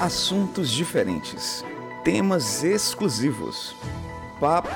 Assuntos 0.00 0.70
diferentes, 0.70 1.62
temas 2.02 2.64
exclusivos, 2.64 3.76
papo, 4.40 4.70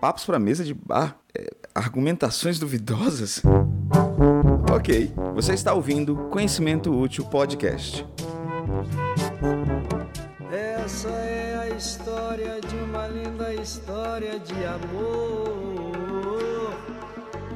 papos 0.00 0.24
para 0.24 0.38
mesa 0.38 0.64
de 0.64 0.72
bar, 0.72 1.16
é, 1.36 1.50
argumentações 1.74 2.60
duvidosas. 2.60 3.42
Ok, 4.72 5.12
você 5.34 5.54
está 5.54 5.74
ouvindo 5.74 6.14
Conhecimento 6.30 6.96
Útil 6.96 7.24
Podcast. 7.24 8.06
Essa 10.52 11.08
é 11.08 11.58
a 11.58 11.76
história 11.76 12.60
de 12.60 12.76
uma 12.76 13.08
linda 13.08 13.52
história 13.54 14.38
de 14.38 14.64
amor 14.64 16.72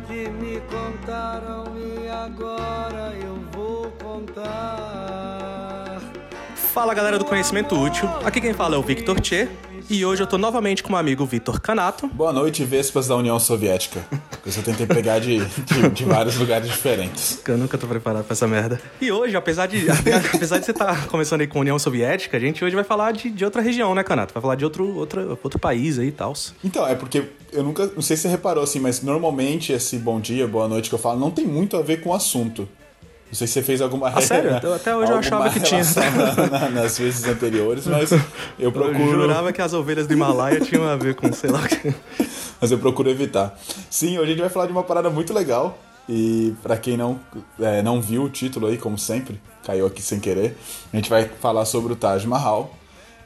que 0.09 0.29
me 0.29 0.61
contaram 0.63 1.67
e 1.79 2.09
agora 2.09 3.15
eu 3.17 3.37
vou 3.53 3.93
contar. 3.93 5.66
Fala 6.77 6.93
galera 6.93 7.19
do 7.19 7.25
Conhecimento 7.25 7.75
Útil, 7.75 8.07
aqui 8.23 8.39
quem 8.39 8.53
fala 8.53 8.75
é 8.75 8.79
o 8.79 8.83
Victor 8.83 9.19
Tchê 9.19 9.49
e 9.89 10.05
hoje 10.05 10.23
eu 10.23 10.27
tô 10.27 10.37
novamente 10.37 10.83
com 10.83 10.91
o 10.91 10.93
meu 10.93 10.99
amigo 10.99 11.25
Vitor 11.25 11.59
Canato. 11.59 12.07
Boa 12.09 12.35
noite, 12.35 12.63
Vespas 12.65 13.09
da 13.09 13.17
União 13.17 13.41
Soviética. 13.41 14.05
Eu 14.45 14.53
só 14.53 14.61
tentei 14.61 14.85
pegar 14.87 15.19
de, 15.19 15.43
de, 15.43 15.89
de, 15.89 16.05
vários 16.05 16.37
lugares 16.37 16.69
diferentes. 16.69 17.41
Eu 17.49 17.57
nunca 17.57 17.79
tô 17.79 17.87
preparado 17.87 18.25
pra 18.25 18.35
essa 18.35 18.47
merda. 18.47 18.79
E 19.01 19.11
hoje, 19.11 19.35
apesar 19.35 19.67
de, 19.69 19.87
apesar 19.91 20.59
de 20.59 20.67
você 20.67 20.73
estar 20.73 20.85
tá 20.85 21.09
começando 21.09 21.41
aí 21.41 21.47
com 21.47 21.57
a 21.57 21.63
União 21.63 21.79
Soviética, 21.79 22.37
a 22.37 22.41
gente 22.41 22.63
hoje 22.63 22.75
vai 22.75 22.85
falar 22.85 23.13
de, 23.13 23.31
de 23.31 23.43
outra 23.43 23.63
região, 23.63 23.95
né, 23.95 24.05
Canato? 24.05 24.35
Vai 24.35 24.43
falar 24.43 24.57
de 24.57 24.65
outro, 24.67 24.99
outro, 24.99 25.39
outro 25.43 25.59
país 25.59 25.99
aí 25.99 26.09
e 26.09 26.13
tal. 26.13 26.35
Então, 26.63 26.87
é 26.87 26.95
porque 26.95 27.25
eu 27.55 27.63
nunca. 27.63 27.87
Não 27.87 28.03
sei 28.03 28.19
se 28.19 28.25
você 28.25 28.29
reparou 28.29 28.63
assim, 28.63 28.81
mas 28.81 29.01
normalmente 29.01 29.73
esse 29.73 29.97
bom 29.97 30.21
dia, 30.21 30.47
boa 30.47 30.69
noite 30.69 30.91
que 30.91 30.95
eu 30.95 30.99
falo 30.99 31.19
não 31.19 31.31
tem 31.31 31.47
muito 31.47 31.75
a 31.75 31.81
ver 31.81 32.03
com 32.03 32.11
o 32.11 32.15
assunto. 32.15 32.69
Não 33.29 33.35
sei 33.35 33.47
se 33.47 33.55
você 33.55 33.63
fez 33.63 33.81
alguma 33.81 34.09
ah, 34.09 34.21
sério? 34.21 34.55
Até 34.75 34.95
hoje 34.95 35.11
eu 35.11 35.19
achava 35.19 35.51
que 35.51 35.61
tinha. 35.61 35.83
Na, 35.85 36.61
na, 36.61 36.71
nas 36.71 36.99
vezes 36.99 37.27
anteriores, 37.27 37.87
mas 37.87 38.11
eu 38.59 38.71
procuro. 38.73 39.03
Eu 39.03 39.21
jurava 39.23 39.53
que 39.53 39.61
as 39.61 39.73
ovelhas 39.73 40.07
do 40.07 40.13
Himalaia 40.13 40.61
tinham 40.61 40.87
a 40.89 40.97
ver 40.97 41.15
com 41.15 41.33
sei 41.33 41.51
lá. 41.51 41.61
Mas 42.59 42.71
eu 42.71 42.79
procuro 42.79 43.11
evitar. 43.11 43.55
Sim, 43.91 44.17
hoje 44.17 44.29
a 44.29 44.29
gente 44.29 44.41
vai 44.41 44.49
falar 44.49 44.65
de 44.65 44.73
uma 44.73 44.83
parada 44.83 45.11
muito 45.11 45.35
legal. 45.35 45.79
E 46.09 46.55
para 46.63 46.77
quem 46.79 46.97
não, 46.97 47.21
é, 47.61 47.83
não 47.83 48.01
viu 48.01 48.23
o 48.23 48.31
título 48.31 48.67
aí, 48.67 48.79
como 48.79 48.97
sempre, 48.97 49.39
caiu 49.63 49.87
aqui 49.87 50.01
sem 50.01 50.19
querer, 50.19 50.57
a 50.93 50.97
gente 50.97 51.11
vai 51.11 51.29
falar 51.29 51.67
sobre 51.67 51.93
o 51.93 51.97
Taj 51.97 52.27
Mahal. 52.27 52.73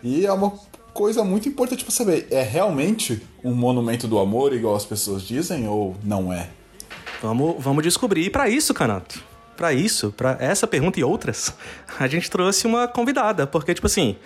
E 0.03 0.27
é 0.27 0.33
uma 0.33 0.53
coisa 0.93 1.23
muito 1.23 1.49
importante 1.49 1.85
para 1.85 1.93
saber: 1.93 2.27
é 2.31 2.43
realmente 2.43 3.23
um 3.45 3.53
monumento 3.53 4.09
do 4.09 4.19
amor, 4.19 4.53
igual 4.53 4.75
as 4.75 4.85
pessoas 4.85 5.23
dizem, 5.23 5.69
ou 5.69 5.95
não 6.03 6.33
é? 6.33 6.49
Vamos, 7.23 7.57
vamos 7.59 7.85
descobrir. 7.85 8.25
E 8.25 8.31
para 8.31 8.49
isso, 8.49 8.73
Canato, 8.73 9.23
para 9.61 9.75
isso, 9.75 10.11
para 10.17 10.39
essa 10.41 10.67
pergunta 10.67 10.99
e 10.99 11.05
outras, 11.05 11.53
a 12.01 12.07
gente 12.07 12.31
trouxe 12.31 12.67
uma 12.67 12.89
convidada, 12.89 13.47
porque, 13.47 13.75
tipo 13.75 13.87
assim, 13.87 14.17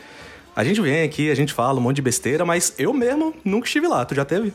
a 0.55 0.63
gente 0.63 0.81
vem 0.81 1.03
aqui, 1.03 1.29
a 1.29 1.35
gente 1.35 1.53
fala 1.53 1.81
um 1.81 1.83
monte 1.83 1.97
de 1.97 2.03
besteira, 2.03 2.45
mas 2.45 2.73
eu 2.79 2.93
mesmo 2.93 3.35
nunca 3.45 3.67
estive 3.67 3.89
lá. 3.89 4.05
Tu 4.05 4.15
já 4.15 4.25
teve? 4.25 4.53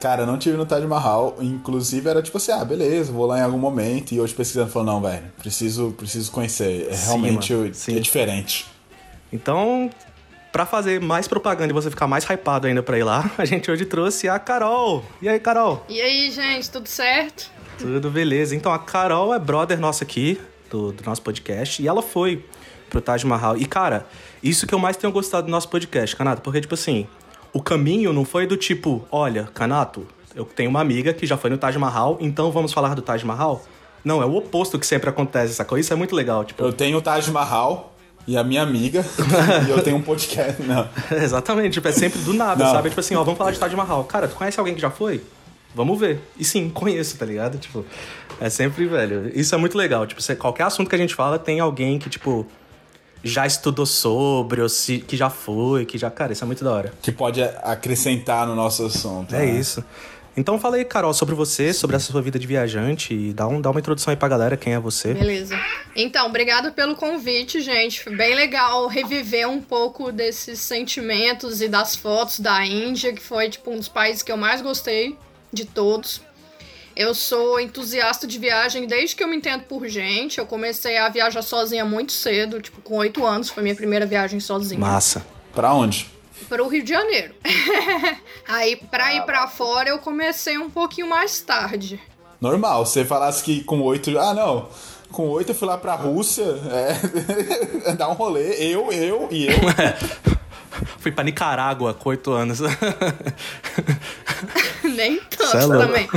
Cara, 0.00 0.24
não 0.24 0.38
tive 0.38 0.56
no 0.56 0.64
Taj 0.64 0.86
Mahal. 0.86 1.36
Inclusive, 1.40 2.08
era 2.08 2.22
tipo 2.22 2.36
assim, 2.36 2.52
ah, 2.52 2.64
beleza, 2.64 3.10
vou 3.10 3.26
lá 3.26 3.40
em 3.40 3.42
algum 3.42 3.58
momento. 3.58 4.12
E 4.12 4.20
hoje 4.20 4.32
pesquisando, 4.32 4.70
falou, 4.70 4.86
não, 4.86 5.00
velho, 5.02 5.24
preciso, 5.38 5.90
preciso 5.98 6.30
conhecer. 6.30 6.86
É 6.88 6.94
realmente 6.94 7.52
sim, 7.74 7.96
é 7.96 8.00
diferente. 8.00 8.66
Então, 9.32 9.90
para 10.52 10.64
fazer 10.64 11.00
mais 11.00 11.26
propaganda 11.26 11.72
e 11.72 11.74
você 11.74 11.90
ficar 11.90 12.06
mais 12.06 12.24
hypado 12.24 12.68
ainda 12.68 12.80
pra 12.80 12.96
ir 12.96 13.02
lá, 13.02 13.28
a 13.36 13.44
gente 13.44 13.68
hoje 13.68 13.84
trouxe 13.86 14.28
a 14.28 14.38
Carol. 14.38 15.04
E 15.20 15.28
aí, 15.28 15.40
Carol? 15.40 15.84
E 15.88 16.00
aí, 16.00 16.30
gente, 16.30 16.70
tudo 16.70 16.86
certo? 16.86 17.50
Tudo 17.82 18.10
beleza. 18.10 18.54
Então, 18.54 18.72
a 18.72 18.78
Carol 18.78 19.34
é 19.34 19.38
brother 19.40 19.80
nossa 19.80 20.04
aqui, 20.04 20.40
do, 20.70 20.92
do 20.92 21.04
nosso 21.04 21.20
podcast, 21.20 21.82
e 21.82 21.88
ela 21.88 22.00
foi 22.00 22.44
pro 22.88 23.00
Taj 23.00 23.26
Mahal. 23.26 23.56
E, 23.56 23.66
cara, 23.66 24.06
isso 24.40 24.68
que 24.68 24.74
eu 24.74 24.78
mais 24.78 24.96
tenho 24.96 25.12
gostado 25.12 25.48
do 25.48 25.50
nosso 25.50 25.68
podcast, 25.68 26.14
Canato, 26.14 26.42
porque, 26.42 26.60
tipo 26.60 26.74
assim, 26.74 27.08
o 27.52 27.60
caminho 27.60 28.12
não 28.12 28.24
foi 28.24 28.46
do 28.46 28.56
tipo, 28.56 29.04
olha, 29.10 29.48
Canato, 29.52 30.06
eu 30.34 30.44
tenho 30.44 30.70
uma 30.70 30.80
amiga 30.80 31.12
que 31.12 31.26
já 31.26 31.36
foi 31.36 31.50
no 31.50 31.58
Taj 31.58 31.76
Mahal, 31.76 32.18
então 32.20 32.52
vamos 32.52 32.72
falar 32.72 32.94
do 32.94 33.02
Taj 33.02 33.24
Mahal? 33.26 33.64
Não, 34.04 34.22
é 34.22 34.26
o 34.26 34.36
oposto 34.36 34.78
que 34.78 34.86
sempre 34.86 35.10
acontece, 35.10 35.52
sacou? 35.54 35.76
Isso 35.76 35.92
é 35.92 35.96
muito 35.96 36.14
legal, 36.14 36.44
tipo... 36.44 36.62
Eu 36.62 36.72
tenho 36.72 36.98
o 36.98 37.02
Taj 37.02 37.28
Mahal, 37.32 37.96
e 38.28 38.36
a 38.36 38.44
minha 38.44 38.62
amiga, 38.62 39.04
e 39.66 39.70
eu 39.70 39.82
tenho 39.82 39.96
um 39.96 40.02
podcast, 40.02 40.62
não. 40.62 40.88
Exatamente, 41.10 41.74
tipo, 41.74 41.88
é 41.88 41.92
sempre 41.92 42.20
do 42.20 42.32
nada, 42.32 42.64
não. 42.64 42.72
sabe? 42.72 42.90
Tipo 42.90 43.00
assim, 43.00 43.16
ó, 43.16 43.24
vamos 43.24 43.38
falar 43.38 43.50
de 43.50 43.58
Taj 43.58 43.74
Mahal. 43.74 44.04
Cara, 44.04 44.28
tu 44.28 44.36
conhece 44.36 44.60
alguém 44.60 44.74
que 44.74 44.80
já 44.80 44.90
foi? 44.90 45.20
Vamos 45.74 45.98
ver. 45.98 46.20
E 46.38 46.44
sim, 46.44 46.68
conheço, 46.68 47.16
tá 47.16 47.26
ligado? 47.26 47.58
Tipo, 47.58 47.84
é 48.40 48.48
sempre, 48.50 48.86
velho. 48.86 49.30
Isso 49.34 49.54
é 49.54 49.58
muito 49.58 49.76
legal. 49.76 50.06
Tipo, 50.06 50.20
qualquer 50.36 50.64
assunto 50.64 50.88
que 50.88 50.94
a 50.94 50.98
gente 50.98 51.14
fala 51.14 51.38
tem 51.38 51.60
alguém 51.60 51.98
que, 51.98 52.10
tipo, 52.10 52.46
já 53.22 53.46
estudou 53.46 53.86
sobre, 53.86 54.60
ou 54.60 54.68
se, 54.68 54.98
que 54.98 55.16
já 55.16 55.30
foi, 55.30 55.84
que 55.84 55.96
já. 55.96 56.10
Cara, 56.10 56.32
isso 56.32 56.44
é 56.44 56.46
muito 56.46 56.64
da 56.64 56.72
hora. 56.72 56.92
Que 57.00 57.12
pode 57.12 57.42
acrescentar 57.42 58.46
no 58.46 58.54
nosso 58.54 58.84
assunto. 58.84 59.34
É 59.34 59.38
né? 59.38 59.58
isso. 59.58 59.84
Então 60.34 60.58
fala 60.58 60.76
aí, 60.76 60.84
Carol, 60.84 61.12
sobre 61.12 61.34
você, 61.34 61.74
sobre 61.74 61.94
essa 61.94 62.10
sua 62.10 62.22
vida 62.22 62.38
de 62.38 62.46
viajante 62.46 63.12
e 63.12 63.34
dá, 63.34 63.46
um, 63.46 63.60
dá 63.60 63.70
uma 63.70 63.78
introdução 63.78 64.10
aí 64.10 64.16
pra 64.16 64.28
galera, 64.28 64.56
quem 64.56 64.72
é 64.72 64.80
você. 64.80 65.12
Beleza. 65.12 65.60
Então, 65.94 66.26
obrigado 66.26 66.72
pelo 66.72 66.96
convite, 66.96 67.60
gente. 67.60 68.02
Foi 68.02 68.16
bem 68.16 68.34
legal 68.34 68.86
reviver 68.86 69.46
um 69.46 69.60
pouco 69.60 70.10
desses 70.10 70.58
sentimentos 70.58 71.60
e 71.60 71.68
das 71.68 71.94
fotos 71.94 72.40
da 72.40 72.64
Índia, 72.64 73.12
que 73.12 73.20
foi, 73.20 73.50
tipo, 73.50 73.70
um 73.70 73.76
dos 73.76 73.88
países 73.88 74.22
que 74.22 74.32
eu 74.32 74.38
mais 74.38 74.62
gostei 74.62 75.18
de 75.52 75.64
todos. 75.64 76.20
Eu 76.94 77.14
sou 77.14 77.58
entusiasta 77.58 78.26
de 78.26 78.38
viagem 78.38 78.86
desde 78.86 79.16
que 79.16 79.24
eu 79.24 79.28
me 79.28 79.36
entendo 79.36 79.62
por 79.64 79.86
gente. 79.88 80.38
Eu 80.38 80.46
comecei 80.46 80.98
a 80.98 81.08
viajar 81.08 81.42
sozinha 81.42 81.84
muito 81.84 82.12
cedo, 82.12 82.60
tipo, 82.60 82.80
com 82.82 82.98
oito 82.98 83.26
anos, 83.26 83.48
foi 83.48 83.62
minha 83.62 83.74
primeira 83.74 84.04
viagem 84.04 84.40
sozinha. 84.40 84.78
Massa. 84.78 85.24
Pra 85.54 85.72
onde? 85.72 86.10
Para 86.48 86.62
o 86.62 86.68
Rio 86.68 86.82
de 86.82 86.90
Janeiro. 86.90 87.34
Aí, 88.46 88.76
pra 88.76 89.14
ir 89.14 89.22
pra 89.22 89.46
fora, 89.46 89.88
eu 89.88 89.98
comecei 89.98 90.58
um 90.58 90.68
pouquinho 90.68 91.08
mais 91.08 91.40
tarde. 91.40 92.00
Normal, 92.40 92.84
você 92.84 93.04
falasse 93.04 93.42
que 93.42 93.62
com 93.64 93.80
oito. 93.82 94.18
Ah, 94.18 94.34
não. 94.34 94.68
Com 95.10 95.28
oito 95.28 95.50
eu 95.50 95.54
fui 95.54 95.68
lá 95.68 95.76
pra 95.76 95.94
Rússia, 95.94 96.42
é, 96.42 97.92
dar 97.96 98.08
um 98.08 98.14
rolê, 98.14 98.54
eu, 98.54 98.90
eu 98.90 99.28
e 99.30 99.46
eu. 99.46 99.56
Fui 100.98 101.12
pra 101.12 101.24
Nicarágua 101.24 101.94
com 101.94 102.10
oito 102.10 102.32
anos. 102.32 102.60
Nem 104.82 105.20
tanto 105.20 105.56
é 105.56 105.78
também. 105.78 106.08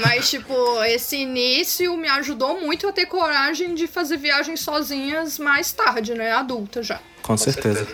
Mas, 0.00 0.30
tipo, 0.30 0.82
esse 0.84 1.16
início 1.16 1.96
me 1.96 2.08
ajudou 2.08 2.60
muito 2.60 2.88
a 2.88 2.92
ter 2.92 3.06
coragem 3.06 3.74
de 3.74 3.86
fazer 3.86 4.16
viagens 4.16 4.60
sozinhas 4.60 5.38
mais 5.38 5.72
tarde, 5.72 6.14
né? 6.14 6.32
Adulta 6.32 6.82
já. 6.82 7.00
Com 7.22 7.36
certeza. 7.36 7.86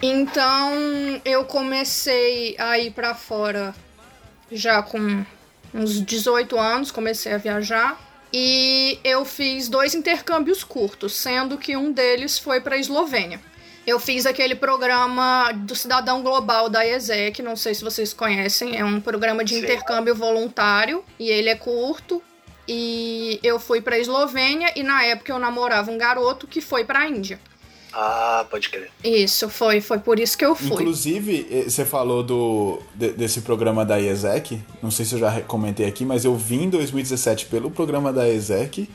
Então, 0.00 1.20
eu 1.24 1.44
comecei 1.44 2.56
a 2.58 2.78
ir 2.78 2.92
para 2.92 3.14
fora 3.14 3.74
já 4.50 4.82
com 4.82 5.24
uns 5.74 6.04
18 6.04 6.58
anos, 6.58 6.90
comecei 6.90 7.32
a 7.32 7.38
viajar. 7.38 7.98
E 8.32 8.98
eu 9.02 9.24
fiz 9.24 9.68
dois 9.68 9.94
intercâmbios 9.94 10.62
curtos, 10.62 11.16
sendo 11.16 11.56
que 11.56 11.76
um 11.76 11.90
deles 11.90 12.38
foi 12.38 12.60
para 12.60 12.76
Eslovênia. 12.76 13.40
Eu 13.88 13.98
fiz 13.98 14.26
aquele 14.26 14.54
programa 14.54 15.50
do 15.50 15.74
Cidadão 15.74 16.22
Global 16.22 16.68
da 16.68 16.86
ESEC, 16.86 17.40
não 17.40 17.56
sei 17.56 17.74
se 17.74 17.82
vocês 17.82 18.12
conhecem, 18.12 18.76
é 18.76 18.84
um 18.84 19.00
programa 19.00 19.42
de 19.42 19.54
Sim. 19.54 19.60
intercâmbio 19.60 20.14
voluntário 20.14 21.02
e 21.18 21.30
ele 21.30 21.48
é 21.48 21.54
curto. 21.54 22.22
E 22.68 23.40
eu 23.42 23.58
fui 23.58 23.80
para 23.80 23.98
Eslovênia 23.98 24.70
e 24.76 24.82
na 24.82 25.04
época 25.04 25.32
eu 25.32 25.38
namorava 25.38 25.90
um 25.90 25.96
garoto 25.96 26.46
que 26.46 26.60
foi 26.60 26.84
para 26.84 26.98
a 26.98 27.08
Índia. 27.08 27.40
Ah, 27.90 28.44
pode 28.50 28.68
crer. 28.68 28.90
Isso, 29.02 29.48
foi, 29.48 29.80
foi 29.80 29.98
por 30.00 30.20
isso 30.20 30.36
que 30.36 30.44
eu 30.44 30.54
fui. 30.54 30.66
Inclusive, 30.66 31.48
eh, 31.50 31.62
você 31.62 31.86
falou 31.86 32.22
do, 32.22 32.82
de, 32.94 33.12
desse 33.12 33.40
programa 33.40 33.86
da 33.86 33.98
ESEC, 33.98 34.62
não 34.82 34.90
sei 34.90 35.06
se 35.06 35.14
eu 35.14 35.18
já 35.18 35.40
comentei 35.40 35.86
aqui, 35.86 36.04
mas 36.04 36.26
eu 36.26 36.36
vim 36.36 36.64
em 36.64 36.68
2017 36.68 37.46
pelo 37.46 37.70
programa 37.70 38.12
da 38.12 38.28
ESEC 38.28 38.86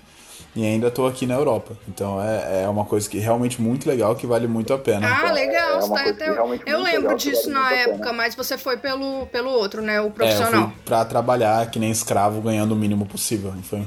e 0.56 0.66
ainda 0.66 0.88
estou 0.88 1.08
aqui 1.08 1.25
na 1.25 1.34
Europa. 1.34 1.75
Então 1.88 2.22
é, 2.22 2.64
é 2.64 2.69
uma 2.69 2.86
coisa 2.86 3.09
que 3.09 3.18
realmente 3.18 3.62
muito 3.62 3.88
legal, 3.88 4.16
que 4.16 4.28
vale 4.28 4.48
muito 4.48 4.74
a 4.74 4.78
pena. 4.78 5.07
Ah, 5.07 5.31
legal. 5.31 5.80
É 5.80 5.89
tá 5.89 6.10
até... 6.10 6.30
Eu 6.66 6.81
lembro 6.81 7.16
disso 7.18 7.51
vale 7.51 7.54
na 7.54 7.74
época, 7.74 8.13
mas 8.13 8.36
você 8.36 8.57
foi 8.57 8.78
pelo, 8.78 9.25
pelo 9.28 9.50
outro, 9.50 9.81
né? 9.81 10.00
O 10.00 10.12
profissional. 10.12 10.54
É, 10.54 10.63
eu 10.66 10.69
fui 10.69 10.78
pra 10.86 11.06
trabalhar 11.06 11.69
que 11.72 11.80
nem 11.80 11.92
escravo, 11.92 12.42
ganhando 12.42 12.74
o 12.74 12.75
mínimo 12.75 13.06
possível. 13.06 13.54
Foi. 13.63 13.83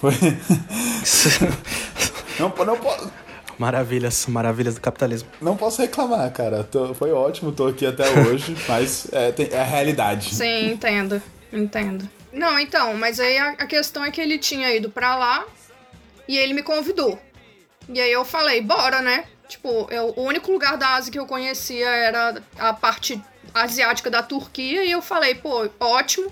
foi... 0.00 0.14
não, 2.40 2.52
não 2.64 2.76
posso. 2.76 3.10
Maravilhas, 3.58 4.26
maravilhas 4.26 4.76
do 4.76 4.80
capitalismo. 4.80 5.28
Não 5.42 5.56
posso 5.56 5.82
reclamar, 5.82 6.30
cara. 6.32 6.62
Tô, 6.62 6.94
foi 6.94 7.10
ótimo, 7.10 7.50
tô 7.50 7.66
aqui 7.66 7.84
até 7.84 8.08
hoje, 8.08 8.56
mas 8.68 9.08
é, 9.12 9.32
tem, 9.32 9.48
é 9.50 9.60
a 9.60 9.64
realidade. 9.64 10.32
Sim, 10.32 10.70
entendo, 10.70 11.20
entendo. 11.52 12.08
Não, 12.32 12.58
então, 12.58 12.94
mas 12.94 13.18
aí 13.18 13.36
a, 13.36 13.50
a 13.50 13.66
questão 13.66 14.04
é 14.04 14.12
que 14.12 14.20
ele 14.20 14.38
tinha 14.38 14.72
ido 14.74 14.88
para 14.88 15.16
lá, 15.16 15.44
e 16.28 16.36
ele 16.36 16.52
me 16.52 16.62
convidou. 16.62 17.18
E 17.88 18.00
aí 18.00 18.12
eu 18.12 18.24
falei, 18.24 18.60
bora, 18.60 19.00
né? 19.00 19.24
Tipo, 19.48 19.88
eu, 19.90 20.12
o 20.14 20.22
único 20.22 20.52
lugar 20.52 20.76
da 20.76 20.94
Ásia 20.94 21.10
que 21.10 21.18
eu 21.18 21.26
conhecia 21.26 21.88
era 21.88 22.42
a 22.58 22.72
parte 22.74 23.20
asiática 23.54 24.10
da 24.10 24.22
Turquia. 24.22 24.84
E 24.84 24.90
eu 24.90 25.00
falei, 25.00 25.34
pô, 25.34 25.68
ótimo. 25.80 26.30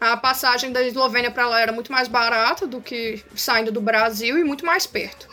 A 0.00 0.16
passagem 0.16 0.72
da 0.72 0.82
Eslovênia 0.82 1.30
para 1.30 1.46
lá 1.46 1.60
era 1.60 1.72
muito 1.72 1.92
mais 1.92 2.08
barata 2.08 2.66
do 2.66 2.80
que 2.80 3.22
saindo 3.36 3.70
do 3.70 3.80
Brasil 3.80 4.38
e 4.38 4.42
muito 4.42 4.66
mais 4.66 4.86
perto. 4.86 5.28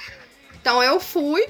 Então 0.54 0.84
eu 0.84 1.00
fui 1.00 1.44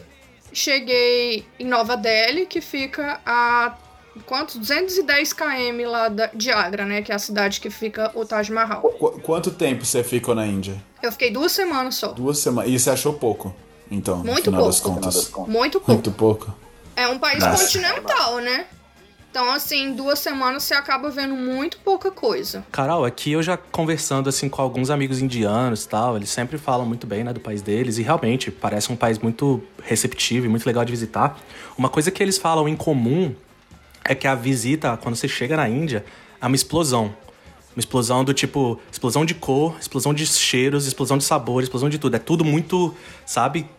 cheguei 0.53 1.45
em 1.59 1.65
Nova 1.65 1.95
Delhi, 1.95 2.45
que 2.45 2.61
fica 2.61 3.19
a 3.25 3.77
quantos? 4.25 4.55
210 4.55 5.33
km 5.33 5.87
lá 5.87 6.07
de 6.33 6.51
Agra, 6.51 6.85
né? 6.85 7.01
Que 7.01 7.11
é 7.11 7.15
a 7.15 7.19
cidade 7.19 7.59
que 7.59 7.69
fica 7.69 8.11
o 8.15 8.25
Taj 8.25 8.51
Mahal. 8.51 8.81
Qu 8.81 9.19
quanto 9.21 9.51
tempo 9.51 9.85
você 9.85 10.03
ficou 10.03 10.33
na 10.33 10.45
Índia? 10.45 10.81
Eu 11.01 11.11
fiquei 11.11 11.31
duas 11.31 11.51
semanas 11.51 11.95
só. 11.95 12.09
Duas 12.09 12.39
semanas. 12.39 12.71
E 12.71 12.79
você 12.79 12.89
achou 12.89 13.13
pouco? 13.13 13.55
Então, 13.89 14.17
Muito 14.17 14.51
no 14.51 14.57
final 14.57 14.59
pouco. 14.59 14.65
das 14.71 14.79
contas. 14.79 15.31
Muito 15.47 15.79
pouco. 15.79 15.91
Muito 15.91 16.11
pouco. 16.11 16.55
É 16.95 17.07
um 17.07 17.19
país 17.19 17.43
Nossa. 17.43 17.63
continental, 17.63 18.39
né? 18.39 18.65
Então, 19.29 19.51
assim, 19.51 19.89
em 19.89 19.93
duas 19.93 20.17
semanas 20.17 20.63
você 20.63 20.73
acaba 20.73 21.11
vendo 21.11 21.35
muito 21.35 21.77
pouca 21.81 22.09
coisa. 22.09 22.65
Carol, 22.71 23.05
aqui 23.05 23.33
eu 23.33 23.43
já 23.43 23.55
conversando 23.55 24.27
assim 24.29 24.49
com 24.49 24.61
alguns 24.61 24.89
amigos 24.89 25.21
indianos 25.21 25.83
e 25.83 25.89
tal, 25.89 26.15
eles 26.15 26.29
sempre 26.29 26.57
falam 26.57 26.87
muito 26.87 27.05
bem, 27.05 27.23
né, 27.23 27.31
do 27.31 27.39
país 27.39 27.61
deles 27.61 27.99
e 27.99 28.01
realmente 28.01 28.49
parece 28.49 28.91
um 28.91 28.95
país 28.95 29.19
muito 29.19 29.61
receptivo 29.83 30.47
e 30.47 30.49
muito 30.49 30.65
legal 30.65 30.83
de 30.83 30.91
visitar. 30.91 31.39
Uma 31.77 31.87
coisa 31.87 32.09
que 32.09 32.23
eles 32.23 32.39
falam 32.39 32.67
em 32.67 32.75
comum 32.75 33.35
é 34.03 34.15
que 34.15 34.25
a 34.27 34.33
visita, 34.33 34.97
quando 34.97 35.15
você 35.15 35.27
chega 35.27 35.55
na 35.55 35.69
Índia, 35.69 36.03
é 36.41 36.47
uma 36.47 36.55
explosão. 36.55 37.13
Uma 37.77 37.81
explosão 37.81 38.23
do 38.23 38.33
tipo, 38.33 38.81
explosão 38.91 39.23
de 39.23 39.35
cor, 39.35 39.77
explosão 39.79 40.11
de 40.11 40.25
cheiros, 40.25 40.87
explosão 40.87 41.15
de 41.15 41.23
sabor, 41.23 41.61
explosão 41.61 41.87
de 41.87 41.99
tudo. 41.99 42.15
É 42.15 42.19
tudo 42.19 42.43
muito, 42.43 42.97
sabe? 43.23 43.69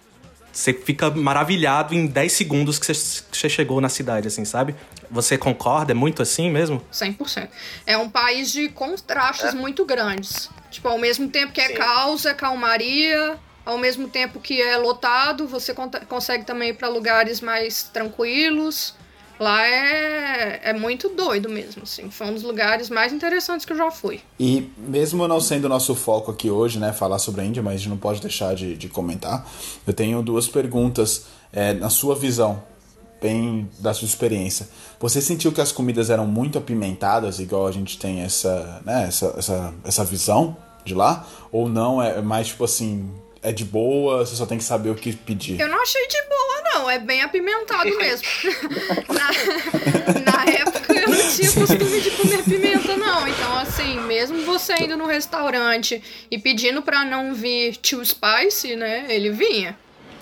Você 0.53 0.73
fica 0.73 1.11
maravilhado 1.11 1.97
em 1.97 2.07
10 2.07 2.33
segundos 2.33 2.79
que 2.79 2.87
você, 2.87 3.49
chegou 3.49 3.81
na 3.81 3.89
cidade, 3.89 4.29
assim, 4.29 4.45
sabe? 4.45 4.77
Você 5.11 5.37
concorda? 5.37 5.91
É 5.91 5.95
muito 5.97 6.23
assim 6.23 6.49
mesmo? 6.49 6.81
100%. 6.93 7.49
É 7.85 7.99
um 7.99 8.09
país 8.09 8.53
de 8.53 8.69
contrastes 8.69 9.53
muito 9.53 9.85
grandes. 9.85 10.49
Tipo, 10.71 10.87
ao 10.87 10.99
mesmo 10.99 11.29
tempo 11.29 11.53
que 11.53 11.61
é 11.61 11.67
Sim. 11.67 11.75
caos, 11.75 12.25
é 12.25 12.33
calmaria. 12.33 13.37
Ao 13.67 13.79
mesmo 13.79 14.09
tempo 14.09 14.39
que 14.39 14.63
é 14.63 14.77
lotado, 14.77 15.49
você 15.49 15.75
consegue 16.09 16.45
também 16.45 16.71
ir 16.71 16.75
pra 16.75 16.89
lugares 16.89 17.41
mais 17.41 17.83
tranquilos. 17.83 18.95
Lá 19.39 19.65
é, 19.67 20.71
é 20.71 20.73
muito 20.73 21.09
doido 21.11 21.49
mesmo, 21.49 21.83
assim. 21.83 22.11
Foi 22.11 22.27
um 22.27 22.35
dos 22.35 22.43
lugares 22.43 22.91
mais 22.91 23.13
interessantes 23.13 23.65
que 23.65 23.73
eu 23.73 23.77
já 23.77 23.91
fui. 23.91 24.21
E 24.39 24.71
mesmo 24.77 25.29
não 25.29 25.41
sendo 25.41 25.69
nosso 25.69 25.95
foco 25.95 26.31
aqui 26.31 26.51
hoje, 26.51 26.79
né, 26.79 26.93
falar 26.93 27.19
sobre 27.19 27.43
a 27.43 27.45
Índia, 27.45 27.63
mas 27.63 27.75
a 27.75 27.77
gente 27.79 27.89
não 27.89 27.97
pode 27.97 28.21
deixar 28.21 28.55
de, 28.55 28.77
de 28.77 28.89
comentar, 28.89 29.49
eu 29.87 29.93
tenho 29.93 30.23
duas 30.23 30.49
perguntas 30.49 31.27
é, 31.53 31.73
na 31.73 31.89
sua 31.89 32.15
visão, 32.17 32.63
bem 33.21 33.71
da 33.79 33.95
sua 33.95 34.07
experiência. 34.07 34.69
Você 34.99 35.21
sentiu 35.21 35.53
que 35.53 35.61
as 35.61 35.71
comidas 35.71 36.11
eram 36.11 36.27
muito 36.27 36.59
apimentadas, 36.59 37.39
igual 37.39 37.67
a 37.67 37.73
gente 37.73 37.99
tem 37.99 38.21
essa, 38.21 38.83
né, 38.85 39.07
essa, 39.07 39.35
essa, 39.39 39.75
essa 39.85 40.05
visão 40.05 40.57
de 40.85 40.95
lá? 40.95 41.27
Ou 41.53 41.69
não, 41.69 42.03
é 42.03 42.21
mais 42.21 42.49
tipo 42.49 42.65
assim, 42.65 43.09
é 43.43 43.53
de 43.53 43.65
boa, 43.65 44.25
você 44.25 44.35
só 44.35 44.47
tem 44.47 44.59
que 44.59 44.65
saber 44.65 44.91
o 44.91 44.95
que 44.95 45.15
pedir? 45.15 45.61
Eu 45.61 45.69
não 45.69 45.81
achei 45.81 46.07
de 46.07 46.23
boa, 46.29 46.58
não. 46.79 46.91
É 46.91 46.99
bem 46.99 47.23
apimentado 47.23 47.97
mesmo. 47.97 48.27
na, 49.09 50.33
na 50.33 50.51
época 50.51 50.95
eu 50.95 51.09
não 51.09 51.31
tinha 51.31 51.53
costume 51.53 52.01
de 52.01 52.11
comer 52.13 52.43
pimenta, 52.45 52.97
não. 52.97 53.27
Então, 53.27 53.59
assim, 53.59 54.01
mesmo 54.03 54.45
você 54.45 54.75
indo 54.85 54.97
no 54.97 55.07
restaurante 55.07 56.03
e 56.31 56.39
pedindo 56.39 56.83
pra 56.83 57.05
não 57.05 57.35
vir 57.35 57.77
too 57.77 58.05
spicy, 58.05 58.77
né? 58.77 59.07
Ele 59.09 59.31
vinha. 59.31 59.77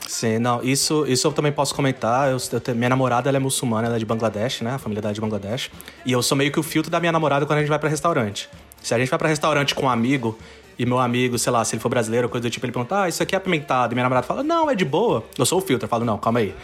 Sim, 0.06 0.38
não, 0.38 0.62
isso, 0.62 1.04
isso 1.08 1.26
eu 1.26 1.32
também 1.32 1.50
posso 1.50 1.74
comentar. 1.74 2.30
Eu, 2.30 2.38
eu 2.52 2.74
minha 2.74 2.88
namorada 2.88 3.28
ela 3.28 3.36
é 3.36 3.40
muçulmana, 3.40 3.88
ela 3.88 3.96
é 3.96 3.98
de 3.98 4.06
Bangladesh, 4.06 4.60
né? 4.60 4.74
A 4.74 4.78
família 4.78 5.02
dela 5.02 5.12
é 5.12 5.14
de 5.14 5.20
Bangladesh. 5.20 5.70
E 6.04 6.12
eu 6.12 6.22
sou 6.22 6.36
meio 6.36 6.52
que 6.52 6.60
o 6.60 6.62
filtro 6.62 6.90
da 6.90 7.00
minha 7.00 7.12
namorada 7.12 7.44
quando 7.44 7.58
a 7.58 7.60
gente 7.60 7.68
vai 7.68 7.78
pra 7.78 7.88
restaurante. 7.88 8.48
Se 8.82 8.94
a 8.94 8.98
gente 8.98 9.10
vai 9.10 9.18
pra 9.18 9.28
restaurante 9.28 9.74
com 9.74 9.86
um 9.86 9.90
amigo 9.90 10.38
e 10.78 10.84
meu 10.84 10.99
amigo, 10.99 11.38
sei 11.38 11.50
lá, 11.50 11.64
se 11.64 11.75
ele 11.75 11.81
for 11.81 11.88
brasileiro 11.88 12.26
ou 12.26 12.31
coisa 12.31 12.49
do 12.49 12.50
tipo, 12.50 12.67
ele 12.67 12.73
pergunta, 12.73 13.02
ah, 13.02 13.08
isso 13.08 13.23
aqui 13.23 13.34
é 13.34 13.38
apimentado. 13.38 13.93
E 13.93 13.94
minha 13.94 14.05
namorada 14.05 14.26
fala, 14.26 14.43
não, 14.43 14.70
é 14.70 14.75
de 14.75 14.84
boa. 14.84 15.25
Eu 15.38 15.46
sou 15.46 15.58
o 15.58 15.62
filtro, 15.62 15.87
eu 15.87 15.88
falo, 15.88 16.05
não, 16.05 16.19
calma 16.19 16.40
aí. 16.40 16.55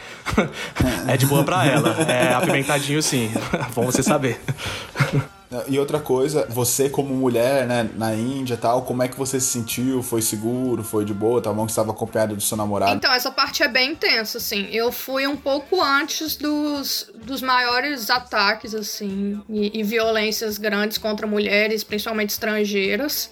é 1.08 1.16
de 1.16 1.26
boa 1.26 1.44
pra 1.44 1.64
ela. 1.66 1.90
É 2.02 2.34
apimentadinho 2.34 3.02
sim. 3.02 3.30
Bom 3.74 3.86
você 3.86 4.02
saber. 4.02 4.40
E 5.68 5.78
outra 5.78 6.00
coisa, 6.00 6.46
você 6.48 6.88
como 6.88 7.14
mulher, 7.14 7.66
né, 7.66 7.88
na 7.96 8.14
Índia 8.14 8.54
e 8.54 8.56
tal, 8.56 8.82
como 8.82 9.02
é 9.02 9.08
que 9.08 9.18
você 9.18 9.38
se 9.38 9.46
sentiu? 9.46 10.02
Foi 10.02 10.22
seguro? 10.22 10.82
Foi 10.82 11.04
de 11.04 11.12
boa? 11.12 11.42
Tá 11.42 11.52
bom 11.52 11.66
que 11.66 11.72
você 11.72 11.80
estava 11.80 11.92
acompanhado 11.92 12.34
do 12.34 12.40
seu 12.40 12.56
namorado? 12.56 12.94
Então, 12.94 13.12
essa 13.12 13.30
parte 13.30 13.62
é 13.62 13.68
bem 13.68 13.92
intensa, 13.92 14.38
assim. 14.38 14.68
Eu 14.70 14.90
fui 14.90 15.26
um 15.26 15.36
pouco 15.36 15.82
antes 15.82 16.36
dos, 16.36 17.10
dos 17.24 17.42
maiores 17.42 18.08
ataques, 18.08 18.74
assim, 18.74 19.42
e, 19.48 19.78
e 19.78 19.82
violências 19.82 20.56
grandes 20.56 20.96
contra 20.96 21.26
mulheres, 21.26 21.84
principalmente 21.84 22.30
estrangeiras. 22.30 23.30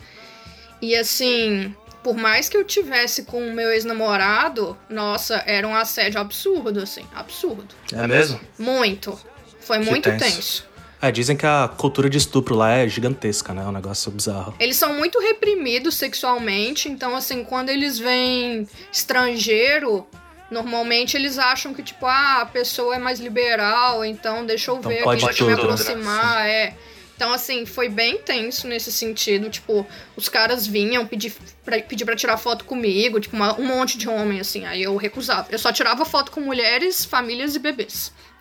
E, 0.82 0.97
assim, 0.97 1.75
por 2.03 2.17
mais 2.17 2.49
que 2.49 2.56
eu 2.56 2.65
tivesse 2.65 3.25
com 3.25 3.47
o 3.47 3.53
meu 3.53 3.71
ex-namorado, 3.71 4.77
nossa, 4.88 5.43
era 5.47 5.67
um 5.67 5.75
assédio 5.75 6.21
absurdo, 6.21 6.81
assim, 6.81 7.05
absurdo. 7.15 7.75
É 7.93 8.06
mesmo? 8.06 8.41
Muito. 8.59 9.19
Foi 9.61 9.79
Que 9.79 9.91
muito 9.91 10.11
tenso. 10.11 10.25
tenso. 10.25 10.71
É, 11.03 11.11
dizem 11.11 11.35
que 11.35 11.47
a 11.47 11.67
cultura 11.79 12.11
de 12.11 12.19
estupro 12.19 12.55
lá 12.55 12.73
é 12.73 12.87
gigantesca, 12.88 13.55
né? 13.55 13.62
É 13.62 13.67
um 13.67 13.73
negócio 13.73 14.11
bizarro. 14.11 14.55
Eles 14.61 14.77
são 14.77 14.94
muito 14.94 15.19
reprimidos 15.19 15.94
sexualmente, 15.94 16.91
então 16.91 17.17
assim, 17.17 17.43
quando 17.43 17.71
eles 17.71 17.99
veem 17.99 18.69
estrangeiro, 18.93 20.06
normalmente 20.50 21.17
eles 21.17 21.38
acham 21.38 21.73
que 21.73 21.82
tipo, 21.82 22.05
ah, 22.05 22.41
a 22.43 22.47
pessoa 22.47 22.97
é 22.97 22.99
mais 22.99 23.19
liberal, 23.19 24.05
então 24.05 24.44
deixa 24.44 24.71
eu 24.71 24.77
Então 24.77 24.91
ver 24.91 25.03
pode 25.03 25.25
deixa 25.25 25.43
eu 25.43 25.47
me 25.49 25.55
né? 25.55 25.62
aproximar, 25.62 26.47
é. 26.47 26.75
Então 27.20 27.34
assim, 27.34 27.67
foi 27.67 27.87
bem 27.90 28.17
tenso 28.17 28.67
nesse 28.67 28.90
sentido, 28.90 29.50
tipo, 29.50 29.87
os 30.17 30.26
caras 30.26 30.67
vinham 30.67 31.06
pedir 31.06 31.34
pra, 31.62 31.78
pedir 31.82 32.06
pra 32.06 32.17
tirar 32.17 32.38
foto 32.38 32.64
comigo, 32.64 33.20
tipo, 33.20 33.37
uma- 33.37 33.61
um 33.61 33.67
monte 33.67 33.99
de 33.99 34.08
homem 34.08 34.40
assim, 34.40 34.64
aí 34.64 34.82
eu 34.82 34.96
recusava. 34.96 35.46
Eu 35.50 35.58
só 35.58 35.70
tirava 35.70 36.06
foto 36.06 36.31
com 36.32 36.40
mulheres, 36.40 37.05
famílias 37.05 37.55
e 37.55 37.58
bebês. 37.58 38.11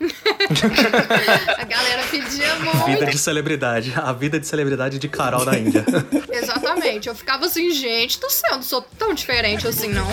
a 1.58 1.64
galera 1.64 2.02
pedia 2.10 2.54
muito. 2.54 2.86
Vida 2.86 3.04
de 3.04 3.18
celebridade. 3.18 3.92
A 3.94 4.14
vida 4.14 4.40
de 4.40 4.46
celebridade 4.46 4.98
de 4.98 5.08
Carol 5.10 5.44
da 5.44 5.58
Índia. 5.58 5.84
Exatamente. 6.32 7.06
Eu 7.06 7.14
ficava 7.14 7.44
assim, 7.44 7.70
gente, 7.74 8.18
do 8.18 8.30
céu, 8.30 8.52
não 8.56 8.62
sou 8.62 8.80
tão 8.80 9.12
diferente 9.12 9.68
assim, 9.68 9.88
não. 9.88 10.06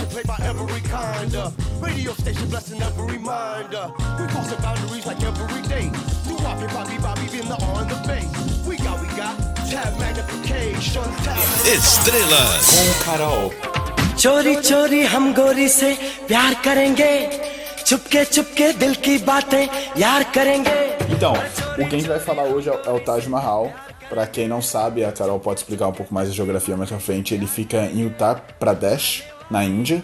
Estrelas. 11.76 12.66
Com 12.70 13.04
Carol. 13.04 13.52
चोरी 14.22 14.54
चोरी 14.56 15.00
हम 15.12 15.32
गोरी 15.34 15.68
से 15.68 15.92
प्यार 16.28 16.54
करेंगे 16.64 17.12
चुपके 17.86 18.24
चुपके 18.24 18.72
दिल 18.82 18.94
की 19.04 19.16
बातें 19.28 19.64
यार 20.00 20.22
करेंगे 20.34 20.76
Então, 21.14 21.32
o 21.32 21.88
que 21.88 21.94
a 21.94 21.98
gente 21.98 22.08
vai 22.08 22.18
falar 22.20 22.44
hoje 22.44 22.68
é 22.68 22.72
o- 22.72 22.82
é 22.90 22.92
o 22.92 23.00
Taj 23.00 23.28
Mahal. 23.28 23.72
Pra 24.10 24.26
quem 24.26 24.46
não 24.48 24.60
sabe, 24.62 25.04
a 25.04 25.12
Carol 25.12 25.40
pode 25.40 25.60
explicar 25.60 25.88
um 25.88 25.92
pouco 25.92 26.12
mais 26.12 26.28
a 26.28 26.32
geografia 26.32 26.76
mais 26.76 26.90
pra 26.90 26.98
frente. 27.00 27.32
Ele 27.34 27.46
fica 27.46 27.78
em 27.94 28.04
Uttar 28.06 28.34
Pradesh, 28.60 29.22
na 29.50 29.64
Índia, 29.64 30.02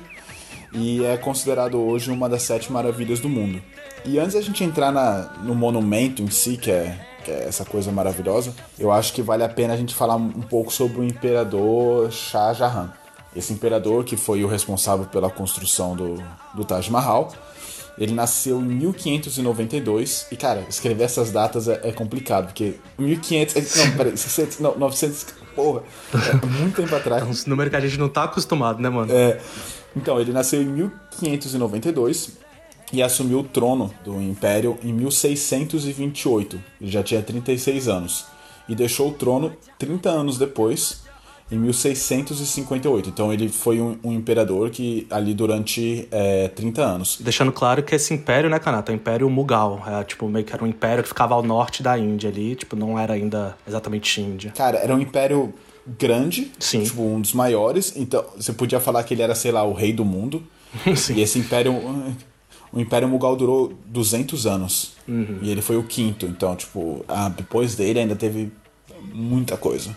e 0.73 1.05
é 1.05 1.17
considerado 1.17 1.79
hoje 1.81 2.11
uma 2.11 2.29
das 2.29 2.43
sete 2.43 2.73
maravilhas 2.73 3.21
do 3.21 3.29
mundo. 3.29 3.61
E 4.05 4.19
antes 4.19 4.35
da 4.35 4.41
gente 4.41 4.63
entrar 4.65 4.91
na- 4.93 5.31
no 5.43 5.55
monumento 5.55 6.23
em 6.23 6.31
si, 6.31 6.57
que 6.57 6.71
é, 6.71 6.95
que 7.24 7.32
é 7.32 7.48
essa 7.48 7.66
coisa 7.66 7.92
maravilhosa, 7.92 8.54
eu 8.78 8.92
acho 8.92 9.14
que 9.14 9.22
vale 9.22 9.44
a 9.44 9.50
pena 9.50 9.74
a 9.74 9.78
gente 9.78 9.96
falar 9.96 10.16
um 10.16 10.42
pouco 10.42 10.72
sobre 10.72 11.00
o 11.00 11.04
imperador 11.04 12.12
Shah 12.12 12.54
Jahan. 12.54 12.92
Esse 13.36 13.52
imperador 13.54 14.04
que 14.04 14.16
foi 14.16 14.44
o 14.44 14.48
responsável 14.48 15.06
pela 15.06 15.30
construção 15.30 15.96
do, 15.96 16.24
do 16.54 16.64
Taj 16.64 16.92
Mahal. 16.92 17.34
Ele 17.98 18.14
nasceu 18.14 18.60
em 18.60 18.66
1592 18.66 20.28
e, 20.32 20.36
cara, 20.36 20.66
escrever 20.68 21.04
essas 21.04 21.32
datas 21.32 21.68
é, 21.68 21.80
é 21.84 21.92
complicado, 21.92 22.46
porque 22.46 22.76
1500... 22.98 23.56
é- 23.56 23.86
Não, 23.86 23.98
peraí, 23.98 24.18
600, 24.18 24.60
não, 24.60 24.78
900... 24.78 25.26
Porra, 25.56 25.84
é 26.14 26.46
muito 26.48 26.82
tempo 26.82 26.96
atrás. 26.96 27.24
Uns 27.24 27.46
números 27.46 27.70
que 27.70 27.76
a 27.76 27.80
gente 27.80 28.00
não 28.00 28.10
tá 28.10 28.24
acostumado, 28.24 28.82
né, 28.82 28.90
mano? 28.90 29.14
É, 29.14 29.40
então, 29.96 30.20
ele 30.20 30.32
nasceu 30.32 30.60
em 30.62 30.66
1592 30.66 32.32
e 32.94 33.02
assumiu 33.02 33.40
o 33.40 33.44
trono 33.44 33.92
do 34.06 34.22
Império 34.22 34.78
em 34.84 34.94
1628. 34.94 36.62
Ele 36.80 36.92
já 36.92 37.02
tinha 37.02 37.22
36 37.24 37.88
anos. 37.88 38.26
E 38.70 38.76
deixou 38.76 39.10
o 39.10 39.12
trono 39.12 39.52
30 39.80 40.10
anos 40.10 40.38
depois, 40.38 41.04
em 41.52 41.58
1658. 41.58 43.10
Então 43.10 43.34
ele 43.34 43.50
foi 43.50 43.82
um, 43.82 43.98
um 44.04 44.14
imperador 44.14 44.70
que 44.70 45.08
ali 45.10 45.34
durante 45.34 46.08
é, 46.12 46.48
30 46.50 46.82
anos. 46.82 47.18
Deixando 47.20 47.52
claro 47.52 47.82
que 47.82 47.96
esse 47.96 48.14
império, 48.14 48.50
né, 48.50 48.60
Kanata, 48.60 48.92
é 48.92 48.94
o 48.94 48.96
Império 48.96 49.30
Mughal. 49.30 49.84
É, 49.88 50.04
tipo, 50.04 50.30
meio 50.30 50.46
que 50.46 50.54
era 50.54 50.64
um 50.64 50.68
império 50.68 51.02
que 51.02 51.10
ficava 51.10 51.34
ao 51.34 51.42
norte 51.42 51.82
da 51.82 51.98
Índia 51.98 52.30
ali. 52.30 52.56
Tipo, 52.56 52.76
não 52.76 52.98
era 52.98 53.16
ainda 53.16 53.58
exatamente 53.68 54.22
Índia. 54.22 54.52
Cara, 54.56 54.78
era 54.78 54.96
um 54.96 55.00
império 55.00 55.52
grande, 55.86 56.52
Sim. 56.60 56.84
tipo 56.84 57.02
um 57.02 57.20
dos 57.20 57.34
maiores. 57.34 57.94
Então 57.96 58.24
você 58.36 58.54
podia 58.54 58.80
falar 58.80 59.04
que 59.04 59.16
ele 59.16 59.24
era, 59.24 59.34
sei 59.34 59.52
lá, 59.52 59.64
o 59.64 59.74
rei 59.74 59.92
do 59.92 60.06
mundo. 60.06 60.44
Sim. 60.96 61.16
E 61.16 61.22
esse 61.22 61.40
império, 61.40 61.74
o 62.74 62.80
Império 62.82 63.08
Mughal 63.08 63.36
durou 63.36 63.72
200 63.86 64.46
anos. 64.48 64.94
Uhum. 65.08 65.38
E 65.42 65.50
ele 65.52 65.62
foi 65.62 65.78
o 65.78 65.84
quinto. 65.84 66.26
Então, 66.26 66.56
tipo, 66.56 67.06
ah, 67.08 67.30
depois 67.30 67.76
dele 67.76 68.00
ainda 68.00 68.16
teve 68.16 68.52
muita 69.14 69.56
coisa. 69.56 69.96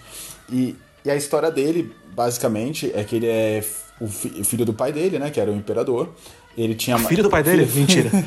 E, 0.53 0.77
e 1.05 1.11
a 1.11 1.17
história 1.17 1.51
dele, 1.51 1.91
basicamente, 2.15 2.93
é 2.95 3.03
que 3.03 3.17
ele 3.17 3.27
é 3.27 3.65
o 4.01 4.07
fi- 4.07 4.45
filho 4.45 4.65
do 4.67 4.75
pai 4.75 4.93
dele, 4.93 5.19
né? 5.19 5.31
Que 5.31 5.41
era 5.41 5.51
o 5.51 5.57
imperador. 5.57 6.11
ele 6.57 6.75
tinha... 6.75 6.99
Filho 6.99 7.23
do 7.23 7.31
pai 7.31 7.43
dele? 7.43 7.67
Mentira. 7.75 8.11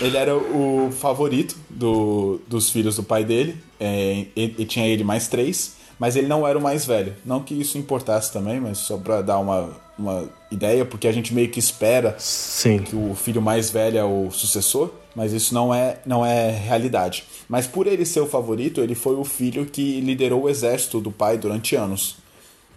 Ele 0.00 0.16
era 0.16 0.36
o 0.36 0.90
favorito 0.92 1.56
do, 1.70 2.40
dos 2.46 2.70
filhos 2.70 2.96
do 2.96 3.02
pai 3.02 3.24
dele. 3.24 3.56
É, 3.80 4.26
e, 4.36 4.54
e 4.58 4.64
tinha 4.64 4.86
ele 4.86 5.04
mais 5.04 5.28
três. 5.28 5.74
Mas 5.98 6.16
ele 6.16 6.26
não 6.26 6.46
era 6.46 6.58
o 6.58 6.62
mais 6.62 6.84
velho. 6.84 7.14
Não 7.24 7.42
que 7.42 7.54
isso 7.54 7.78
importasse 7.78 8.32
também, 8.32 8.60
mas 8.60 8.78
só 8.78 8.96
pra 8.98 9.22
dar 9.22 9.38
uma, 9.38 9.70
uma 9.98 10.28
ideia, 10.50 10.84
porque 10.84 11.08
a 11.08 11.12
gente 11.12 11.32
meio 11.32 11.50
que 11.50 11.58
espera 11.58 12.14
Sim. 12.18 12.80
que 12.80 12.94
o 12.94 13.14
filho 13.14 13.40
mais 13.40 13.70
velho 13.70 13.98
é 13.98 14.04
o 14.04 14.30
sucessor, 14.30 14.90
mas 15.14 15.32
isso 15.32 15.54
não 15.54 15.74
é, 15.74 15.98
não 16.04 16.24
é 16.24 16.50
realidade. 16.50 17.24
Mas 17.48 17.66
por 17.66 17.86
ele 17.86 18.04
ser 18.04 18.20
o 18.20 18.26
favorito, 18.26 18.80
ele 18.80 18.94
foi 18.94 19.16
o 19.16 19.24
filho 19.24 19.64
que 19.64 20.00
liderou 20.00 20.42
o 20.42 20.48
exército 20.48 21.00
do 21.00 21.10
pai 21.10 21.38
durante 21.38 21.74
anos. 21.74 22.16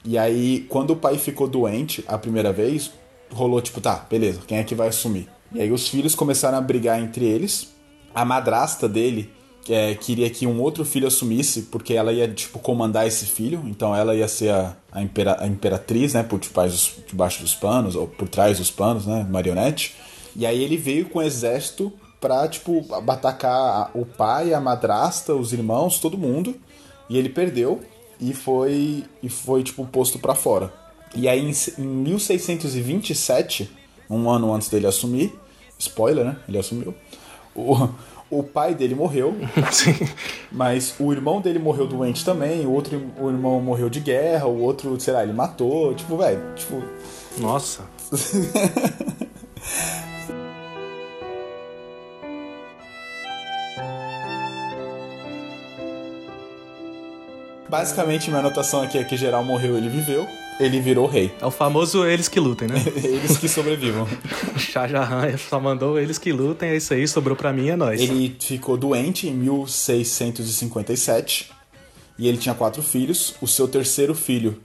E 0.05 0.17
aí, 0.17 0.65
quando 0.69 0.91
o 0.91 0.95
pai 0.95 1.17
ficou 1.17 1.47
doente 1.47 2.03
a 2.07 2.17
primeira 2.17 2.53
vez, 2.53 2.91
rolou 3.29 3.61
tipo, 3.61 3.81
tá, 3.81 4.05
beleza, 4.09 4.39
quem 4.47 4.57
é 4.57 4.63
que 4.63 4.73
vai 4.73 4.87
assumir? 4.87 5.27
E 5.51 5.61
aí 5.61 5.71
os 5.71 5.87
filhos 5.89 6.15
começaram 6.15 6.57
a 6.57 6.61
brigar 6.61 7.01
entre 7.01 7.25
eles. 7.25 7.73
A 8.13 8.23
madrasta 8.23 8.87
dele 8.87 9.29
é, 9.69 9.93
queria 9.95 10.29
que 10.29 10.47
um 10.47 10.61
outro 10.61 10.83
filho 10.83 11.07
assumisse, 11.07 11.63
porque 11.63 11.93
ela 11.93 12.11
ia, 12.11 12.27
tipo, 12.27 12.59
comandar 12.59 13.07
esse 13.07 13.25
filho. 13.25 13.63
Então 13.65 13.95
ela 13.95 14.15
ia 14.15 14.27
ser 14.27 14.49
a, 14.49 14.75
a, 14.91 15.01
impera, 15.01 15.37
a 15.39 15.47
imperatriz, 15.47 16.13
né, 16.13 16.23
por 16.23 16.39
debaixo, 16.39 17.01
debaixo 17.07 17.41
dos 17.41 17.53
panos, 17.53 17.95
ou 17.95 18.07
por 18.07 18.27
trás 18.27 18.57
dos 18.57 18.71
panos, 18.71 19.05
né, 19.05 19.25
marionete. 19.29 19.95
E 20.35 20.45
aí 20.45 20.63
ele 20.63 20.77
veio 20.77 21.09
com 21.09 21.19
o 21.19 21.21
exército 21.21 21.93
pra, 22.19 22.47
tipo, 22.47 22.85
atacar 23.07 23.91
o 23.93 24.05
pai, 24.05 24.53
a 24.53 24.59
madrasta, 24.59 25.35
os 25.35 25.53
irmãos, 25.53 25.99
todo 25.99 26.17
mundo. 26.17 26.55
E 27.09 27.17
ele 27.17 27.29
perdeu 27.29 27.81
e 28.19 28.33
foi, 28.33 29.03
e 29.23 29.29
foi 29.29 29.63
tipo, 29.63 29.85
posto 29.85 30.19
pra 30.19 30.35
fora. 30.35 30.73
E 31.15 31.27
aí 31.27 31.39
em, 31.39 31.53
em 31.81 31.87
1627, 31.87 33.69
um 34.09 34.29
ano 34.29 34.53
antes 34.53 34.69
dele 34.69 34.87
assumir, 34.87 35.33
spoiler, 35.77 36.25
né? 36.25 36.37
Ele 36.47 36.57
assumiu. 36.57 36.93
O, 37.55 37.89
o 38.31 38.43
pai 38.43 38.75
dele 38.75 38.93
morreu, 38.95 39.35
Sim. 39.71 39.95
mas 40.51 40.95
o 40.99 41.11
irmão 41.11 41.41
dele 41.41 41.59
morreu 41.59 41.87
doente 41.87 42.23
também, 42.23 42.65
o 42.65 42.71
outro 42.71 43.01
o 43.19 43.29
irmão 43.29 43.59
morreu 43.59 43.89
de 43.89 43.99
guerra, 43.99 44.45
o 44.45 44.61
outro, 44.61 44.99
sei 44.99 45.13
lá, 45.13 45.23
ele 45.23 45.33
matou, 45.33 45.93
tipo, 45.95 46.17
velho, 46.17 46.41
tipo, 46.55 46.83
Nossa. 47.39 47.83
basicamente 57.69 58.29
minha 58.29 58.39
anotação 58.39 58.81
aqui 58.81 58.97
é 58.97 59.03
que 59.03 59.15
geral 59.15 59.43
morreu, 59.43 59.77
ele 59.77 59.89
viveu, 59.89 60.27
ele 60.59 60.81
virou 60.81 61.07
rei. 61.07 61.31
É 61.39 61.45
o 61.45 61.51
famoso 61.51 62.05
eles 62.05 62.27
que 62.27 62.39
lutem, 62.39 62.67
né? 62.67 62.83
Eles 63.01 63.37
que 63.37 63.47
sobrevivam. 63.47 64.07
Shah 64.57 64.87
Jahan 64.87 65.37
só 65.37 65.59
mandou 65.59 65.97
eles 65.97 66.17
que 66.17 66.33
lutem, 66.33 66.69
é 66.69 66.75
isso 66.75 66.93
aí, 66.93 67.07
sobrou 67.07 67.35
pra 67.35 67.53
mim, 67.53 67.69
é 67.69 67.75
nóis. 67.75 68.01
Ele 68.01 68.35
ficou 68.39 68.75
doente 68.75 69.27
em 69.27 69.33
1657 69.33 71.51
e 72.17 72.27
ele 72.27 72.37
tinha 72.37 72.53
quatro 72.53 72.83
filhos. 72.83 73.35
O 73.41 73.47
seu 73.47 73.67
terceiro 73.67 74.13
filho 74.13 74.61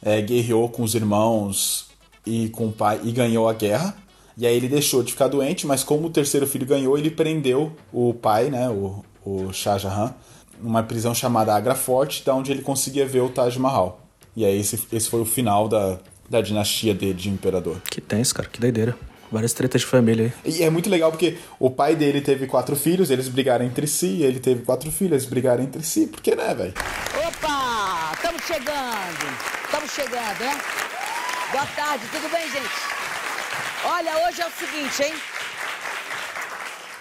é, 0.00 0.20
guerreou 0.22 0.68
com 0.68 0.82
os 0.82 0.94
irmãos 0.94 1.88
e 2.24 2.48
com 2.50 2.68
o 2.68 2.72
pai 2.72 3.00
e 3.02 3.10
ganhou 3.10 3.48
a 3.48 3.52
guerra. 3.52 3.96
E 4.36 4.46
aí 4.46 4.56
ele 4.56 4.68
deixou 4.68 5.02
de 5.02 5.12
ficar 5.12 5.28
doente, 5.28 5.66
mas 5.66 5.82
como 5.82 6.06
o 6.06 6.10
terceiro 6.10 6.46
filho 6.46 6.66
ganhou, 6.66 6.98
ele 6.98 7.10
prendeu 7.10 7.72
o 7.92 8.12
pai, 8.12 8.50
né, 8.50 8.68
o, 8.68 9.04
o 9.24 9.52
Shah 9.52 9.78
Jahan, 9.78 10.14
numa 10.60 10.82
prisão 10.82 11.14
chamada 11.14 11.54
Agra 11.54 11.74
Forte, 11.74 12.24
da 12.24 12.34
onde 12.34 12.50
ele 12.50 12.62
conseguia 12.62 13.06
ver 13.06 13.20
o 13.20 13.28
Taj 13.28 13.56
Mahal. 13.58 14.03
E 14.36 14.44
aí 14.44 14.58
esse, 14.58 14.80
esse 14.92 15.08
foi 15.08 15.20
o 15.20 15.24
final 15.24 15.68
da, 15.68 15.98
da 16.28 16.40
dinastia 16.40 16.94
dele 16.94 17.14
de 17.14 17.28
imperador. 17.28 17.80
Que 17.90 18.00
tenso, 18.00 18.34
cara, 18.34 18.48
que 18.48 18.60
doideira. 18.60 18.96
Várias 19.30 19.52
tretas 19.52 19.80
de 19.80 19.86
família 19.86 20.32
aí. 20.44 20.52
E 20.58 20.62
é 20.62 20.70
muito 20.70 20.88
legal 20.88 21.10
porque 21.10 21.38
o 21.58 21.70
pai 21.70 21.96
dele 21.96 22.20
teve 22.20 22.46
quatro 22.46 22.76
filhos, 22.76 23.10
eles 23.10 23.28
brigaram 23.28 23.64
entre 23.64 23.86
si, 23.86 24.22
ele 24.22 24.38
teve 24.38 24.62
quatro 24.62 24.90
filhos, 24.90 25.12
eles 25.12 25.26
brigaram 25.26 25.62
entre 25.62 25.82
si, 25.82 26.06
porque 26.06 26.34
né, 26.34 26.54
velho? 26.54 26.74
Opa! 27.26 28.12
Estamos 28.14 28.42
chegando! 28.42 29.54
Estamos 29.64 29.90
chegando, 29.90 30.40
né? 30.40 30.60
Boa 31.50 31.66
tarde, 31.66 32.04
tudo 32.12 32.30
bem, 32.30 32.50
gente? 32.50 32.94
Olha, 33.86 34.28
hoje 34.28 34.40
é 34.40 34.46
o 34.46 34.50
seguinte, 34.50 35.02
hein? 35.02 35.14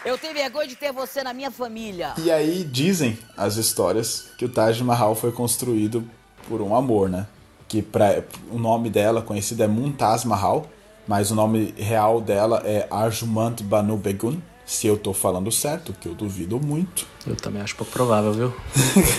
Eu 0.06 0.18
tenho 0.18 0.34
vergonha 0.34 0.68
de 0.68 0.76
ter 0.76 0.92
você 0.92 1.24
na 1.24 1.34
minha 1.34 1.50
família. 1.50 2.14
E 2.18 2.30
aí 2.30 2.64
dizem 2.64 3.18
as 3.38 3.56
histórias 3.56 4.32
que 4.38 4.46
o 4.46 4.50
Taj 4.50 4.84
Mahal 4.84 5.16
foi 5.16 5.32
construído 5.32 6.08
por 6.48 6.62
um 6.62 6.76
amor, 6.76 7.10
né? 7.10 7.28
Que 7.68 7.82
pra, 7.82 8.24
o 8.52 8.58
nome 8.58 8.90
dela 8.90 9.22
conhecido 9.22 9.64
é 9.64 9.68
Mumtaz 9.68 10.26
Mahal, 10.26 10.68
mas 11.08 11.32
o 11.32 11.36
nome 11.36 11.74
real 11.78 12.22
dela 12.22 12.62
é 12.66 12.88
Arjumant 12.90 13.62
Banu 13.62 13.98
Begun. 13.98 14.38
Se 14.66 14.88
eu 14.88 14.98
tô 14.98 15.14
falando 15.14 15.52
certo, 15.52 15.94
que 15.94 16.08
eu 16.08 16.16
duvido 16.16 16.60
muito. 16.60 17.06
Eu 17.28 17.36
também 17.36 17.62
acho 17.62 17.76
pouco 17.76 17.92
provável, 17.92 18.32
viu? 18.32 18.54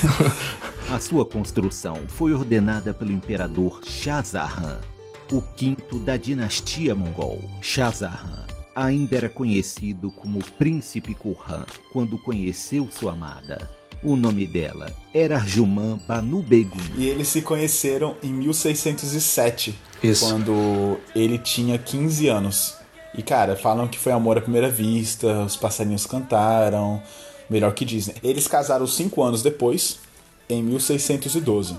A 0.90 1.00
sua 1.00 1.24
construção 1.24 1.96
foi 2.08 2.32
ordenada 2.32 2.94
pelo 2.94 3.12
imperador 3.12 3.80
Shah 3.84 4.22
Jahan, 4.22 4.78
o 5.32 5.40
quinto 5.40 5.98
da 5.98 6.16
dinastia 6.16 6.94
mongol. 6.94 7.42
Shah 7.60 7.90
Jahan 7.90 8.44
ainda 8.74 9.16
era 9.16 9.28
conhecido 9.28 10.10
como 10.10 10.44
Príncipe 10.58 11.14
Kurhan 11.14 11.64
quando 11.92 12.18
conheceu 12.18 12.88
sua 12.90 13.12
amada. 13.12 13.70
O 14.04 14.16
nome 14.16 14.46
dela 14.46 14.92
era 15.14 15.36
Arjuman 15.36 15.98
Banu 16.06 16.42
Begun. 16.42 16.78
E 16.94 17.08
eles 17.08 17.26
se 17.28 17.40
conheceram 17.40 18.14
em 18.22 18.30
1607, 18.34 19.74
Isso. 20.02 20.26
quando 20.26 20.98
ele 21.16 21.38
tinha 21.38 21.78
15 21.78 22.28
anos. 22.28 22.74
E 23.16 23.22
cara, 23.22 23.56
falam 23.56 23.88
que 23.88 23.98
foi 23.98 24.12
amor 24.12 24.36
à 24.36 24.42
primeira 24.42 24.68
vista, 24.68 25.42
os 25.44 25.56
passarinhos 25.56 26.04
cantaram, 26.04 27.02
melhor 27.48 27.72
que 27.72 27.82
Disney. 27.82 28.14
Eles 28.22 28.46
casaram 28.46 28.86
cinco 28.86 29.22
anos 29.22 29.42
depois, 29.42 30.00
em 30.50 30.62
1612. 30.62 31.74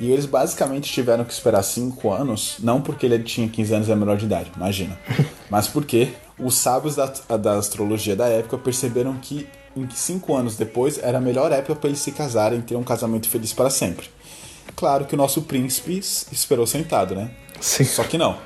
E 0.00 0.10
eles 0.10 0.24
basicamente 0.24 0.90
tiveram 0.90 1.24
que 1.24 1.32
esperar 1.34 1.62
5 1.62 2.10
anos, 2.10 2.56
não 2.60 2.80
porque 2.80 3.04
ele 3.04 3.18
tinha 3.22 3.46
15 3.46 3.74
anos 3.74 3.88
e 3.88 3.90
era 3.90 4.00
menor 4.00 4.16
de 4.16 4.24
idade, 4.24 4.50
imagina. 4.56 4.98
mas 5.50 5.68
porque 5.68 6.08
os 6.38 6.54
sábios 6.54 6.96
da, 6.96 7.12
da 7.36 7.58
astrologia 7.58 8.16
da 8.16 8.26
época 8.26 8.56
perceberam 8.56 9.18
que 9.18 9.46
em 9.76 9.88
5 9.88 10.34
anos 10.34 10.56
depois 10.56 10.98
era 10.98 11.18
a 11.18 11.20
melhor 11.20 11.52
época 11.52 11.76
para 11.76 11.88
eles 11.88 12.00
se 12.00 12.12
casarem 12.12 12.58
e 12.58 12.62
ter 12.62 12.76
um 12.76 12.82
casamento 12.82 13.28
feliz 13.28 13.52
para 13.52 13.70
sempre. 13.70 14.08
Claro 14.74 15.04
que 15.04 15.14
o 15.14 15.18
nosso 15.18 15.42
príncipe 15.42 15.98
esperou 16.32 16.66
sentado, 16.66 17.14
né? 17.14 17.30
Sim. 17.60 17.84
Só 17.84 18.04
que 18.04 18.16
não. 18.16 18.36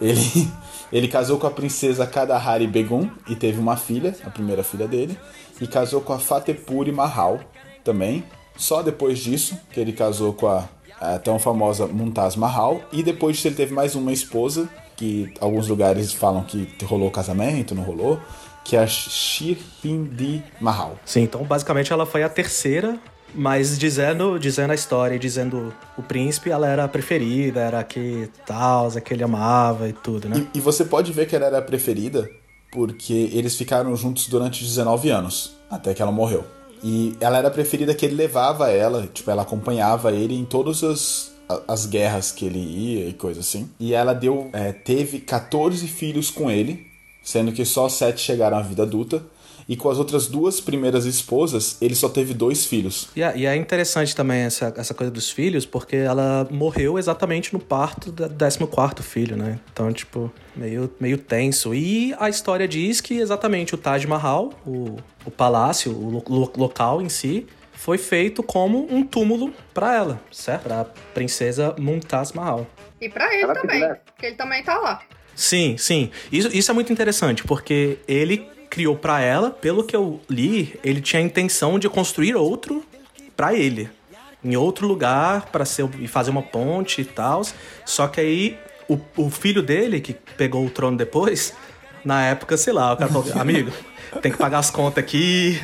Ele, 0.00 0.48
ele 0.92 1.08
casou 1.08 1.38
com 1.38 1.46
a 1.46 1.50
princesa 1.50 2.06
Kadahari 2.06 2.66
Begum 2.66 3.08
e 3.28 3.34
teve 3.34 3.58
uma 3.58 3.76
filha, 3.76 4.14
a 4.24 4.30
primeira 4.30 4.62
filha 4.62 4.86
dele, 4.86 5.18
e 5.60 5.66
casou 5.66 6.00
com 6.00 6.12
a 6.12 6.18
Fatehpuri 6.18 6.92
Mahal 6.92 7.40
também. 7.84 8.24
Só 8.56 8.82
depois 8.82 9.18
disso 9.18 9.58
que 9.72 9.80
ele 9.80 9.92
casou 9.92 10.32
com 10.32 10.46
a, 10.46 10.68
a 11.00 11.18
tão 11.18 11.38
famosa 11.38 11.86
Mumtaz 11.86 12.36
Mahal 12.36 12.80
e 12.92 13.02
depois 13.02 13.36
disso 13.36 13.48
ele 13.48 13.56
teve 13.56 13.72
mais 13.72 13.94
uma 13.94 14.12
esposa 14.12 14.68
que 14.96 15.32
alguns 15.40 15.66
lugares 15.66 16.12
falam 16.12 16.44
que 16.44 16.68
rolou 16.84 17.10
casamento, 17.10 17.74
não 17.74 17.82
rolou, 17.82 18.20
que 18.64 18.76
é 18.76 18.80
a 18.80 18.86
Shirhindi 18.86 20.42
Mahal. 20.60 20.98
Sim, 21.04 21.22
então 21.22 21.42
basicamente 21.44 21.92
ela 21.92 22.06
foi 22.06 22.22
a 22.22 22.28
terceira, 22.28 22.98
mas 23.34 23.78
dizendo, 23.78 24.38
dizendo 24.38 24.72
a 24.72 24.74
história 24.74 25.14
e 25.14 25.18
dizendo 25.18 25.72
o 25.96 26.02
príncipe, 26.02 26.50
ela 26.50 26.68
era 26.68 26.84
a 26.84 26.88
preferida, 26.88 27.60
era 27.60 27.80
a 27.80 27.84
que 27.84 28.28
tal, 28.46 28.88
a 28.88 29.00
que 29.00 29.14
ele 29.14 29.22
amava 29.22 29.88
e 29.88 29.92
tudo, 29.92 30.28
né? 30.28 30.46
E, 30.54 30.58
e 30.58 30.60
você 30.60 30.84
pode 30.84 31.12
ver 31.12 31.26
que 31.26 31.36
ela 31.36 31.46
era 31.46 31.58
a 31.58 31.62
preferida 31.62 32.28
porque 32.70 33.30
eles 33.32 33.56
ficaram 33.56 33.94
juntos 33.96 34.28
durante 34.28 34.62
19 34.62 35.10
anos, 35.10 35.56
até 35.70 35.92
que 35.92 36.00
ela 36.00 36.12
morreu. 36.12 36.44
E 36.82 37.14
ela 37.20 37.38
era 37.38 37.48
a 37.48 37.50
preferida 37.50 37.94
que 37.94 38.06
ele 38.06 38.14
levava 38.14 38.70
ela, 38.70 39.08
tipo, 39.12 39.30
ela 39.30 39.42
acompanhava 39.42 40.12
ele 40.12 40.34
em 40.34 40.44
todas 40.44 40.82
as, 40.82 41.32
as 41.66 41.86
guerras 41.86 42.32
que 42.32 42.46
ele 42.46 42.58
ia 42.58 43.08
e 43.08 43.12
coisa 43.12 43.40
assim. 43.40 43.68
E 43.78 43.92
ela 43.92 44.14
deu, 44.14 44.48
é, 44.52 44.72
teve 44.72 45.20
14 45.20 45.86
filhos 45.86 46.30
com 46.30 46.50
ele, 46.50 46.86
sendo 47.22 47.52
que 47.52 47.64
só 47.64 47.88
sete 47.88 48.20
chegaram 48.20 48.56
à 48.58 48.62
vida 48.62 48.82
adulta. 48.82 49.22
E 49.68 49.76
com 49.76 49.88
as 49.88 49.98
outras 49.98 50.26
duas 50.26 50.60
primeiras 50.60 51.04
esposas, 51.04 51.76
ele 51.80 51.94
só 51.94 52.08
teve 52.08 52.34
dois 52.34 52.66
filhos. 52.66 53.08
E 53.14 53.22
é, 53.22 53.36
e 53.36 53.46
é 53.46 53.54
interessante 53.54 54.16
também 54.16 54.40
essa, 54.40 54.74
essa 54.76 54.92
coisa 54.92 55.12
dos 55.12 55.30
filhos, 55.30 55.64
porque 55.64 55.94
ela 55.94 56.48
morreu 56.50 56.98
exatamente 56.98 57.52
no 57.52 57.60
parto 57.60 58.10
do 58.10 58.28
14 58.28 59.02
filho, 59.02 59.36
né? 59.36 59.60
Então, 59.72 59.92
tipo, 59.92 60.32
meio, 60.56 60.90
meio 60.98 61.16
tenso. 61.18 61.72
E 61.72 62.12
a 62.18 62.28
história 62.28 62.66
diz 62.66 63.00
que 63.00 63.18
exatamente 63.18 63.72
o 63.72 63.78
Taj 63.78 64.04
Mahal, 64.08 64.52
o, 64.66 64.96
o 65.24 65.30
palácio, 65.30 65.92
o 65.92 66.10
lo- 66.10 66.24
lo- 66.28 66.52
local 66.56 67.00
em 67.00 67.08
si, 67.08 67.46
foi 67.72 67.96
feito 67.96 68.42
como 68.42 68.92
um 68.92 69.04
túmulo 69.06 69.52
pra 69.72 69.94
ela, 69.94 70.20
certo? 70.32 70.64
Pra 70.64 70.84
princesa 71.14 71.76
Mumtaz 71.78 72.32
Mahal. 72.32 72.66
E 73.00 73.08
pra 73.08 73.32
ele 73.32 73.52
também, 73.54 73.88
porque 74.04 74.26
ele 74.26 74.36
também 74.36 74.64
tá 74.64 74.76
lá. 74.78 75.00
Sim, 75.40 75.76
sim. 75.78 76.10
Isso, 76.30 76.50
isso 76.52 76.70
é 76.70 76.74
muito 76.74 76.92
interessante, 76.92 77.42
porque 77.44 77.96
ele 78.06 78.46
criou 78.68 78.94
pra 78.94 79.20
ela, 79.22 79.50
pelo 79.50 79.82
que 79.82 79.96
eu 79.96 80.20
li, 80.28 80.78
ele 80.84 81.00
tinha 81.00 81.20
a 81.20 81.24
intenção 81.24 81.78
de 81.78 81.88
construir 81.88 82.34
outro 82.36 82.84
pra 83.34 83.54
ele. 83.54 83.88
em 84.44 84.54
outro 84.54 84.86
lugar 84.86 85.46
para 85.46 85.64
ser 85.64 85.88
e 85.98 86.06
fazer 86.06 86.30
uma 86.30 86.42
ponte 86.42 87.00
e 87.00 87.04
tal. 87.06 87.40
Só 87.86 88.06
que 88.06 88.20
aí 88.20 88.58
o, 88.86 88.98
o 89.16 89.30
filho 89.30 89.62
dele, 89.62 89.98
que 90.00 90.12
pegou 90.12 90.64
o 90.66 90.70
trono 90.70 90.96
depois, 90.98 91.54
na 92.04 92.22
época, 92.26 92.56
sei 92.58 92.74
lá, 92.74 92.92
o 92.92 92.96
cara 92.98 93.10
falou, 93.10 93.26
amigo, 93.40 93.72
tem 94.20 94.30
que 94.30 94.36
pagar 94.38 94.58
as 94.58 94.70
contas 94.70 95.02
aqui, 95.02 95.58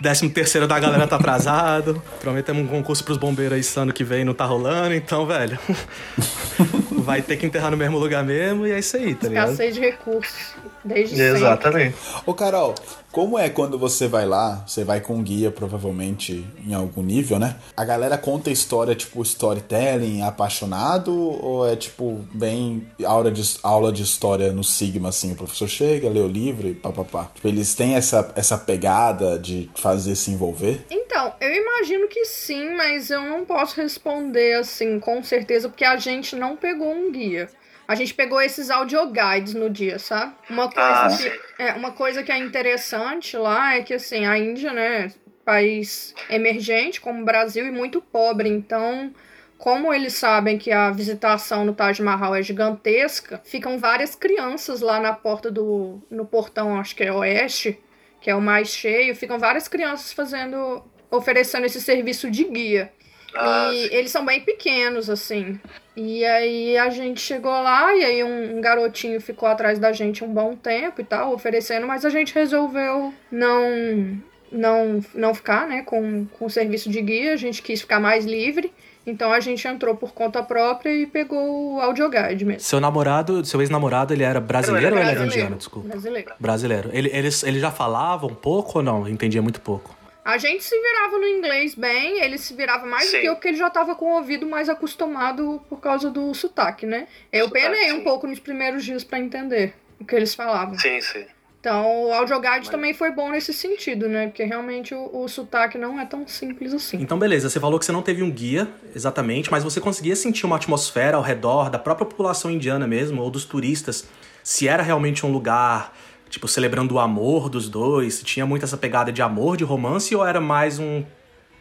Décimo 0.00 0.30
terceiro 0.30 0.66
da 0.66 0.78
galera 0.78 1.06
tá 1.06 1.16
atrasado. 1.16 2.02
Prometemos 2.20 2.62
um 2.62 2.66
concurso 2.66 3.04
pros 3.04 3.18
bombeiros 3.18 3.54
aí 3.54 3.60
esse 3.60 3.78
ano 3.78 3.92
que 3.92 4.04
vem 4.04 4.24
não 4.24 4.34
tá 4.34 4.44
rolando, 4.44 4.94
então, 4.94 5.26
velho. 5.26 5.58
vai 7.02 7.22
ter 7.22 7.36
que 7.36 7.46
enterrar 7.46 7.70
no 7.70 7.76
mesmo 7.76 7.98
lugar 7.98 8.24
mesmo 8.24 8.66
e 8.66 8.72
é 8.72 8.78
isso 8.78 8.96
aí, 8.96 9.14
tá 9.14 9.28
ligado? 9.28 9.50
Escassez 9.50 9.74
de 9.74 9.80
recursos. 9.80 10.54
Desde 10.84 11.20
Exatamente. 11.20 11.96
Ô, 12.24 12.32
Carol, 12.32 12.74
como 13.12 13.38
é 13.38 13.50
quando 13.50 13.78
você 13.78 14.06
vai 14.08 14.24
lá, 14.24 14.64
você 14.66 14.84
vai 14.84 15.00
com 15.00 15.16
um 15.16 15.22
guia, 15.22 15.50
provavelmente 15.50 16.46
em 16.64 16.72
algum 16.72 17.02
nível, 17.02 17.38
né? 17.38 17.56
A 17.76 17.84
galera 17.84 18.16
conta 18.16 18.50
história, 18.50 18.94
tipo, 18.94 19.20
storytelling, 19.22 20.22
apaixonado, 20.22 21.12
ou 21.12 21.68
é, 21.68 21.76
tipo, 21.76 22.24
bem 22.32 22.86
aula 23.04 23.30
de, 23.30 23.42
aula 23.62 23.92
de 23.92 24.02
história 24.02 24.52
no 24.52 24.64
Sigma, 24.64 25.08
assim? 25.08 25.32
O 25.32 25.34
professor 25.34 25.68
chega, 25.68 26.08
lê 26.08 26.20
o 26.20 26.28
livro 26.28 26.68
e 26.68 26.74
papapá. 26.74 27.30
Tipo, 27.34 27.48
eles 27.48 27.74
têm 27.74 27.94
essa, 27.94 28.32
essa 28.34 28.56
pegada 28.56 29.38
de 29.38 29.68
fazer 29.74 29.89
se 29.98 30.30
envolver? 30.30 30.80
Então, 30.90 31.34
eu 31.40 31.52
imagino 31.52 32.08
que 32.08 32.24
sim, 32.24 32.74
mas 32.74 33.10
eu 33.10 33.22
não 33.22 33.44
posso 33.44 33.80
responder 33.80 34.54
assim 34.54 34.98
com 35.00 35.22
certeza, 35.22 35.68
porque 35.68 35.84
a 35.84 35.96
gente 35.96 36.36
não 36.36 36.56
pegou 36.56 36.92
um 36.92 37.10
guia. 37.10 37.48
A 37.88 37.94
gente 37.96 38.14
pegou 38.14 38.40
esses 38.40 38.70
audioguides 38.70 39.54
no 39.54 39.68
dia, 39.68 39.98
sabe? 39.98 40.32
Uma 40.48 40.70
coisa, 40.70 41.06
Ah, 41.06 41.08
que, 41.16 41.62
é, 41.62 41.72
uma 41.72 41.90
coisa 41.90 42.22
que 42.22 42.30
é 42.30 42.38
interessante 42.38 43.36
lá 43.36 43.74
é 43.74 43.82
que, 43.82 43.92
assim, 43.94 44.24
a 44.26 44.38
Índia, 44.38 44.72
né, 44.72 45.10
país 45.44 46.14
emergente 46.28 47.00
como 47.00 47.22
o 47.22 47.24
Brasil 47.24 47.66
e 47.66 47.70
muito 47.72 48.00
pobre, 48.00 48.48
então, 48.48 49.12
como 49.58 49.92
eles 49.92 50.14
sabem 50.14 50.56
que 50.56 50.70
a 50.70 50.90
visitação 50.92 51.64
no 51.64 51.74
Taj 51.74 52.00
Mahal 52.00 52.36
é 52.36 52.42
gigantesca, 52.42 53.40
ficam 53.44 53.76
várias 53.76 54.14
crianças 54.14 54.80
lá 54.80 55.00
na 55.00 55.12
porta 55.12 55.50
do, 55.50 56.00
no 56.08 56.24
portão, 56.24 56.78
acho 56.78 56.94
que 56.94 57.02
é 57.02 57.12
oeste, 57.12 57.76
que 58.20 58.30
é 58.30 58.34
o 58.34 58.40
mais 58.40 58.68
cheio, 58.68 59.16
ficam 59.16 59.38
várias 59.38 59.68
crianças 59.68 60.12
fazendo, 60.12 60.82
oferecendo 61.10 61.66
esse 61.66 61.80
serviço 61.80 62.30
de 62.30 62.44
guia. 62.44 62.92
Ah, 63.34 63.70
e 63.72 63.94
eles 63.94 64.10
são 64.10 64.24
bem 64.24 64.40
pequenos, 64.40 65.08
assim. 65.08 65.58
E 65.96 66.24
aí 66.24 66.76
a 66.76 66.88
gente 66.90 67.20
chegou 67.20 67.52
lá 67.52 67.94
e 67.94 68.04
aí 68.04 68.24
um, 68.24 68.58
um 68.58 68.60
garotinho 68.60 69.20
ficou 69.20 69.48
atrás 69.48 69.78
da 69.78 69.92
gente 69.92 70.24
um 70.24 70.32
bom 70.32 70.56
tempo 70.56 71.00
e 71.00 71.04
tal, 71.04 71.32
oferecendo, 71.32 71.86
mas 71.86 72.04
a 72.04 72.10
gente 72.10 72.34
resolveu 72.34 73.14
não 73.30 74.20
não 74.50 75.00
não 75.14 75.32
ficar, 75.32 75.66
né, 75.68 75.82
com, 75.82 76.26
com 76.26 76.46
o 76.46 76.50
serviço 76.50 76.90
de 76.90 77.00
guia, 77.00 77.32
a 77.32 77.36
gente 77.36 77.62
quis 77.62 77.80
ficar 77.80 78.00
mais 78.00 78.24
livre. 78.24 78.72
Então 79.06 79.32
a 79.32 79.40
gente 79.40 79.66
entrou 79.66 79.96
por 79.96 80.12
conta 80.12 80.42
própria 80.42 80.90
e 80.94 81.06
pegou 81.06 81.74
o 81.76 81.80
audioguide 81.80 82.44
mesmo. 82.44 82.60
Seu 82.60 82.78
namorado, 82.80 83.44
seu 83.44 83.60
ex-namorado, 83.60 84.12
ele 84.12 84.22
era 84.22 84.40
brasileiro 84.40 84.94
ou 84.94 85.00
ele 85.00 85.10
era 85.10 85.20
Brasileiro. 85.20 85.40
indiano? 85.42 85.56
Desculpa. 85.56 85.88
Brasileiro. 85.88 86.32
Brasileiro. 86.38 86.90
Ele, 86.92 87.10
eles, 87.12 87.42
ele 87.42 87.58
já 87.58 87.70
falava 87.70 88.26
um 88.26 88.34
pouco 88.34 88.78
ou 88.78 88.84
não? 88.84 89.08
Entendia 89.08 89.40
muito 89.40 89.60
pouco. 89.60 89.96
A 90.22 90.36
gente 90.36 90.62
se 90.62 90.78
virava 90.78 91.18
no 91.18 91.26
inglês 91.26 91.74
bem, 91.74 92.20
ele 92.22 92.36
se 92.36 92.54
virava 92.54 92.86
mais 92.86 93.06
do 93.06 93.10
Sim. 93.12 93.20
que 93.20 93.26
eu, 93.26 93.34
porque 93.34 93.48
ele 93.48 93.56
já 93.56 93.70
tava 93.70 93.94
com 93.94 94.04
o 94.04 94.16
ouvido 94.16 94.46
mais 94.46 94.68
acostumado 94.68 95.60
por 95.68 95.80
causa 95.80 96.10
do 96.10 96.32
sotaque, 96.34 96.84
né? 96.84 97.08
Eu 97.32 97.46
Sotaque, 97.48 97.66
penei 97.66 97.92
um 97.92 97.96
sim. 97.96 98.04
pouco 98.04 98.26
nos 98.26 98.38
primeiros 98.38 98.84
dias 98.84 99.02
pra 99.02 99.18
entender 99.18 99.74
o 99.98 100.04
que 100.04 100.14
eles 100.14 100.34
falavam. 100.34 100.78
Sim, 100.78 101.00
sim. 101.00 101.24
Então, 101.60 102.06
o 102.06 102.12
audioguide 102.14 102.70
também 102.70 102.94
foi 102.94 103.10
bom 103.10 103.30
nesse 103.30 103.52
sentido, 103.52 104.08
né? 104.08 104.28
Porque 104.28 104.42
realmente 104.44 104.94
o, 104.94 105.10
o 105.12 105.28
sotaque 105.28 105.76
não 105.76 106.00
é 106.00 106.06
tão 106.06 106.26
simples 106.26 106.72
assim. 106.72 106.96
Então, 106.96 107.18
beleza, 107.18 107.50
você 107.50 107.60
falou 107.60 107.78
que 107.78 107.84
você 107.84 107.92
não 107.92 108.00
teve 108.00 108.22
um 108.22 108.30
guia, 108.30 108.66
exatamente, 108.96 109.50
mas 109.50 109.62
você 109.62 109.78
conseguia 109.78 110.16
sentir 110.16 110.46
uma 110.46 110.56
atmosfera 110.56 111.18
ao 111.18 111.22
redor 111.22 111.68
da 111.68 111.78
própria 111.78 112.06
população 112.06 112.50
indiana 112.50 112.86
mesmo, 112.86 113.20
ou 113.20 113.30
dos 113.30 113.44
turistas, 113.44 114.08
se 114.42 114.66
era 114.66 114.82
realmente 114.82 115.26
um 115.26 115.30
lugar, 115.30 115.94
tipo, 116.30 116.48
celebrando 116.48 116.94
o 116.94 116.98
amor 116.98 117.50
dos 117.50 117.68
dois, 117.68 118.14
se 118.14 118.24
tinha 118.24 118.46
muito 118.46 118.64
essa 118.64 118.78
pegada 118.78 119.12
de 119.12 119.20
amor, 119.20 119.58
de 119.58 119.64
romance, 119.64 120.16
ou 120.16 120.26
era 120.26 120.40
mais 120.40 120.78
um 120.78 121.04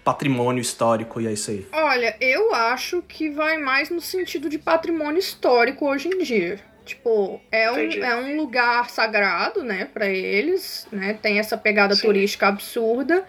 patrimônio 0.01 0.61
histórico 0.61 1.19
e 1.19 1.27
é 1.27 1.33
isso 1.33 1.51
aí? 1.51 1.67
Olha, 1.73 2.15
eu 2.21 2.53
acho 2.55 3.01
que 3.01 3.29
vai 3.29 3.57
mais 3.57 3.89
no 3.89 3.99
sentido 3.99 4.47
de 4.47 4.57
patrimônio 4.57 5.19
histórico 5.19 5.85
hoje 5.85 6.07
em 6.07 6.23
dia. 6.23 6.68
Tipo, 6.89 7.39
é 7.51 7.71
um, 7.71 7.77
é 7.77 8.15
um 8.15 8.35
lugar 8.35 8.89
sagrado, 8.89 9.63
né, 9.63 9.87
pra 9.93 10.07
eles, 10.07 10.87
né? 10.91 11.13
Tem 11.21 11.37
essa 11.37 11.55
pegada 11.55 11.93
Sim. 11.93 12.07
turística 12.07 12.47
absurda. 12.47 13.23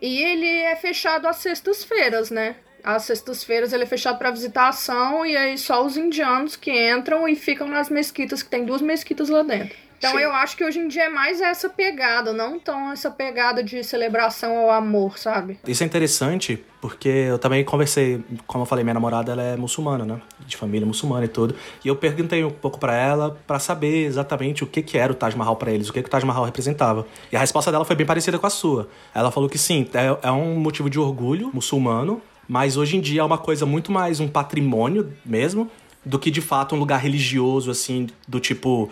E 0.00 0.22
ele 0.22 0.46
é 0.46 0.76
fechado 0.76 1.26
às 1.26 1.36
sextas-feiras, 1.36 2.30
né? 2.30 2.56
Às 2.84 3.04
sextas-feiras 3.04 3.72
ele 3.72 3.84
é 3.84 3.86
fechado 3.86 4.18
pra 4.18 4.30
visitação 4.30 5.24
e 5.24 5.34
aí 5.36 5.56
só 5.56 5.84
os 5.84 5.96
indianos 5.96 6.54
que 6.54 6.70
entram 6.70 7.26
e 7.26 7.34
ficam 7.34 7.66
nas 7.66 7.88
mesquitas, 7.88 8.42
que 8.42 8.50
tem 8.50 8.64
duas 8.64 8.82
mesquitas 8.82 9.30
lá 9.30 9.42
dentro. 9.42 9.74
Então 9.98 10.12
Sim. 10.12 10.18
eu 10.18 10.32
acho 10.32 10.56
que 10.56 10.64
hoje 10.64 10.78
em 10.78 10.86
dia 10.86 11.04
é 11.04 11.08
mais 11.08 11.40
essa 11.40 11.68
pegada, 11.68 12.32
não 12.32 12.58
tão 12.58 12.92
essa 12.92 13.10
pegada 13.10 13.62
de 13.64 13.82
celebração 13.82 14.56
ao 14.56 14.70
amor, 14.70 15.18
sabe? 15.18 15.58
Isso 15.66 15.82
é 15.82 15.86
interessante 15.86 16.64
porque 16.80 17.08
eu 17.08 17.38
também 17.38 17.64
conversei, 17.64 18.22
como 18.46 18.62
eu 18.62 18.66
falei, 18.66 18.84
minha 18.84 18.94
namorada 18.94 19.32
ela 19.32 19.42
é 19.42 19.56
muçulmana, 19.56 20.04
né? 20.04 20.20
De 20.46 20.56
família 20.56 20.86
muçulmana 20.86 21.24
e 21.24 21.28
tudo. 21.28 21.56
E 21.84 21.88
eu 21.88 21.96
perguntei 21.96 22.44
um 22.44 22.50
pouco 22.50 22.78
pra 22.78 22.94
ela 22.94 23.36
pra 23.44 23.58
saber 23.58 24.04
exatamente 24.04 24.62
o 24.62 24.66
que 24.66 24.82
que 24.82 24.96
era 24.96 25.12
o 25.12 25.16
Taj 25.16 25.36
Mahal 25.36 25.56
pra 25.56 25.72
eles, 25.72 25.88
o 25.88 25.92
que 25.92 26.00
que 26.00 26.08
o 26.08 26.10
Taj 26.10 26.24
Mahal 26.24 26.44
representava. 26.44 27.04
E 27.32 27.36
a 27.36 27.40
resposta 27.40 27.72
dela 27.72 27.84
foi 27.84 27.96
bem 27.96 28.06
parecida 28.06 28.38
com 28.38 28.46
a 28.46 28.50
sua. 28.50 28.88
Ela 29.12 29.32
falou 29.32 29.48
que 29.48 29.58
sim, 29.58 29.88
é, 29.92 30.28
é 30.28 30.30
um 30.30 30.54
motivo 30.60 30.88
de 30.88 31.00
orgulho 31.00 31.50
muçulmano, 31.52 32.22
mas 32.46 32.76
hoje 32.76 32.96
em 32.96 33.00
dia 33.00 33.20
é 33.22 33.24
uma 33.24 33.38
coisa 33.38 33.66
muito 33.66 33.90
mais 33.90 34.20
um 34.20 34.28
patrimônio 34.28 35.12
mesmo 35.26 35.68
do 36.08 36.18
que 36.18 36.30
de 36.30 36.40
fato 36.40 36.74
um 36.74 36.78
lugar 36.78 36.98
religioso, 36.98 37.70
assim, 37.70 38.08
do 38.26 38.40
tipo, 38.40 38.90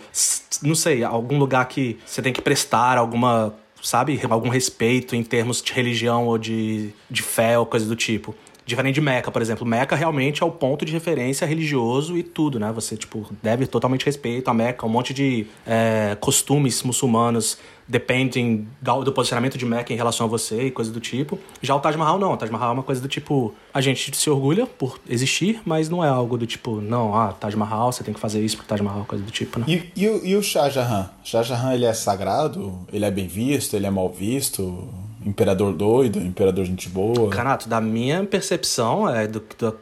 não 0.62 0.74
sei, 0.74 1.02
algum 1.02 1.38
lugar 1.38 1.66
que 1.66 1.98
você 2.04 2.20
tem 2.20 2.32
que 2.32 2.42
prestar 2.42 2.98
alguma, 2.98 3.54
sabe, 3.82 4.20
algum 4.28 4.50
respeito 4.50 5.16
em 5.16 5.22
termos 5.22 5.62
de 5.62 5.72
religião 5.72 6.26
ou 6.26 6.36
de, 6.36 6.90
de 7.10 7.22
fé 7.22 7.58
ou 7.58 7.64
coisa 7.64 7.86
do 7.86 7.96
tipo. 7.96 8.34
Diferente 8.66 8.96
de 8.96 9.00
Meca, 9.00 9.30
por 9.30 9.40
exemplo. 9.40 9.64
Meca 9.64 9.94
realmente 9.94 10.42
é 10.42 10.46
o 10.46 10.50
ponto 10.50 10.84
de 10.84 10.92
referência 10.92 11.46
religioso 11.46 12.16
e 12.16 12.22
tudo, 12.22 12.58
né? 12.58 12.72
Você, 12.72 12.96
tipo, 12.96 13.26
deve 13.40 13.66
totalmente 13.66 14.04
respeito 14.04 14.50
a 14.50 14.54
Meca, 14.54 14.84
um 14.84 14.88
monte 14.88 15.14
de 15.14 15.46
é, 15.64 16.16
costumes 16.20 16.82
muçulmanos 16.82 17.58
dependem 17.88 18.66
do 18.82 19.12
posicionamento 19.12 19.56
de 19.56 19.64
Meca 19.64 19.92
em 19.92 19.96
relação 19.96 20.26
a 20.26 20.28
você 20.28 20.64
e 20.64 20.70
coisa 20.70 20.90
do 20.90 21.00
tipo. 21.00 21.38
Já 21.62 21.74
o 21.74 21.80
Taj 21.80 21.96
Mahal 21.96 22.18
não. 22.18 22.32
O 22.32 22.36
Taj 22.36 22.50
Mahal 22.50 22.70
é 22.70 22.72
uma 22.72 22.82
coisa 22.82 23.00
do 23.00 23.08
tipo, 23.08 23.54
a 23.72 23.80
gente 23.80 24.16
se 24.16 24.28
orgulha 24.28 24.66
por 24.66 24.98
existir, 25.08 25.60
mas 25.64 25.88
não 25.88 26.04
é 26.04 26.08
algo 26.08 26.36
do 26.36 26.46
tipo, 26.46 26.80
não, 26.80 27.14
ah, 27.14 27.32
Taj 27.32 27.56
Mahal, 27.56 27.92
você 27.92 28.02
tem 28.02 28.12
que 28.12 28.20
fazer 28.20 28.44
isso 28.44 28.56
pro 28.56 28.66
Taj 28.66 28.82
Mahal, 28.82 29.04
coisa 29.04 29.22
do 29.22 29.30
tipo, 29.30 29.60
né? 29.60 29.66
E, 29.68 29.92
e, 29.96 30.30
e 30.30 30.36
o 30.36 30.42
Shah 30.42 30.68
Jahan? 30.68 31.08
Shah 31.22 31.42
Jahan, 31.42 31.74
ele 31.74 31.84
é 31.84 31.94
sagrado? 31.94 32.80
Ele 32.92 33.04
é 33.04 33.10
bem 33.10 33.28
visto? 33.28 33.74
Ele 33.74 33.86
é 33.86 33.90
mal 33.90 34.08
visto? 34.08 34.88
Imperador 35.26 35.72
doido? 35.72 36.18
Imperador 36.20 36.64
gente 36.64 36.88
boa? 36.88 37.28
Canato, 37.30 37.68
da 37.68 37.80
minha 37.80 38.24
percepção, 38.24 39.08
é, 39.08 39.26
do, 39.26 39.42
do- 39.58 39.72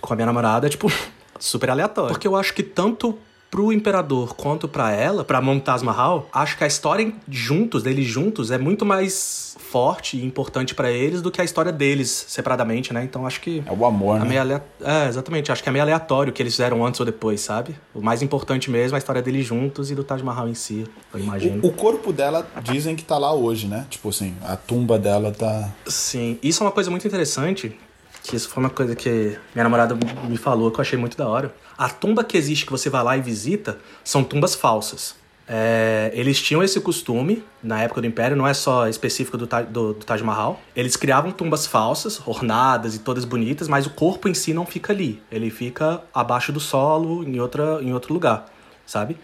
com 0.00 0.12
a 0.12 0.16
minha 0.16 0.26
namorada, 0.26 0.66
é 0.66 0.70
tipo, 0.70 0.90
super 1.38 1.68
aleatório. 1.70 2.10
Porque 2.12 2.26
eu 2.26 2.34
acho 2.34 2.54
que 2.54 2.62
tanto 2.62 3.16
pro 3.54 3.72
imperador 3.72 4.34
quanto 4.34 4.66
pra 4.66 4.90
ela, 4.90 5.22
pra 5.24 5.40
Mumtaz 5.40 5.80
Mahal, 5.80 6.28
acho 6.32 6.58
que 6.58 6.64
a 6.64 6.66
história 6.66 7.12
juntos, 7.28 7.84
deles 7.84 8.04
juntos, 8.04 8.50
é 8.50 8.58
muito 8.58 8.84
mais 8.84 9.54
forte 9.70 10.16
e 10.16 10.24
importante 10.24 10.74
pra 10.74 10.90
eles 10.90 11.22
do 11.22 11.30
que 11.30 11.40
a 11.40 11.44
história 11.44 11.70
deles 11.70 12.24
separadamente, 12.26 12.92
né? 12.92 13.04
Então 13.04 13.24
acho 13.24 13.40
que. 13.40 13.62
É 13.64 13.70
o 13.72 13.86
amor, 13.86 14.20
É, 14.20 14.24
né? 14.24 14.38
alea- 14.38 14.64
é, 14.82 15.06
exatamente. 15.06 15.52
Acho 15.52 15.62
que 15.62 15.68
é 15.68 15.72
meio 15.72 15.84
aleatório 15.84 16.32
o 16.32 16.34
que 16.34 16.42
eles 16.42 16.52
fizeram 16.54 16.84
antes 16.84 16.98
ou 16.98 17.06
depois, 17.06 17.42
sabe? 17.42 17.76
O 17.94 18.00
mais 18.02 18.22
importante 18.22 18.68
mesmo 18.68 18.96
é 18.96 18.98
a 18.98 18.98
história 18.98 19.22
deles 19.22 19.46
juntos 19.46 19.88
e 19.88 19.94
do 19.94 20.02
Taj 20.02 20.20
Mahal 20.24 20.48
em 20.48 20.54
si, 20.54 20.84
eu 21.12 21.20
imagino. 21.20 21.60
O, 21.64 21.68
o 21.68 21.72
corpo 21.72 22.12
dela 22.12 22.44
dizem 22.60 22.96
que 22.96 23.04
tá 23.04 23.16
lá 23.18 23.32
hoje, 23.32 23.68
né? 23.68 23.86
Tipo 23.88 24.08
assim, 24.08 24.34
a 24.42 24.56
tumba 24.56 24.98
dela 24.98 25.30
tá. 25.30 25.68
Sim, 25.86 26.40
isso 26.42 26.60
é 26.64 26.66
uma 26.66 26.72
coisa 26.72 26.90
muito 26.90 27.06
interessante, 27.06 27.78
que 28.24 28.34
isso 28.34 28.48
foi 28.48 28.64
uma 28.64 28.70
coisa 28.70 28.96
que 28.96 29.38
minha 29.54 29.62
namorada 29.62 29.96
me 30.28 30.36
falou 30.36 30.72
que 30.72 30.78
eu 30.78 30.82
achei 30.82 30.98
muito 30.98 31.16
da 31.16 31.28
hora. 31.28 31.54
A 31.76 31.88
tumba 31.88 32.22
que 32.22 32.36
existe 32.36 32.64
que 32.64 32.72
você 32.72 32.88
vai 32.88 33.02
lá 33.02 33.16
e 33.16 33.20
visita 33.20 33.78
são 34.02 34.22
tumbas 34.22 34.54
falsas. 34.54 35.16
É, 35.46 36.10
eles 36.14 36.40
tinham 36.40 36.62
esse 36.62 36.80
costume 36.80 37.44
na 37.62 37.82
época 37.82 38.00
do 38.00 38.06
Império, 38.06 38.36
não 38.36 38.46
é 38.46 38.54
só 38.54 38.88
específico 38.88 39.36
do, 39.36 39.46
do, 39.46 39.92
do 39.92 40.04
Taj 40.04 40.22
Mahal. 40.22 40.60
Eles 40.74 40.96
criavam 40.96 41.30
tumbas 41.30 41.66
falsas, 41.66 42.20
ornadas 42.26 42.94
e 42.94 43.00
todas 43.00 43.24
bonitas, 43.24 43.68
mas 43.68 43.86
o 43.86 43.90
corpo 43.90 44.28
em 44.28 44.34
si 44.34 44.54
não 44.54 44.64
fica 44.64 44.92
ali. 44.92 45.22
Ele 45.30 45.50
fica 45.50 46.02
abaixo 46.14 46.50
do 46.50 46.60
solo, 46.60 47.22
em, 47.24 47.40
outra, 47.40 47.82
em 47.82 47.92
outro 47.92 48.14
lugar, 48.14 48.46
sabe? 48.86 49.18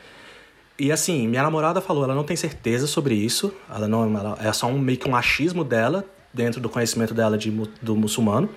E 0.78 0.90
assim, 0.92 1.26
minha 1.26 1.42
namorada 1.42 1.80
falou, 1.80 2.04
ela 2.04 2.14
não 2.14 2.24
tem 2.24 2.36
certeza 2.36 2.86
sobre 2.86 3.14
isso, 3.14 3.52
ela 3.68 3.86
não, 3.86 4.18
ela, 4.18 4.38
é 4.40 4.52
só 4.52 4.66
um, 4.66 4.78
meio 4.78 4.98
que 4.98 5.08
um 5.08 5.14
achismo 5.14 5.62
dela, 5.62 6.04
dentro 6.32 6.60
do 6.60 6.68
conhecimento 6.68 7.12
dela 7.12 7.36
de, 7.36 7.50
do 7.82 7.96
muçulmano, 7.96 8.48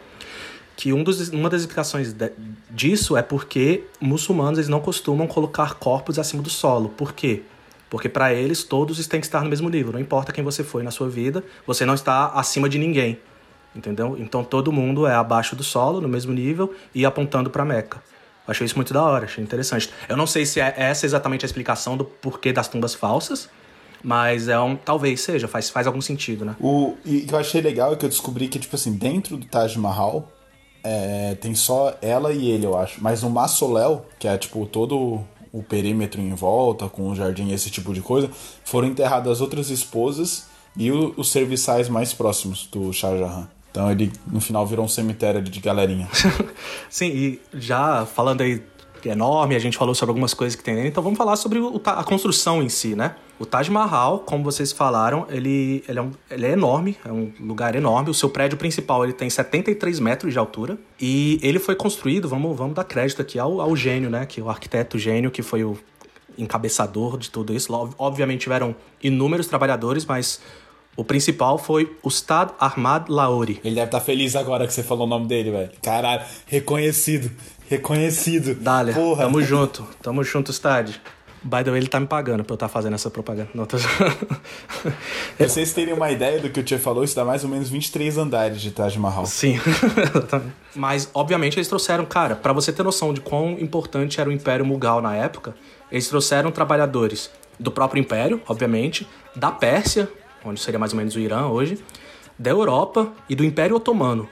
que 0.76 0.92
um 0.92 1.04
dos, 1.04 1.30
uma 1.30 1.50
das 1.50 1.62
explicações 1.62 2.14
de- 2.14 2.32
disso 2.70 3.16
é 3.16 3.22
porque 3.22 3.84
muçulmanos 4.02 4.58
eles 4.60 4.70
não 4.70 4.80
costumam 4.80 5.28
colocar 5.28 5.76
corpos 5.76 6.18
acima 6.18 6.42
do 6.42 6.50
solo. 6.50 6.90
Por 6.90 7.14
quê? 7.14 7.44
Porque 7.90 8.10
para 8.10 8.34
eles 8.34 8.64
todos 8.64 9.06
têm 9.08 9.20
que 9.20 9.26
estar 9.28 9.44
no 9.44 9.50
mesmo 9.50 9.70
nível, 9.70 9.94
não 9.94 10.00
importa 10.00 10.32
quem 10.32 10.44
você 10.44 10.64
foi 10.64 10.82
na 10.82 10.90
sua 10.90 11.08
vida, 11.10 11.44
você 11.68 11.86
não 11.86 11.94
está 11.94 12.28
acima 12.30 12.68
de 12.68 12.80
ninguém. 12.80 13.20
entendeu? 13.76 14.16
Então 14.20 14.44
todo 14.44 14.72
mundo 14.72 15.08
é 15.08 15.14
abaixo 15.14 15.56
do 15.56 15.64
solo, 15.64 16.00
no 16.02 16.08
mesmo 16.08 16.32
nível, 16.34 16.74
e 16.94 17.06
apontando 17.06 17.50
para 17.50 17.64
Meca. 17.66 18.02
Achei 18.48 18.66
isso 18.66 18.76
muito 18.76 18.94
da 18.94 19.02
hora, 19.02 19.26
achei 19.26 19.44
interessante. 19.44 19.90
Eu 20.10 20.18
não 20.18 20.28
sei 20.28 20.46
se 20.46 20.60
é 20.60 20.74
essa 20.76 21.06
exatamente 21.06 21.46
a 21.46 21.48
explicação 21.48 21.96
do 21.96 22.04
porquê 22.04 22.52
das 22.52 22.68
tumbas 22.68 22.94
falsas, 22.94 23.48
mas 24.04 24.48
é 24.50 24.60
um, 24.60 24.76
talvez 24.76 25.22
seja, 25.22 25.48
faz, 25.48 25.70
faz 25.70 25.88
algum 25.88 26.02
sentido, 26.02 26.44
né? 26.44 26.56
O 26.60 26.96
e 27.06 27.22
que 27.22 27.34
eu 27.34 27.40
achei 27.40 27.62
legal 27.62 27.94
é 27.94 27.96
que 27.96 28.04
eu 28.06 28.10
descobri 28.10 28.48
que, 28.50 28.60
tipo 28.60 28.76
assim, 28.76 28.94
dentro 28.96 29.38
do 29.38 29.46
Taj 29.46 29.80
Mahal 29.80 30.30
é, 30.84 31.36
tem 31.36 31.56
só 31.56 31.96
ela 32.02 32.32
e 32.34 32.50
ele, 32.50 32.66
eu 32.66 32.78
acho. 32.78 33.02
Mas 33.02 33.24
no 33.24 33.30
mausoléu, 33.30 34.06
que 34.20 34.28
é 34.28 34.38
tipo 34.38 34.66
todo 34.66 35.22
o 35.52 35.62
perímetro 35.64 36.20
em 36.20 36.34
volta, 36.34 36.88
com 36.90 37.10
o 37.10 37.16
jardim 37.16 37.48
e 37.50 37.54
esse 37.54 37.70
tipo 37.70 37.94
de 37.94 38.02
coisa, 38.02 38.30
foram 38.66 38.88
enterradas 38.88 39.40
outras 39.40 39.70
esposas 39.70 40.48
e 40.76 40.92
o- 40.92 41.14
os 41.16 41.32
serviçais 41.32 41.88
mais 41.88 42.14
próximos 42.14 42.68
do 42.72 42.92
Shah 42.92 43.16
Jahan. 43.18 43.48
Então 43.70 43.92
ele, 43.92 44.12
no 44.28 44.40
final, 44.42 44.66
virou 44.68 44.86
um 44.86 44.88
cemitério 44.88 45.42
de 45.42 45.60
galerinha. 45.60 46.08
Sim, 46.90 47.08
e 47.08 47.42
já 47.54 48.06
falando 48.06 48.42
aí 48.42 48.62
enorme, 49.12 49.56
a 49.56 49.60
gente 49.60 49.78
falou 49.78 49.94
sobre 49.96 50.12
algumas 50.12 50.34
coisas 50.34 50.56
que 50.56 50.64
tem 50.64 50.76
nele, 50.76 50.88
então 50.90 51.02
vamos 51.04 51.18
falar 51.18 51.36
sobre 51.36 51.60
o 51.60 51.82
a 51.86 52.04
construção 52.04 52.62
em 52.64 52.70
si, 52.70 52.96
né? 52.96 53.16
O 53.40 53.46
Taj 53.46 53.70
Mahal, 53.70 54.20
como 54.20 54.44
vocês 54.44 54.72
falaram, 54.72 55.26
ele, 55.30 55.84
ele, 55.88 56.00
é, 56.00 56.02
um- 56.02 56.12
ele 56.30 56.46
é 56.46 56.52
enorme, 56.52 56.98
é 57.04 57.12
um 57.12 57.32
lugar 57.40 57.76
enorme. 57.76 58.10
O 58.10 58.14
seu 58.14 58.30
prédio 58.30 58.58
principal 58.58 59.04
ele 59.04 59.12
tem 59.14 59.30
73 59.30 60.00
metros 60.00 60.32
de 60.32 60.40
altura 60.40 60.78
e 61.02 61.40
ele 61.42 61.60
foi 61.60 61.76
construído, 61.76 62.30
vamos, 62.30 62.56
vamos 62.58 62.76
dar 62.76 62.84
crédito 62.84 63.22
aqui 63.22 63.38
ao, 63.40 63.60
ao 63.60 63.76
gênio, 63.76 64.10
né? 64.10 64.26
Que 64.26 64.40
é 64.40 64.44
o 64.44 64.50
arquiteto 64.50 64.98
gênio 65.00 65.30
que 65.32 65.42
foi 65.42 65.64
o 65.64 65.78
encabeçador 66.38 67.18
de 67.18 67.30
tudo 67.30 67.54
isso. 67.54 67.74
Ob- 67.74 67.94
Obviamente 67.98 68.42
tiveram 68.42 68.76
inúmeros 69.04 69.48
trabalhadores, 69.48 70.06
mas 70.06 70.40
o 70.96 71.04
principal 71.04 71.58
foi 71.58 71.92
Ustad 72.04 72.52
Ahmad 72.60 73.10
Laori. 73.10 73.60
Ele 73.64 73.76
deve 73.76 73.88
estar 73.88 74.00
feliz 74.00 74.36
agora 74.36 74.68
que 74.68 74.74
você 74.74 74.84
falou 74.84 75.06
o 75.06 75.10
nome 75.10 75.26
dele, 75.28 75.50
velho. 75.52 75.72
Caralho, 75.82 76.22
reconhecido. 76.46 77.32
Reconhecido. 77.70 78.56
Dália, 78.56 78.94
Porra. 78.94 79.24
tamo 79.24 79.42
junto. 79.42 79.88
Tamo 80.02 80.24
junto, 80.24 80.52
Stad. 80.52 80.96
By 81.46 81.62
the 81.62 81.72
way, 81.72 81.80
ele 81.80 81.88
tá 81.88 82.00
me 82.00 82.08
pagando 82.08 82.42
pra 82.44 82.54
eu 82.54 82.56
estar 82.56 82.70
fazendo 82.70 82.94
essa 82.94 83.10
propaganda. 83.10 83.50
Não, 83.54 83.66
tô... 83.66 83.76
Pra 85.38 85.48
vocês 85.50 85.74
terem 85.74 85.94
uma 85.94 86.10
ideia 86.10 86.40
do 86.40 86.50
que 86.50 86.60
o 86.60 86.64
Tia 86.64 86.80
falou, 86.80 87.04
isso 87.04 87.16
dá 87.16 87.26
mais 87.26 87.44
ou 87.44 87.50
menos 87.50 87.70
23 87.70 88.18
andares 88.18 88.62
de 88.62 88.72
Taj 88.72 88.98
Mahal. 88.98 89.26
Sim, 89.26 89.60
exatamente. 90.02 90.54
Mas, 90.74 91.10
obviamente, 91.14 91.58
eles 91.58 91.68
trouxeram, 91.68 92.06
cara, 92.06 92.36
pra 92.36 92.54
você 92.54 92.72
ter 92.72 92.82
noção 92.82 93.14
de 93.14 93.20
quão 93.20 93.58
importante 93.60 94.22
era 94.22 94.30
o 94.30 94.32
Império 94.34 94.66
Mughal 94.66 95.02
na 95.02 95.16
época, 95.16 95.54
eles 95.92 96.08
trouxeram 96.08 96.50
trabalhadores 96.50 97.30
do 97.60 97.72
próprio 97.72 98.00
Império, 98.00 98.42
obviamente, 98.48 99.06
da 99.36 99.52
Pérsia, 99.52 100.10
onde 100.46 100.62
seria 100.62 100.80
mais 100.80 100.94
ou 100.94 100.98
menos 100.98 101.14
o 101.16 101.20
Irã 101.20 101.48
hoje, 101.48 101.78
da 102.40 102.52
Europa 102.52 103.12
e 103.28 103.36
do 103.36 103.44
Império 103.44 103.76
Otomano. 103.76 104.30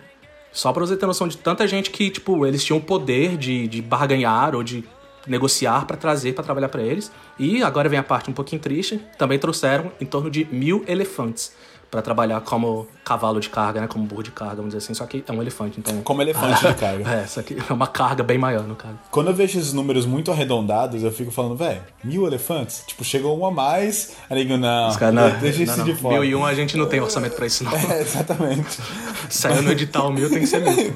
Só 0.51 0.73
pra 0.73 0.85
você 0.85 0.97
ter 0.97 1.05
noção 1.05 1.27
de 1.27 1.37
tanta 1.37 1.65
gente 1.67 1.89
que, 1.89 2.09
tipo, 2.09 2.45
eles 2.45 2.63
tinham 2.63 2.77
o 2.77 2.81
poder 2.81 3.37
de, 3.37 3.67
de 3.67 3.81
barganhar 3.81 4.55
ou 4.55 4.63
de 4.63 4.83
negociar 5.27 5.85
pra 5.85 5.95
trazer 5.95 6.33
pra 6.33 6.43
trabalhar 6.43 6.69
pra 6.69 6.81
eles. 6.81 7.11
E 7.39 7.63
agora 7.63 7.87
vem 7.87 7.99
a 7.99 8.03
parte 8.03 8.29
um 8.29 8.33
pouquinho 8.33 8.61
triste, 8.61 9.01
também 9.17 9.39
trouxeram 9.39 9.91
em 9.99 10.05
torno 10.05 10.29
de 10.29 10.45
mil 10.51 10.83
elefantes 10.87 11.53
pra 11.91 12.01
trabalhar 12.01 12.39
como 12.39 12.87
cavalo 13.03 13.41
de 13.41 13.49
carga, 13.49 13.81
né? 13.81 13.87
Como 13.87 14.05
burro 14.05 14.23
de 14.23 14.31
carga, 14.31 14.55
vamos 14.55 14.73
dizer 14.73 14.77
assim. 14.77 14.93
Só 14.93 15.05
que 15.05 15.21
é 15.27 15.31
um 15.31 15.41
elefante, 15.41 15.77
então... 15.77 16.01
Como 16.01 16.21
elefante 16.21 16.65
de 16.65 16.73
carga. 16.73 17.01
É, 17.11 17.27
só 17.27 17.41
que 17.41 17.57
é 17.69 17.73
uma 17.73 17.87
carga 17.87 18.23
bem 18.23 18.37
maior, 18.37 18.63
no 18.63 18.75
caso. 18.75 18.95
Quando 19.09 19.27
eu 19.27 19.33
vejo 19.33 19.59
esses 19.59 19.73
números 19.73 20.05
muito 20.05 20.31
arredondados, 20.31 21.03
eu 21.03 21.11
fico 21.11 21.29
falando, 21.29 21.57
velho, 21.57 21.81
mil 22.01 22.25
elefantes? 22.25 22.83
Tipo, 22.87 23.03
chegou 23.03 23.37
um 23.37 23.45
a 23.45 23.51
mais. 23.51 24.13
Aí 24.29 24.43
digo, 24.43 24.57
não, 24.57 24.87
Os 24.87 24.95
caras, 24.95 25.13
não, 25.13 25.39
deixa 25.39 25.63
isso 25.63 25.83
de 25.83 25.93
fora. 25.95 26.15
Mil 26.15 26.23
e 26.23 26.33
um 26.33 26.45
a 26.45 26.53
gente 26.53 26.77
não 26.77 26.87
tem 26.87 27.01
orçamento 27.01 27.35
pra 27.35 27.45
isso, 27.45 27.65
não. 27.65 27.71
É, 27.91 28.01
exatamente. 28.01 28.79
Saiu 29.29 29.61
no 29.61 29.71
edital 29.71 30.11
mil, 30.13 30.29
tem 30.29 30.39
que 30.39 30.47
ser 30.47 30.61
mil. 30.61 30.93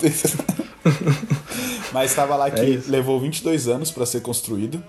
Mas 1.92 2.12
estava 2.12 2.36
lá 2.36 2.50
que 2.50 2.62
É 2.62 2.82
levou 2.90 3.20
22 3.20 3.68
anos 3.68 3.92
para 3.92 4.06
ser 4.06 4.22
construído 4.22 4.82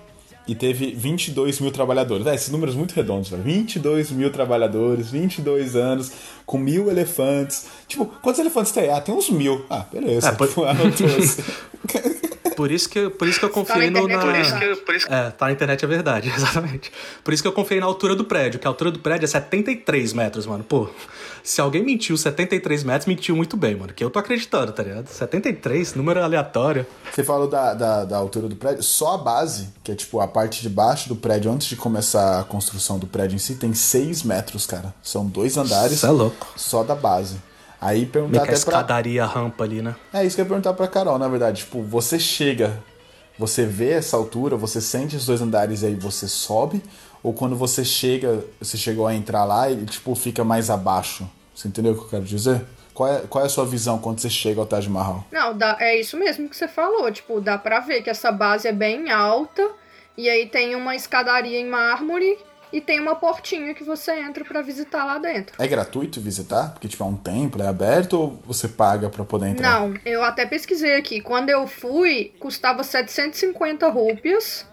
e 0.47 0.55
teve 0.55 0.91
22 0.91 1.59
mil 1.59 1.71
trabalhadores. 1.71 2.23
Véi, 2.23 2.35
esses 2.35 2.49
números 2.49 2.73
muito 2.73 2.93
redondos, 2.93 3.29
velho. 3.29 3.43
22 3.43 4.11
mil 4.11 4.31
trabalhadores, 4.31 5.09
22 5.09 5.75
anos, 5.75 6.11
com 6.45 6.57
mil 6.57 6.89
elefantes. 6.89 7.65
Tipo, 7.87 8.05
quantos 8.05 8.39
elefantes 8.39 8.71
tem? 8.71 8.89
Ah, 8.89 9.01
tem 9.01 9.13
uns 9.13 9.29
mil. 9.29 9.65
Ah, 9.69 9.85
beleza. 9.91 10.29
É, 10.29 10.31
assim. 10.31 11.43
Por 12.57 12.71
isso 12.71 12.89
que, 12.89 13.09
por 13.11 13.27
isso 13.27 13.37
que 13.39 13.45
eu 13.45 13.49
confiei 13.51 13.89
na 13.91 14.01
no. 14.01 14.07
internet, 14.09 14.49
na- 14.49 14.57
por 14.57 14.65
isso 14.65 14.75
que- 14.79 14.85
por 14.85 14.95
isso 14.95 15.07
É, 15.13 15.29
tá 15.29 15.45
na 15.45 15.51
internet, 15.51 15.85
é 15.85 15.87
verdade, 15.87 16.27
exatamente. 16.35 16.91
Por 17.23 17.31
isso 17.33 17.41
que 17.43 17.47
eu 17.47 17.53
confiei 17.53 17.79
na 17.79 17.85
altura 17.85 18.15
do 18.15 18.25
prédio, 18.25 18.59
que 18.59 18.65
a 18.67 18.69
altura 18.69 18.89
do 18.91 18.97
prédio 18.99 19.25
é 19.25 19.27
73 19.27 20.11
metros, 20.11 20.45
mano. 20.47 20.63
Pô, 20.63 20.89
se 21.43 21.61
alguém 21.61 21.83
mentiu 21.83 22.17
73 22.17 22.83
metros, 22.83 23.05
mentiu 23.05 23.35
muito 23.35 23.55
bem, 23.55 23.75
mano. 23.75 23.93
Que 23.93 24.03
eu 24.03 24.09
tô 24.09 24.17
acreditando, 24.19 24.71
tá 24.73 24.81
ligado? 24.81 25.07
73, 25.07 25.93
número 25.93 26.21
aleatório. 26.21 26.85
Você 27.13 27.23
falou 27.23 27.47
da, 27.47 27.73
da, 27.75 28.03
da 28.05 28.17
altura 28.17 28.47
do 28.47 28.55
prédio. 28.55 28.81
Só 28.83 29.13
a 29.13 29.17
base, 29.19 29.69
que 29.83 29.91
é 29.91 29.95
tipo 29.95 30.19
a 30.19 30.27
parte 30.27 30.61
de 30.63 30.69
baixo 30.69 31.07
do 31.07 31.15
prédio, 31.15 31.51
antes 31.51 31.67
de 31.67 31.75
começar 31.75 32.39
a 32.39 32.43
construção 32.43 32.97
do 32.97 33.05
prédio 33.05 33.35
em 33.35 33.39
si, 33.39 33.53
tem 33.55 33.73
6 33.73 34.23
metros, 34.23 34.65
cara. 34.65 34.93
São 35.03 35.25
dois 35.27 35.57
andares 35.57 35.93
Isso 35.97 36.07
é 36.07 36.09
louco. 36.09 36.47
só 36.57 36.83
da 36.83 36.95
base. 36.95 37.37
Aí 37.79 38.05
perguntar 38.05 38.31
Meio 38.31 38.43
que 38.43 38.49
a 38.49 38.53
até 38.53 38.63
pra. 38.65 38.73
escadaria, 38.73 39.23
a 39.23 39.27
rampa 39.27 39.63
ali, 39.63 39.81
né? 39.81 39.95
É 40.13 40.25
isso 40.25 40.35
que 40.35 40.41
eu 40.41 40.45
ia 40.45 40.49
perguntar 40.49 40.73
pra 40.73 40.87
Carol, 40.87 41.17
na 41.19 41.27
verdade. 41.27 41.63
Tipo, 41.63 41.81
você 41.81 42.19
chega, 42.19 42.81
você 43.37 43.65
vê 43.65 43.91
essa 43.91 44.17
altura, 44.17 44.55
você 44.55 44.81
sente 44.81 45.15
os 45.15 45.25
dois 45.25 45.41
andares 45.41 45.83
e 45.83 45.87
aí 45.87 45.95
você 45.95 46.27
sobe? 46.27 46.81
Ou 47.21 47.33
quando 47.33 47.55
você 47.55 47.83
chega, 47.85 48.43
você 48.59 48.77
chegou 48.77 49.05
a 49.05 49.13
entrar 49.13 49.43
lá 49.43 49.69
e 49.69 49.85
tipo 49.85 50.15
fica 50.15 50.43
mais 50.43 50.69
abaixo? 50.69 51.29
Você 51.53 51.67
entendeu 51.67 51.93
o 51.93 51.95
que 51.95 52.03
eu 52.03 52.09
quero 52.09 52.23
dizer? 52.23 52.61
Qual 52.93 53.11
é, 53.11 53.19
qual 53.29 53.43
é 53.43 53.47
a 53.47 53.49
sua 53.49 53.65
visão 53.65 53.99
quando 53.99 54.19
você 54.19 54.29
chega 54.29 54.59
ao 54.59 54.65
Taj 54.65 54.89
Mahal? 54.89 55.23
Não, 55.31 55.55
dá, 55.55 55.77
é 55.79 55.99
isso 55.99 56.17
mesmo 56.17 56.49
que 56.49 56.55
você 56.57 56.67
falou. 56.67 57.11
Tipo, 57.11 57.39
dá 57.39 57.57
pra 57.57 57.79
ver 57.79 58.01
que 58.01 58.09
essa 58.09 58.31
base 58.31 58.67
é 58.67 58.71
bem 58.71 59.11
alta. 59.11 59.67
E 60.17 60.27
aí 60.27 60.47
tem 60.47 60.75
uma 60.75 60.95
escadaria 60.95 61.59
em 61.59 61.67
mármore. 61.67 62.39
E 62.71 62.81
tem 62.81 62.99
uma 62.99 63.15
portinha 63.15 63.73
que 63.73 63.83
você 63.83 64.11
entra 64.19 64.43
pra 64.43 64.61
visitar 64.61 65.05
lá 65.05 65.17
dentro. 65.17 65.55
É 65.61 65.67
gratuito 65.67 66.19
visitar? 66.19 66.71
Porque 66.71 66.87
tipo 66.87 67.03
é 67.03 67.07
um 67.07 67.15
templo, 67.15 67.61
é 67.61 67.67
aberto 67.67 68.13
ou 68.19 68.39
você 68.45 68.67
paga 68.67 69.09
pra 69.09 69.23
poder 69.23 69.47
entrar? 69.47 69.79
Não, 69.79 69.93
eu 70.05 70.23
até 70.23 70.45
pesquisei 70.45 70.95
aqui. 70.95 71.21
Quando 71.21 71.49
eu 71.49 71.65
fui, 71.65 72.33
custava 72.39 72.83
750 72.83 73.87
rúpias. 73.89 74.65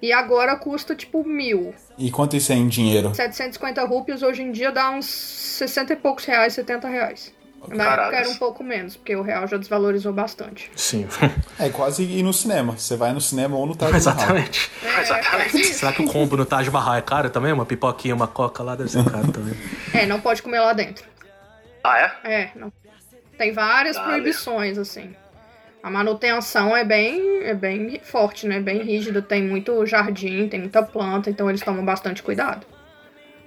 E 0.00 0.12
agora 0.12 0.56
custa 0.56 0.94
tipo 0.94 1.24
mil. 1.26 1.74
E 1.96 2.10
quanto 2.10 2.36
isso 2.36 2.52
é 2.52 2.54
em 2.54 2.68
dinheiro? 2.68 3.14
750 3.14 3.82
rúpias 3.84 4.22
hoje 4.22 4.42
em 4.42 4.52
dia 4.52 4.70
dá 4.70 4.90
uns 4.90 5.06
60 5.06 5.94
e 5.94 5.96
poucos 5.96 6.26
reais, 6.26 6.52
70 6.52 6.86
reais. 6.86 7.32
Na 7.68 7.84
época 7.84 7.96
Caralho. 7.96 8.16
era 8.16 8.28
um 8.28 8.36
pouco 8.36 8.62
menos, 8.64 8.96
porque 8.96 9.14
o 9.16 9.22
real 9.22 9.46
já 9.46 9.56
desvalorizou 9.56 10.12
bastante. 10.12 10.70
Sim. 10.76 11.06
É 11.58 11.68
quase 11.70 12.02
ir 12.02 12.22
no 12.22 12.32
cinema. 12.32 12.76
Você 12.76 12.96
vai 12.96 13.12
no 13.12 13.20
cinema 13.20 13.56
ou 13.56 13.66
no 13.66 13.74
Taj 13.74 13.90
Mahal. 13.90 13.98
Exatamente. 13.98 14.70
É, 14.84 15.00
Exatamente. 15.00 15.64
Será 15.74 15.92
que 15.92 16.02
o 16.02 16.06
combo 16.06 16.36
no 16.36 16.44
Taj 16.44 16.68
Mahal 16.70 16.94
é 16.96 17.02
caro 17.02 17.30
também? 17.30 17.52
Uma 17.52 17.64
pipoquinha, 17.66 18.14
uma 18.14 18.28
coca 18.28 18.62
lá 18.62 18.74
deve 18.76 18.90
ser 18.90 19.04
caro 19.10 19.30
também. 19.32 19.54
É, 19.94 20.04
não 20.06 20.20
pode 20.20 20.42
comer 20.42 20.60
lá 20.60 20.72
dentro. 20.72 21.04
Ah, 21.82 21.98
é? 22.24 22.32
É, 22.32 22.50
não. 22.56 22.72
Tem 23.38 23.52
várias 23.52 23.96
Dale. 23.96 24.08
proibições, 24.08 24.76
assim. 24.78 25.14
A 25.82 25.90
manutenção 25.90 26.76
é 26.76 26.84
bem, 26.84 27.42
é 27.44 27.54
bem 27.54 28.00
forte, 28.02 28.46
né? 28.46 28.58
Bem 28.60 28.82
rígida. 28.82 29.22
Tem 29.22 29.42
muito 29.42 29.84
jardim, 29.86 30.48
tem 30.48 30.60
muita 30.60 30.82
planta, 30.82 31.30
então 31.30 31.48
eles 31.48 31.60
tomam 31.62 31.84
bastante 31.84 32.22
cuidado. 32.22 32.66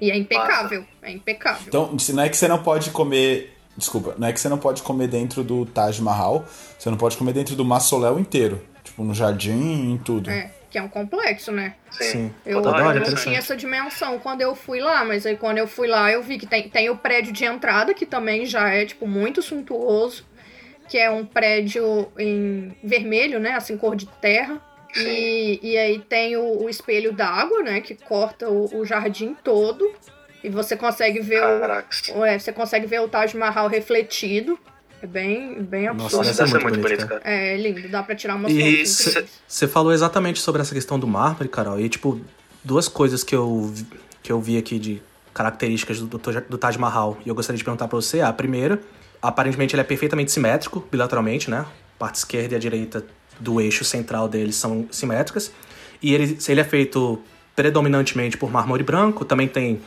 E 0.02 0.10
é 0.10 0.16
impecável, 0.18 0.86
é 1.02 1.12
impecável. 1.12 1.64
Então, 1.68 2.00
se- 2.00 2.14
não 2.14 2.24
é 2.24 2.30
que 2.30 2.38
você 2.38 2.48
não 2.48 2.64
pode 2.64 2.90
comer. 2.92 3.54
Desculpa, 3.80 4.14
não 4.18 4.28
é 4.28 4.34
que 4.34 4.40
você 4.40 4.50
não 4.50 4.58
pode 4.58 4.84
comer 4.84 5.08
dentro 5.08 5.42
do 5.42 5.66
Taj 5.66 6.02
Mahal, 6.02 6.46
você 6.78 6.90
não 6.90 6.98
pode 6.98 7.16
comer 7.16 7.32
dentro 7.32 7.56
do 7.56 7.64
mausoléu 7.64 8.20
inteiro. 8.20 8.62
Tipo, 8.84 9.04
no 9.04 9.14
jardim, 9.14 9.94
em 9.94 9.98
tudo. 9.98 10.30
É, 10.30 10.52
que 10.70 10.78
é 10.78 10.82
um 10.82 10.90
complexo, 10.90 11.50
né? 11.50 11.76
Sim. 11.90 12.30
Eu, 12.46 12.62
hora, 12.62 12.98
eu 12.98 13.10
não 13.10 13.16
tinha 13.16 13.38
essa 13.38 13.56
dimensão 13.56 14.20
quando 14.20 14.42
eu 14.42 14.54
fui 14.54 14.82
lá, 14.82 15.06
mas 15.06 15.26
aí 15.26 15.38
quando 15.38 15.60
eu 15.60 15.68
fui 15.68 15.88
lá 15.88 16.12
eu 16.12 16.22
vi 16.22 16.38
que 16.38 16.46
tem, 16.46 16.68
tem 16.70 16.90
o 16.90 16.98
prédio 16.98 17.32
de 17.32 17.46
entrada, 17.46 17.94
que 17.94 18.06
também 18.06 18.46
já 18.46 18.68
é, 18.68 18.86
tipo, 18.86 19.08
muito 19.08 19.42
suntuoso, 19.42 20.26
que 20.90 20.98
é 20.98 21.10
um 21.10 21.26
prédio 21.26 22.12
em 22.18 22.76
vermelho, 22.84 23.40
né, 23.40 23.54
assim, 23.54 23.78
cor 23.78 23.96
de 23.96 24.08
terra. 24.08 24.62
E, 24.98 25.60
e 25.62 25.78
aí 25.78 26.00
tem 26.00 26.36
o, 26.36 26.64
o 26.64 26.70
espelho 26.70 27.14
d'água, 27.14 27.64
né, 27.64 27.80
que 27.80 27.96
corta 27.96 28.50
o, 28.50 28.80
o 28.80 28.86
jardim 28.86 29.36
todo. 29.42 29.90
E 30.44 30.50
você 30.50 30.76
consegue 30.78 31.20
ver 31.20 31.42
Caraca. 31.42 31.88
o, 32.16 32.24
é, 32.24 32.40
você 32.40 32.52
consegue 32.52 32.86
ver 32.88 33.02
o 33.02 33.08
Taj 33.08 33.36
Mahal 33.36 33.68
refletido. 33.68 34.58
É 35.02 35.08
bem, 35.08 35.62
bem 35.64 35.88
absurdo. 35.88 36.18
Nossa, 36.18 36.34
deve 36.44 36.52
ser 36.52 36.60
muito 36.64 36.64
muito 36.64 36.82
bonito, 36.82 37.08
cara. 37.08 37.22
É 37.24 37.56
lindo, 37.58 37.88
dá 37.90 38.04
pra 38.04 38.16
tirar 38.16 38.38
E 38.50 38.86
cê- 38.86 39.10
incríveis. 39.10 39.28
Você 39.48 39.68
falou 39.68 39.94
exatamente 39.94 40.40
sobre 40.42 40.62
essa 40.62 40.74
questão 40.74 41.00
do 41.00 41.08
mármore, 41.08 41.48
Carol. 41.48 41.80
E, 41.80 41.88
tipo, 41.88 42.20
duas 42.64 42.88
coisas 42.90 43.24
que 43.24 43.34
eu, 43.36 43.64
vi- 43.74 43.88
que 44.22 44.32
eu 44.32 44.40
vi 44.42 44.58
aqui 44.58 44.78
de 44.78 45.02
características 45.34 46.00
do, 46.02 46.18
do, 46.18 46.42
do 46.50 46.58
Taj 46.58 46.78
Mahal. 46.78 47.18
E 47.26 47.30
eu 47.30 47.36
gostaria 47.36 47.58
de 47.58 47.64
perguntar 47.64 47.88
pra 47.88 47.96
você. 47.96 48.20
A 48.20 48.34
primeira, 48.34 48.80
aparentemente 49.22 49.74
ele 49.74 49.82
é 49.82 49.86
perfeitamente 49.86 50.32
simétrico, 50.34 50.86
bilateralmente, 50.92 51.50
né? 51.50 51.60
A 51.60 52.00
parte 52.00 52.16
esquerda 52.16 52.54
e 52.56 52.58
a 52.58 52.60
direita 52.60 53.06
do 53.40 53.62
eixo 53.62 53.86
central 53.86 54.28
dele 54.28 54.52
são 54.52 54.86
simétricas. 54.92 55.50
E 56.02 56.14
ele, 56.14 56.40
se 56.42 56.52
ele 56.52 56.60
é 56.60 56.64
feito 56.66 57.22
predominantemente 57.56 58.38
por 58.38 58.52
mármore 58.52 58.84
branco, 58.84 59.24
também 59.24 59.48
tem 59.48 59.80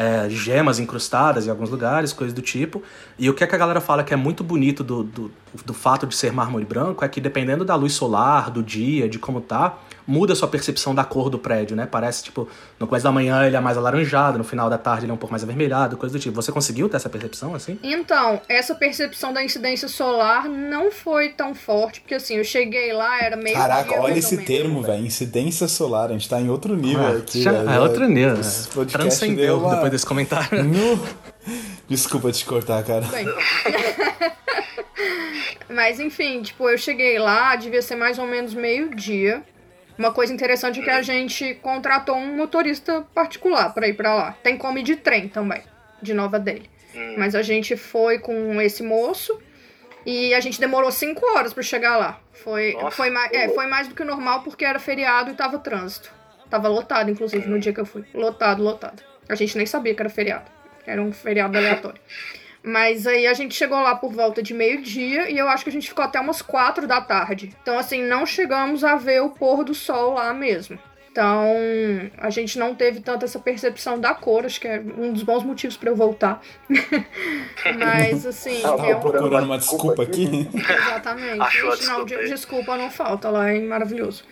é, 0.00 0.30
gemas 0.30 0.78
incrustadas 0.78 1.46
em 1.46 1.50
alguns 1.50 1.68
lugares, 1.68 2.10
coisas 2.10 2.32
do 2.32 2.40
tipo. 2.40 2.82
E 3.18 3.28
o 3.28 3.34
que, 3.34 3.44
é 3.44 3.46
que 3.46 3.54
a 3.54 3.58
galera 3.58 3.82
fala 3.82 4.02
que 4.02 4.14
é 4.14 4.16
muito 4.16 4.42
bonito 4.42 4.82
do, 4.82 5.04
do, 5.04 5.30
do 5.62 5.74
fato 5.74 6.06
de 6.06 6.14
ser 6.14 6.32
mármore 6.32 6.64
branco 6.64 7.04
é 7.04 7.08
que 7.08 7.20
dependendo 7.20 7.66
da 7.66 7.74
luz 7.74 7.92
solar, 7.92 8.50
do 8.50 8.62
dia, 8.62 9.06
de 9.10 9.18
como 9.18 9.42
tá, 9.42 9.78
muda 10.06 10.32
a 10.32 10.36
sua 10.36 10.48
percepção 10.48 10.94
da 10.94 11.04
cor 11.04 11.30
do 11.30 11.38
prédio, 11.38 11.76
né? 11.76 11.86
Parece, 11.90 12.24
tipo, 12.24 12.48
no 12.78 12.86
começo 12.86 13.04
da 13.04 13.12
manhã 13.12 13.46
ele 13.46 13.56
é 13.56 13.60
mais 13.60 13.76
alaranjado, 13.78 14.38
no 14.38 14.44
final 14.44 14.68
da 14.70 14.78
tarde 14.78 15.04
ele 15.04 15.12
é 15.12 15.14
um 15.14 15.18
pouco 15.18 15.32
mais 15.32 15.42
avermelhado, 15.42 15.96
coisa 15.96 16.16
do 16.16 16.20
tipo. 16.20 16.34
Você 16.34 16.50
conseguiu 16.52 16.88
ter 16.88 16.96
essa 16.96 17.08
percepção, 17.08 17.54
assim? 17.54 17.78
Então, 17.82 18.40
essa 18.48 18.74
percepção 18.74 19.32
da 19.32 19.42
incidência 19.44 19.88
solar 19.88 20.48
não 20.48 20.90
foi 20.90 21.30
tão 21.30 21.54
forte, 21.54 22.00
porque 22.00 22.14
assim, 22.14 22.36
eu 22.36 22.44
cheguei 22.44 22.92
lá, 22.92 23.20
era 23.22 23.36
meio. 23.36 23.56
Caraca, 23.56 23.88
dia, 23.90 24.00
olha 24.00 24.18
esse 24.18 24.34
menos. 24.36 24.46
termo, 24.46 24.82
velho. 24.82 25.04
Incidência 25.04 25.66
solar. 25.68 26.10
A 26.10 26.12
gente 26.12 26.28
tá 26.28 26.40
em 26.40 26.48
outro 26.50 26.74
nível 26.76 27.06
Ah, 27.06 27.18
aqui. 27.18 27.42
já- 27.42 27.52
é 27.52 27.78
outro 27.80 28.08
nível. 28.08 28.36
Né? 28.36 28.42
Transcendeu 28.90 29.36
deu 29.46 29.58
uma- 29.60 29.74
depois 29.74 29.90
desse 29.92 30.06
comentário. 30.06 30.64
Nu. 30.70 31.00
Desculpa 31.88 32.30
te 32.30 32.44
cortar, 32.44 32.82
cara. 32.84 33.04
Bem. 33.06 33.26
Mas 35.68 36.00
enfim, 36.00 36.42
tipo, 36.42 36.68
eu 36.68 36.76
cheguei 36.76 37.18
lá, 37.18 37.54
devia 37.56 37.80
ser 37.82 37.94
mais 37.96 38.18
ou 38.18 38.26
menos 38.26 38.54
meio-dia. 38.54 39.42
Uma 40.00 40.12
coisa 40.12 40.32
interessante 40.32 40.80
é 40.80 40.82
que 40.82 40.88
a 40.88 41.02
gente 41.02 41.56
contratou 41.56 42.16
um 42.16 42.34
motorista 42.34 43.02
particular 43.14 43.74
pra 43.74 43.86
ir 43.86 43.92
pra 43.92 44.14
lá. 44.14 44.32
Tem 44.42 44.56
como 44.56 44.78
ir 44.78 44.82
de 44.82 44.96
trem 44.96 45.28
também, 45.28 45.62
de 46.00 46.14
Nova 46.14 46.38
Delhi. 46.38 46.70
Mas 47.18 47.34
a 47.34 47.42
gente 47.42 47.76
foi 47.76 48.18
com 48.18 48.58
esse 48.62 48.82
moço 48.82 49.38
e 50.06 50.32
a 50.32 50.40
gente 50.40 50.58
demorou 50.58 50.90
cinco 50.90 51.26
horas 51.26 51.52
pra 51.52 51.62
chegar 51.62 51.98
lá. 51.98 52.18
Foi, 52.32 52.72
Nossa, 52.72 52.96
foi, 52.96 53.10
mais, 53.10 53.30
é, 53.30 53.50
foi 53.50 53.66
mais 53.66 53.88
do 53.88 53.94
que 53.94 54.00
o 54.00 54.06
normal 54.06 54.42
porque 54.42 54.64
era 54.64 54.78
feriado 54.78 55.32
e 55.32 55.34
tava 55.34 55.58
trânsito. 55.58 56.10
Tava 56.48 56.66
lotado, 56.66 57.10
inclusive, 57.10 57.46
no 57.46 57.60
dia 57.60 57.74
que 57.74 57.80
eu 57.80 57.86
fui. 57.86 58.02
Lotado, 58.14 58.62
lotado. 58.62 59.02
A 59.28 59.34
gente 59.34 59.54
nem 59.54 59.66
sabia 59.66 59.94
que 59.94 60.00
era 60.00 60.08
feriado. 60.08 60.50
Era 60.86 61.02
um 61.02 61.12
feriado 61.12 61.58
aleatório. 61.58 62.00
Mas 62.62 63.06
aí 63.06 63.26
a 63.26 63.32
gente 63.34 63.54
chegou 63.54 63.80
lá 63.80 63.94
por 63.96 64.12
volta 64.12 64.42
de 64.42 64.52
meio-dia 64.52 65.30
e 65.30 65.38
eu 65.38 65.48
acho 65.48 65.64
que 65.64 65.70
a 65.70 65.72
gente 65.72 65.88
ficou 65.88 66.04
até 66.04 66.20
umas 66.20 66.42
quatro 66.42 66.86
da 66.86 67.00
tarde. 67.00 67.54
Então, 67.62 67.78
assim, 67.78 68.02
não 68.02 68.26
chegamos 68.26 68.84
a 68.84 68.96
ver 68.96 69.22
o 69.22 69.30
pôr 69.30 69.64
do 69.64 69.74
sol 69.74 70.14
lá 70.14 70.34
mesmo. 70.34 70.78
Então, 71.10 71.44
a 72.18 72.30
gente 72.30 72.56
não 72.58 72.72
teve 72.74 73.00
tanto 73.00 73.24
essa 73.24 73.38
percepção 73.40 73.98
da 73.98 74.14
cor, 74.14 74.44
acho 74.46 74.60
que 74.60 74.68
é 74.68 74.80
um 74.96 75.12
dos 75.12 75.24
bons 75.24 75.42
motivos 75.42 75.76
pra 75.76 75.90
eu 75.90 75.96
voltar. 75.96 76.40
Mas, 77.78 78.26
assim, 78.26 78.60
Tava 78.60 78.86
é 78.86 78.94
um- 78.96 79.00
procurando 79.00 79.44
uma 79.44 79.58
desculpa 79.58 80.02
aqui. 80.02 80.48
Exatamente. 80.54 81.40
Achou 81.40 81.72
a 81.72 81.76
Gente, 81.76 81.86
não, 81.86 82.04
desculpa 82.04 82.22
de- 82.24 82.30
desculpa 82.30 82.76
não 82.76 82.90
falta, 82.90 83.28
lá 83.30 83.50
é 83.50 83.58
maravilhoso. 83.60 84.24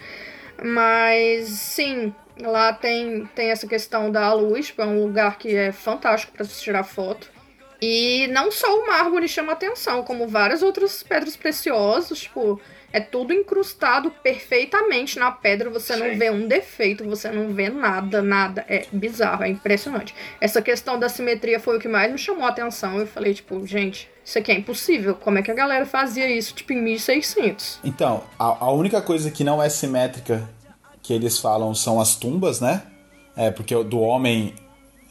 Mas 0.63 1.49
sim, 1.49 2.15
lá 2.41 2.73
tem, 2.73 3.27
tem 3.35 3.51
essa 3.51 3.67
questão 3.67 4.11
da 4.11 4.33
luz, 4.33 4.67
tipo, 4.67 4.83
é 4.83 4.87
um 4.87 5.03
lugar 5.03 5.39
que 5.39 5.55
é 5.57 5.73
fantástico 5.73 6.33
para 6.33 6.45
se 6.45 6.61
tirar 6.63 6.85
foto. 6.85 7.31
E 7.81 8.27
não 8.29 8.51
só 8.51 8.79
o 8.79 8.87
mármore 8.87 9.29
chama 9.29 9.53
atenção, 9.53 10.03
como 10.03 10.27
várias 10.27 10.63
outras 10.63 11.03
pedras 11.03 11.37
preciosas, 11.37 12.21
tipo, 12.21 12.61
é 12.93 13.01
tudo 13.01 13.33
incrustado 13.33 14.11
perfeitamente 14.11 15.19
na 15.19 15.31
pedra, 15.31 15.71
você 15.71 15.95
não 15.95 16.11
Sim. 16.11 16.17
vê 16.17 16.31
um 16.31 16.49
defeito, 16.49 17.05
você 17.05 17.31
não 17.31 17.53
vê 17.53 17.69
nada, 17.69 18.23
nada. 18.23 18.65
É 18.69 18.87
bizarro, 18.93 19.45
é 19.45 19.49
impressionante. 19.49 20.15
Essa 20.41 20.63
questão 20.63 20.99
da 20.99 21.09
simetria 21.09 21.61
foi 21.61 21.77
o 21.77 21.81
que 21.81 21.89
mais 21.89 22.11
me 22.11 22.19
chamou 22.19 22.45
a 22.47 22.49
atenção. 22.49 22.99
Eu 22.99 23.07
falei, 23.07 23.35
tipo, 23.35 23.65
gente, 23.67 24.09
isso 24.25 24.39
aqui 24.39 24.51
é 24.51 24.55
impossível. 24.57 25.15
Como 25.15 25.39
é 25.39 25.43
que 25.43 25.51
a 25.51 25.55
galera 25.55 25.85
fazia 25.85 26.29
isso, 26.31 26.55
tipo, 26.55 26.73
em 26.73 26.83
1600? 26.83 27.81
Então, 27.85 28.25
a, 28.39 28.65
a 28.65 28.73
única 28.73 29.03
coisa 29.03 29.31
que 29.31 29.45
não 29.45 29.63
é 29.63 29.69
simétrica 29.69 30.49
que 31.03 31.13
eles 31.13 31.39
falam 31.39 31.75
são 31.75 32.01
as 32.01 32.17
tumbas, 32.17 32.61
né? 32.61 32.83
É, 33.37 33.51
porque 33.51 33.75
o 33.75 33.85
do 33.85 34.01
homem 34.01 34.55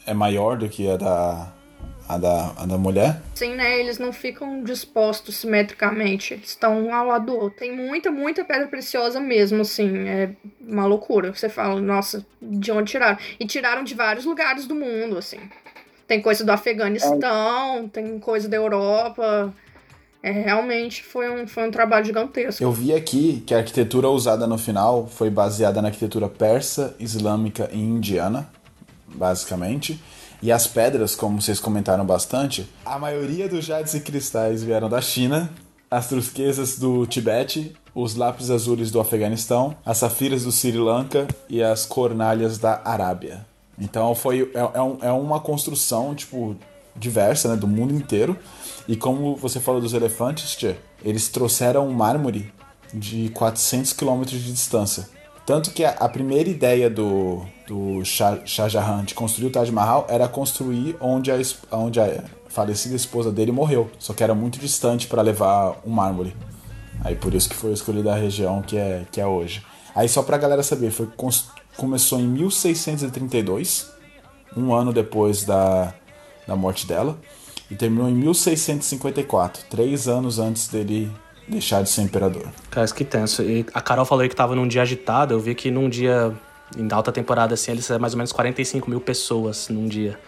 é 0.04 0.12
maior 0.12 0.58
do 0.58 0.68
que 0.68 0.90
a 0.90 0.96
da, 0.96 1.52
a 2.08 2.16
da, 2.16 2.52
a 2.56 2.64
da 2.64 2.78
mulher. 2.78 3.20
Sim, 3.34 3.54
né? 3.54 3.78
Eles 3.78 3.98
não 3.98 4.12
ficam 4.12 4.64
dispostos 4.64 5.36
simetricamente. 5.36 6.34
Eles 6.34 6.48
estão 6.48 6.86
um 6.86 6.94
ao 6.94 7.06
lado 7.06 7.26
do 7.26 7.36
outro. 7.36 7.58
Tem 7.58 7.74
muita, 7.74 8.10
muita 8.10 8.44
pedra 8.44 8.66
preciosa 8.66 9.20
mesmo, 9.20 9.60
assim. 9.60 10.08
É 10.08 10.30
uma 10.60 10.86
loucura. 10.86 11.34
Você 11.34 11.50
fala, 11.50 11.80
nossa, 11.80 12.24
de 12.40 12.72
onde 12.72 12.92
tiraram? 12.92 13.18
E 13.38 13.46
tiraram 13.46 13.84
de 13.84 13.94
vários 13.94 14.24
lugares 14.24 14.66
do 14.66 14.74
mundo, 14.74 15.18
assim. 15.18 15.38
Tem 16.06 16.22
coisa 16.22 16.42
do 16.42 16.50
Afeganistão, 16.50 17.86
tem 17.92 18.18
coisa 18.18 18.48
da 18.48 18.56
Europa. 18.56 19.52
É, 20.22 20.32
realmente 20.32 21.04
foi 21.04 21.30
um, 21.30 21.46
foi 21.46 21.68
um 21.68 21.70
trabalho 21.70 22.06
gigantesco. 22.06 22.62
Eu 22.62 22.72
vi 22.72 22.94
aqui 22.94 23.42
que 23.46 23.54
a 23.54 23.58
arquitetura 23.58 24.08
usada 24.08 24.46
no 24.46 24.56
final 24.56 25.06
foi 25.06 25.28
baseada 25.28 25.82
na 25.82 25.88
arquitetura 25.88 26.26
persa, 26.26 26.96
islâmica 26.98 27.68
e 27.70 27.78
indiana, 27.78 28.48
basicamente. 29.06 30.00
E 30.40 30.52
as 30.52 30.66
pedras, 30.66 31.16
como 31.16 31.40
vocês 31.40 31.58
comentaram 31.58 32.04
bastante, 32.04 32.68
a 32.84 32.98
maioria 32.98 33.48
dos 33.48 33.64
jades 33.64 33.94
e 33.94 34.00
cristais 34.00 34.62
vieram 34.62 34.88
da 34.88 35.00
China, 35.00 35.50
as 35.90 36.08
turquesas 36.08 36.78
do 36.78 37.06
Tibete, 37.06 37.74
os 37.94 38.14
lápis 38.14 38.50
azuis 38.50 38.90
do 38.90 39.00
Afeganistão, 39.00 39.76
as 39.84 39.98
safiras 39.98 40.44
do 40.44 40.52
Sri 40.52 40.78
Lanka 40.78 41.26
e 41.48 41.62
as 41.62 41.84
cornalhas 41.84 42.58
da 42.58 42.80
Arábia. 42.84 43.46
Então 43.76 44.14
foi 44.14 44.50
é, 44.54 44.60
é 44.60 45.08
é 45.08 45.12
uma 45.12 45.40
construção 45.40 46.14
tipo 46.14 46.56
diversa, 46.94 47.48
né, 47.48 47.56
do 47.56 47.66
mundo 47.66 47.94
inteiro. 47.94 48.36
E 48.86 48.96
como 48.96 49.36
você 49.36 49.60
falou 49.60 49.80
dos 49.80 49.94
elefantes, 49.94 50.56
Tchê, 50.56 50.76
eles 51.04 51.28
trouxeram 51.28 51.88
um 51.88 51.92
mármore 51.92 52.52
de 52.92 53.28
400 53.30 53.92
quilômetros 53.92 54.40
de 54.40 54.52
distância. 54.52 55.08
Tanto 55.48 55.70
que 55.70 55.82
a, 55.82 55.92
a 55.92 56.06
primeira 56.10 56.50
ideia 56.50 56.90
do, 56.90 57.40
do 57.66 58.04
Shah, 58.04 58.44
Shah 58.44 58.68
Jahan 58.68 59.02
de 59.02 59.14
construir 59.14 59.46
o 59.46 59.50
Taj 59.50 59.72
Mahal 59.72 60.06
era 60.10 60.28
construir 60.28 60.94
onde 61.00 61.32
a, 61.32 61.36
onde 61.72 61.98
a 61.98 62.22
falecida 62.48 62.94
esposa 62.94 63.32
dele 63.32 63.50
morreu. 63.50 63.90
Só 63.98 64.12
que 64.12 64.22
era 64.22 64.34
muito 64.34 64.58
distante 64.58 65.06
para 65.06 65.22
levar 65.22 65.80
um 65.86 65.90
mármore. 65.90 66.36
Aí 67.02 67.16
por 67.16 67.32
isso 67.32 67.48
que 67.48 67.54
foi 67.54 67.72
escolhida 67.72 68.12
a 68.12 68.14
região 68.14 68.60
que 68.60 68.76
é, 68.76 69.06
que 69.10 69.22
é 69.22 69.26
hoje. 69.26 69.64
Aí 69.94 70.06
só 70.06 70.22
pra 70.22 70.36
galera 70.36 70.62
saber, 70.62 70.90
foi, 70.90 71.08
começou 71.78 72.20
em 72.20 72.28
1632, 72.28 73.90
um 74.54 74.74
ano 74.74 74.92
depois 74.92 75.44
da, 75.44 75.94
da 76.46 76.56
morte 76.56 76.86
dela, 76.86 77.18
e 77.70 77.74
terminou 77.74 78.06
em 78.06 78.14
1654, 78.14 79.64
três 79.70 80.08
anos 80.08 80.38
antes 80.38 80.68
dele 80.68 81.10
deixar 81.48 81.82
de 81.82 81.90
ser 81.90 82.02
imperador. 82.02 82.46
Cara, 82.70 82.84
isso 82.84 82.94
que 82.94 83.04
tenso. 83.04 83.42
E 83.42 83.66
a 83.72 83.80
Carol 83.80 84.04
falou 84.04 84.22
aí 84.22 84.28
que 84.28 84.36
tava 84.36 84.54
num 84.54 84.68
dia 84.68 84.82
agitado. 84.82 85.34
Eu 85.34 85.40
vi 85.40 85.54
que 85.54 85.70
num 85.70 85.88
dia, 85.88 86.32
em 86.76 86.88
alta 86.92 87.10
temporada, 87.10 87.54
assim, 87.54 87.72
eles 87.72 87.90
é 87.90 87.98
mais 87.98 88.12
ou 88.12 88.18
menos 88.18 88.32
45 88.32 88.88
mil 88.88 89.00
pessoas 89.00 89.68
num 89.68 89.86
dia. 89.86 90.18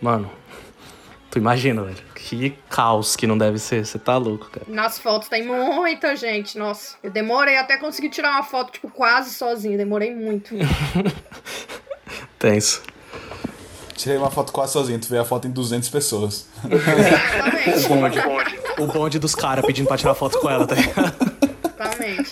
Mano, 0.00 0.30
tu 1.30 1.38
imagina, 1.38 1.82
velho. 1.82 2.10
Que 2.14 2.50
caos 2.68 3.16
que 3.16 3.26
não 3.26 3.36
deve 3.36 3.58
ser. 3.58 3.84
Você 3.84 3.98
tá 3.98 4.16
louco, 4.16 4.50
cara. 4.50 4.66
Nas 4.68 4.98
fotos 4.98 5.28
tem 5.28 5.46
muita 5.46 6.16
gente, 6.16 6.58
nossa. 6.58 6.96
Eu 7.02 7.10
demorei 7.10 7.56
até 7.56 7.76
conseguir 7.76 8.10
tirar 8.10 8.32
uma 8.32 8.42
foto, 8.42 8.72
tipo, 8.72 8.90
quase 8.90 9.34
sozinha. 9.34 9.76
Demorei 9.76 10.14
muito. 10.14 10.54
Tenso. 12.38 12.82
Tirei 13.94 14.16
uma 14.16 14.30
foto 14.30 14.50
quase 14.50 14.72
sozinho, 14.72 14.98
tu 14.98 15.08
vê 15.08 15.18
a 15.18 15.24
foto 15.26 15.46
em 15.46 15.50
200 15.50 15.86
pessoas. 15.90 16.48
Exatamente. 16.64 17.88
Bonde, 17.88 18.20
bonde. 18.22 18.59
O 18.80 18.86
bonde 18.86 19.18
dos 19.18 19.34
caras 19.34 19.64
pedindo 19.64 19.86
pra 19.88 19.96
tirar 19.96 20.14
foto 20.14 20.38
com 20.38 20.48
ela, 20.50 20.66
tá 20.66 20.74
ligado? 20.74 21.14
Exatamente. 21.64 22.30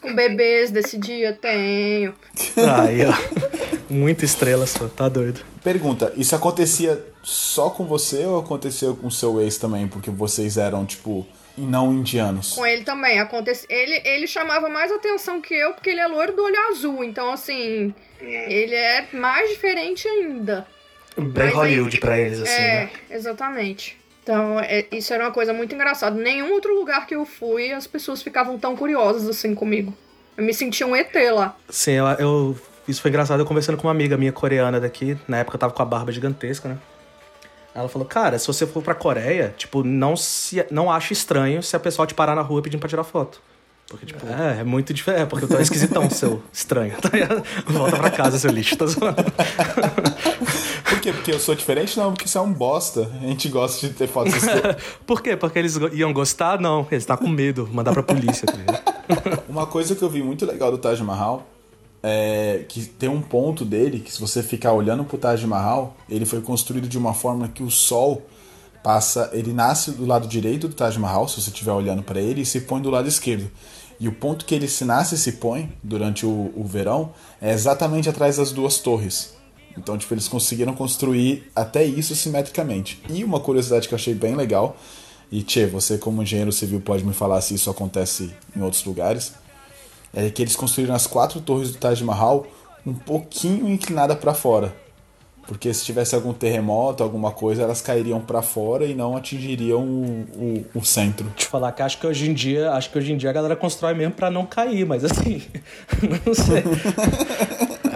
Com 0.00 0.14
bebês 0.14 0.70
desse 0.70 0.98
dia, 0.98 1.32
tenho. 1.32 2.14
Aí, 2.56 3.00
ó. 3.04 3.86
Muita 3.88 4.24
estrela 4.24 4.66
só, 4.66 4.88
tá 4.88 5.08
doido. 5.08 5.40
Pergunta, 5.62 6.12
isso 6.16 6.34
acontecia 6.34 7.04
só 7.22 7.70
com 7.70 7.84
você 7.86 8.24
ou 8.24 8.38
aconteceu 8.40 8.94
com 8.96 9.10
seu 9.10 9.40
ex 9.40 9.56
também? 9.58 9.86
Porque 9.88 10.10
vocês 10.10 10.56
eram, 10.56 10.84
tipo, 10.86 11.26
não 11.56 11.92
indianos? 11.92 12.54
Com 12.54 12.66
ele 12.66 12.84
também. 12.84 13.18
Acontece... 13.18 13.66
Ele, 13.68 14.00
ele 14.04 14.26
chamava 14.26 14.68
mais 14.68 14.92
atenção 14.92 15.40
que 15.40 15.54
eu, 15.54 15.72
porque 15.72 15.90
ele 15.90 16.00
é 16.00 16.06
loiro 16.06 16.34
do 16.36 16.42
olho 16.44 16.68
azul. 16.70 17.02
Então, 17.02 17.32
assim, 17.32 17.92
ele 18.20 18.74
é 18.74 19.06
mais 19.12 19.50
diferente 19.50 20.06
ainda. 20.06 20.66
Bem 21.16 21.46
Mas 21.46 21.54
Hollywood 21.54 21.96
aí- 21.96 22.00
pra 22.00 22.18
eles, 22.18 22.40
assim, 22.40 22.52
é, 22.52 22.84
né? 22.84 22.90
exatamente. 23.10 23.96
Então, 24.26 24.58
é- 24.58 24.86
isso 24.90 25.14
era 25.14 25.22
uma 25.22 25.30
coisa 25.30 25.52
muito 25.52 25.72
engraçada. 25.72 26.16
Nenhum 26.20 26.52
outro 26.52 26.74
lugar 26.74 27.06
que 27.06 27.14
eu 27.14 27.24
fui, 27.24 27.70
as 27.72 27.86
pessoas 27.86 28.20
ficavam 28.24 28.58
tão 28.58 28.74
curiosas 28.74 29.28
assim 29.28 29.54
comigo. 29.54 29.94
Eu 30.36 30.42
me 30.42 30.52
sentia 30.52 30.84
um 30.84 30.96
ET 30.96 31.14
lá. 31.32 31.54
Sim, 31.68 31.92
eu, 31.92 32.06
eu- 32.18 32.58
Isso 32.88 33.00
foi 33.02 33.08
engraçado, 33.08 33.38
eu 33.40 33.46
conversando 33.46 33.76
com 33.78 33.86
uma 33.86 33.92
amiga 33.92 34.16
minha 34.16 34.32
coreana 34.32 34.80
daqui. 34.80 35.16
Na 35.28 35.38
época 35.38 35.54
eu 35.56 35.60
tava 35.60 35.72
com 35.72 35.80
a 35.82 35.84
barba 35.84 36.10
gigantesca, 36.10 36.68
né? 36.68 36.78
Ela 37.72 37.88
falou, 37.88 38.06
cara, 38.06 38.36
se 38.38 38.46
você 38.48 38.66
for 38.66 38.82
pra 38.82 38.94
Coreia, 38.96 39.54
tipo, 39.56 39.82
não 39.84 40.16
se 40.16 40.64
não 40.72 40.90
acha 40.90 41.12
estranho 41.12 41.62
se 41.62 41.74
a 41.76 41.78
pessoa 41.80 42.04
te 42.06 42.14
parar 42.14 42.34
na 42.34 42.42
rua 42.42 42.62
pedindo 42.62 42.80
pra 42.80 42.88
tirar 42.88 43.04
foto. 43.04 43.40
Porque, 43.88 44.06
tipo, 44.06 44.26
é, 44.26 44.60
é 44.60 44.64
muito 44.64 44.92
diferente. 44.92 45.22
É, 45.22 45.26
porque 45.26 45.44
eu 45.44 45.48
tô 45.48 45.58
esquisitão, 45.60 46.08
seu 46.10 46.42
estranho. 46.52 46.94
tá? 47.00 47.08
Volta 47.66 47.96
pra 47.96 48.10
casa, 48.10 48.38
seu 48.38 48.50
lixo, 48.50 48.76
tá 48.76 48.86
zoando. 48.86 49.16
Por 50.88 51.00
quê? 51.00 51.12
Porque 51.12 51.32
eu 51.32 51.40
sou 51.40 51.54
diferente? 51.54 51.98
Não, 51.98 52.12
porque 52.12 52.28
você 52.28 52.38
é 52.38 52.40
um 52.40 52.52
bosta. 52.52 53.10
A 53.20 53.26
gente 53.26 53.48
gosta 53.48 53.86
de 53.86 53.92
ter 53.92 54.06
fotos 54.06 54.34
escuras. 54.34 54.76
Por 55.06 55.20
quê? 55.20 55.36
Porque 55.36 55.58
eles 55.58 55.76
iam 55.92 56.12
gostar? 56.12 56.60
Não, 56.60 56.86
eles 56.90 57.04
tá 57.04 57.16
com 57.16 57.28
medo. 57.28 57.68
Mandar 57.72 57.92
pra 57.92 58.02
polícia, 58.02 58.46
tá 58.46 58.56
ligado? 58.56 59.42
Uma 59.48 59.66
coisa 59.66 59.96
que 59.96 60.02
eu 60.02 60.08
vi 60.08 60.22
muito 60.22 60.46
legal 60.46 60.70
do 60.70 60.78
Taj 60.78 61.02
Mahal 61.02 61.46
é, 62.08 62.64
que 62.68 62.84
tem 62.84 63.08
um 63.08 63.20
ponto 63.20 63.64
dele 63.64 63.98
que 63.98 64.12
se 64.12 64.20
você 64.20 64.40
ficar 64.40 64.72
olhando 64.72 65.04
pro 65.04 65.18
Taj 65.18 65.44
Mahal, 65.44 65.96
ele 66.08 66.24
foi 66.24 66.40
construído 66.40 66.86
de 66.86 66.96
uma 66.96 67.12
forma 67.12 67.48
que 67.48 67.64
o 67.64 67.70
sol 67.70 68.22
passa, 68.80 69.28
ele 69.32 69.52
nasce 69.52 69.90
do 69.90 70.06
lado 70.06 70.28
direito 70.28 70.68
do 70.68 70.74
Taj 70.74 70.96
Mahal, 71.00 71.26
se 71.26 71.40
você 71.42 71.50
estiver 71.50 71.72
olhando 71.72 72.04
para 72.04 72.20
ele, 72.20 72.42
e 72.42 72.46
se 72.46 72.60
põe 72.60 72.80
do 72.80 72.90
lado 72.90 73.08
esquerdo. 73.08 73.50
E 73.98 74.06
o 74.06 74.12
ponto 74.12 74.44
que 74.44 74.54
ele 74.54 74.68
se 74.68 74.84
nasce 74.84 75.16
e 75.16 75.18
se 75.18 75.32
põe 75.32 75.72
durante 75.82 76.24
o, 76.24 76.52
o 76.54 76.62
verão 76.64 77.12
é 77.42 77.52
exatamente 77.52 78.08
atrás 78.08 78.36
das 78.36 78.52
duas 78.52 78.78
torres. 78.78 79.34
Então, 79.76 79.96
tipo, 79.98 80.14
eles 80.14 80.28
conseguiram 80.28 80.74
construir 80.74 81.50
até 81.54 81.84
isso 81.84 82.14
simetricamente. 82.14 83.02
E 83.08 83.22
uma 83.22 83.40
curiosidade 83.40 83.88
que 83.88 83.94
eu 83.94 83.96
achei 83.96 84.14
bem 84.14 84.34
legal, 84.34 84.76
e 85.30 85.42
Tchê, 85.42 85.66
você 85.66 85.98
como 85.98 86.22
engenheiro 86.22 86.52
civil 86.52 86.80
pode 86.80 87.04
me 87.04 87.12
falar 87.12 87.40
se 87.40 87.54
isso 87.54 87.68
acontece 87.68 88.34
em 88.56 88.62
outros 88.62 88.84
lugares, 88.84 89.34
é 90.14 90.30
que 90.30 90.40
eles 90.40 90.56
construíram 90.56 90.94
as 90.94 91.06
quatro 91.06 91.40
torres 91.40 91.72
do 91.72 91.78
Taj 91.78 92.02
Mahal 92.02 92.46
um 92.86 92.94
pouquinho 92.94 93.68
inclinada 93.68 94.14
para 94.14 94.32
fora. 94.32 94.74
Porque 95.46 95.72
se 95.72 95.84
tivesse 95.84 96.14
algum 96.14 96.32
terremoto, 96.32 97.04
alguma 97.04 97.30
coisa, 97.30 97.62
elas 97.62 97.80
cairiam 97.80 98.20
para 98.20 98.42
fora 98.42 98.84
e 98.84 98.94
não 98.94 99.16
atingiriam 99.16 99.80
o, 99.80 100.26
o, 100.34 100.66
o, 100.80 100.84
centro. 100.84 101.30
Te 101.36 101.46
falar 101.46 101.70
que 101.70 101.82
acho 101.82 101.98
que 101.98 102.06
hoje 102.06 102.28
em 102.28 102.34
dia, 102.34 102.72
acho 102.72 102.90
que 102.90 102.98
hoje 102.98 103.12
em 103.12 103.16
dia 103.16 103.30
a 103.30 103.32
galera 103.32 103.54
constrói 103.54 103.94
mesmo 103.94 104.14
para 104.14 104.28
não 104.28 104.44
cair, 104.44 104.84
mas 104.84 105.04
assim, 105.04 105.40
não 106.02 106.34
sei. 106.34 106.64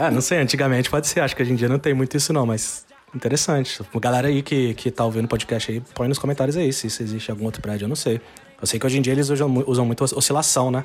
Ah, 0.06 0.10
não 0.10 0.20
sei, 0.20 0.38
antigamente 0.38 0.90
pode 0.90 1.06
ser, 1.06 1.20
acho 1.20 1.34
que 1.34 1.42
hoje 1.42 1.52
em 1.52 1.56
dia 1.56 1.68
não 1.68 1.78
tem 1.78 1.94
muito 1.94 2.16
isso 2.16 2.32
não, 2.32 2.46
mas 2.46 2.86
interessante. 3.14 3.80
Galera 3.96 4.28
aí 4.28 4.42
que, 4.42 4.74
que 4.74 4.90
tá 4.90 5.04
ouvindo 5.04 5.24
o 5.24 5.28
podcast 5.28 5.70
aí, 5.70 5.80
põe 5.94 6.08
nos 6.08 6.18
comentários 6.18 6.56
aí 6.56 6.72
se, 6.72 6.88
se 6.88 7.02
existe 7.02 7.30
algum 7.30 7.44
outro 7.44 7.60
prédio, 7.60 7.84
eu 7.84 7.88
não 7.88 7.96
sei. 7.96 8.20
Eu 8.60 8.66
sei 8.66 8.78
que 8.78 8.86
hoje 8.86 8.98
em 8.98 9.02
dia 9.02 9.12
eles 9.12 9.30
usam, 9.30 9.64
usam 9.66 9.84
muito 9.86 10.04
oscilação, 10.04 10.70
né? 10.70 10.84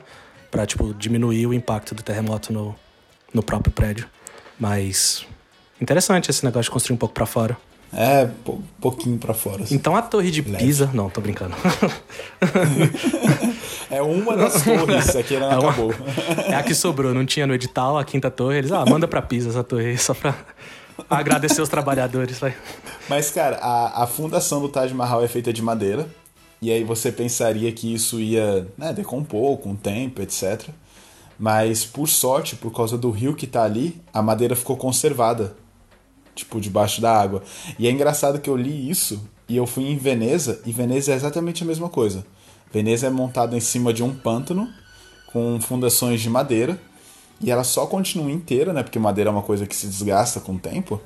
Pra, 0.49 0.65
tipo, 0.65 0.93
diminuir 0.93 1.45
o 1.47 1.53
impacto 1.53 1.93
do 1.93 2.01
terremoto 2.01 2.53
no, 2.53 2.75
no 3.33 3.43
próprio 3.43 3.71
prédio. 3.73 4.07
Mas 4.57 5.25
Interessante 5.79 6.29
esse 6.29 6.43
negócio 6.45 6.63
de 6.63 6.71
construir 6.71 6.95
um 6.95 6.97
pouco 6.97 7.13
para 7.13 7.25
fora. 7.25 7.57
É, 7.93 8.29
um 8.47 8.61
pouquinho 8.79 9.17
para 9.17 9.33
fora. 9.33 9.63
Assim. 9.63 9.75
Então 9.75 9.95
a 9.95 10.01
torre 10.01 10.31
de 10.31 10.41
Leve. 10.41 10.63
Pisa. 10.63 10.89
Não, 10.93 11.09
tô 11.09 11.21
brincando. 11.21 11.55
é 13.89 14.01
uma 14.01 14.35
das 14.35 14.61
torres, 14.63 15.15
aqui 15.15 15.37
não 15.37 15.51
é 15.51 15.57
uma... 15.57 15.69
acabou. 15.69 15.93
É 16.49 16.55
a 16.55 16.63
que 16.63 16.73
sobrou, 16.73 17.13
não 17.13 17.25
tinha 17.25 17.45
no 17.45 17.53
edital, 17.53 17.97
a 17.97 18.03
quinta 18.03 18.29
torre. 18.31 18.59
Eles, 18.59 18.71
ah, 18.71 18.85
manda 18.85 19.07
pra 19.07 19.21
Pisa 19.21 19.49
essa 19.49 19.63
torre 19.63 19.87
aí, 19.87 19.97
só 19.97 20.13
pra 20.13 20.35
agradecer 21.09 21.61
os 21.61 21.69
trabalhadores. 21.69 22.39
Vai. 22.39 22.55
Mas, 23.09 23.31
cara, 23.31 23.57
a, 23.57 24.03
a 24.03 24.07
fundação 24.07 24.61
do 24.61 24.69
Taj 24.69 24.93
Mahal 24.93 25.23
é 25.23 25.27
feita 25.27 25.51
de 25.51 25.61
madeira. 25.61 26.07
E 26.61 26.71
aí 26.71 26.83
você 26.83 27.11
pensaria 27.11 27.71
que 27.71 27.93
isso 27.93 28.19
ia 28.19 28.67
né, 28.77 28.93
decompor 28.93 29.57
com 29.57 29.73
o 29.73 29.75
tempo, 29.75 30.21
etc. 30.21 30.69
Mas 31.37 31.85
por 31.85 32.07
sorte, 32.07 32.55
por 32.55 32.71
causa 32.71 32.97
do 32.97 33.11
rio 33.11 33.35
que 33.35 33.45
tá 33.45 33.63
ali, 33.63 34.01
a 34.13 34.21
madeira 34.21 34.55
ficou 34.55 34.77
conservada 34.77 35.55
tipo, 36.35 36.59
debaixo 36.59 37.01
da 37.01 37.17
água. 37.17 37.41
E 37.79 37.87
é 37.87 37.91
engraçado 37.91 38.39
que 38.39 38.49
eu 38.49 38.55
li 38.55 38.89
isso 38.89 39.21
e 39.47 39.55
eu 39.55 39.65
fui 39.65 39.85
em 39.85 39.97
Veneza, 39.97 40.61
e 40.65 40.71
Veneza 40.71 41.13
é 41.13 41.15
exatamente 41.15 41.63
a 41.63 41.65
mesma 41.65 41.87
coisa. 41.87 42.25
Veneza 42.75 43.07
é 43.07 43.09
montada 43.09 43.55
em 43.55 43.61
cima 43.61 43.93
de 43.93 44.03
um 44.03 44.13
pântano 44.13 44.67
com 45.27 45.61
fundações 45.61 46.19
de 46.19 46.29
madeira 46.29 46.77
e 47.39 47.49
ela 47.49 47.63
só 47.63 47.85
continua 47.85 48.29
inteira, 48.29 48.73
né? 48.73 48.83
Porque 48.83 48.99
madeira 48.99 49.29
é 49.29 49.31
uma 49.31 49.41
coisa 49.41 49.65
que 49.65 49.73
se 49.73 49.87
desgasta 49.87 50.41
com 50.41 50.55
o 50.55 50.59
tempo. 50.59 50.99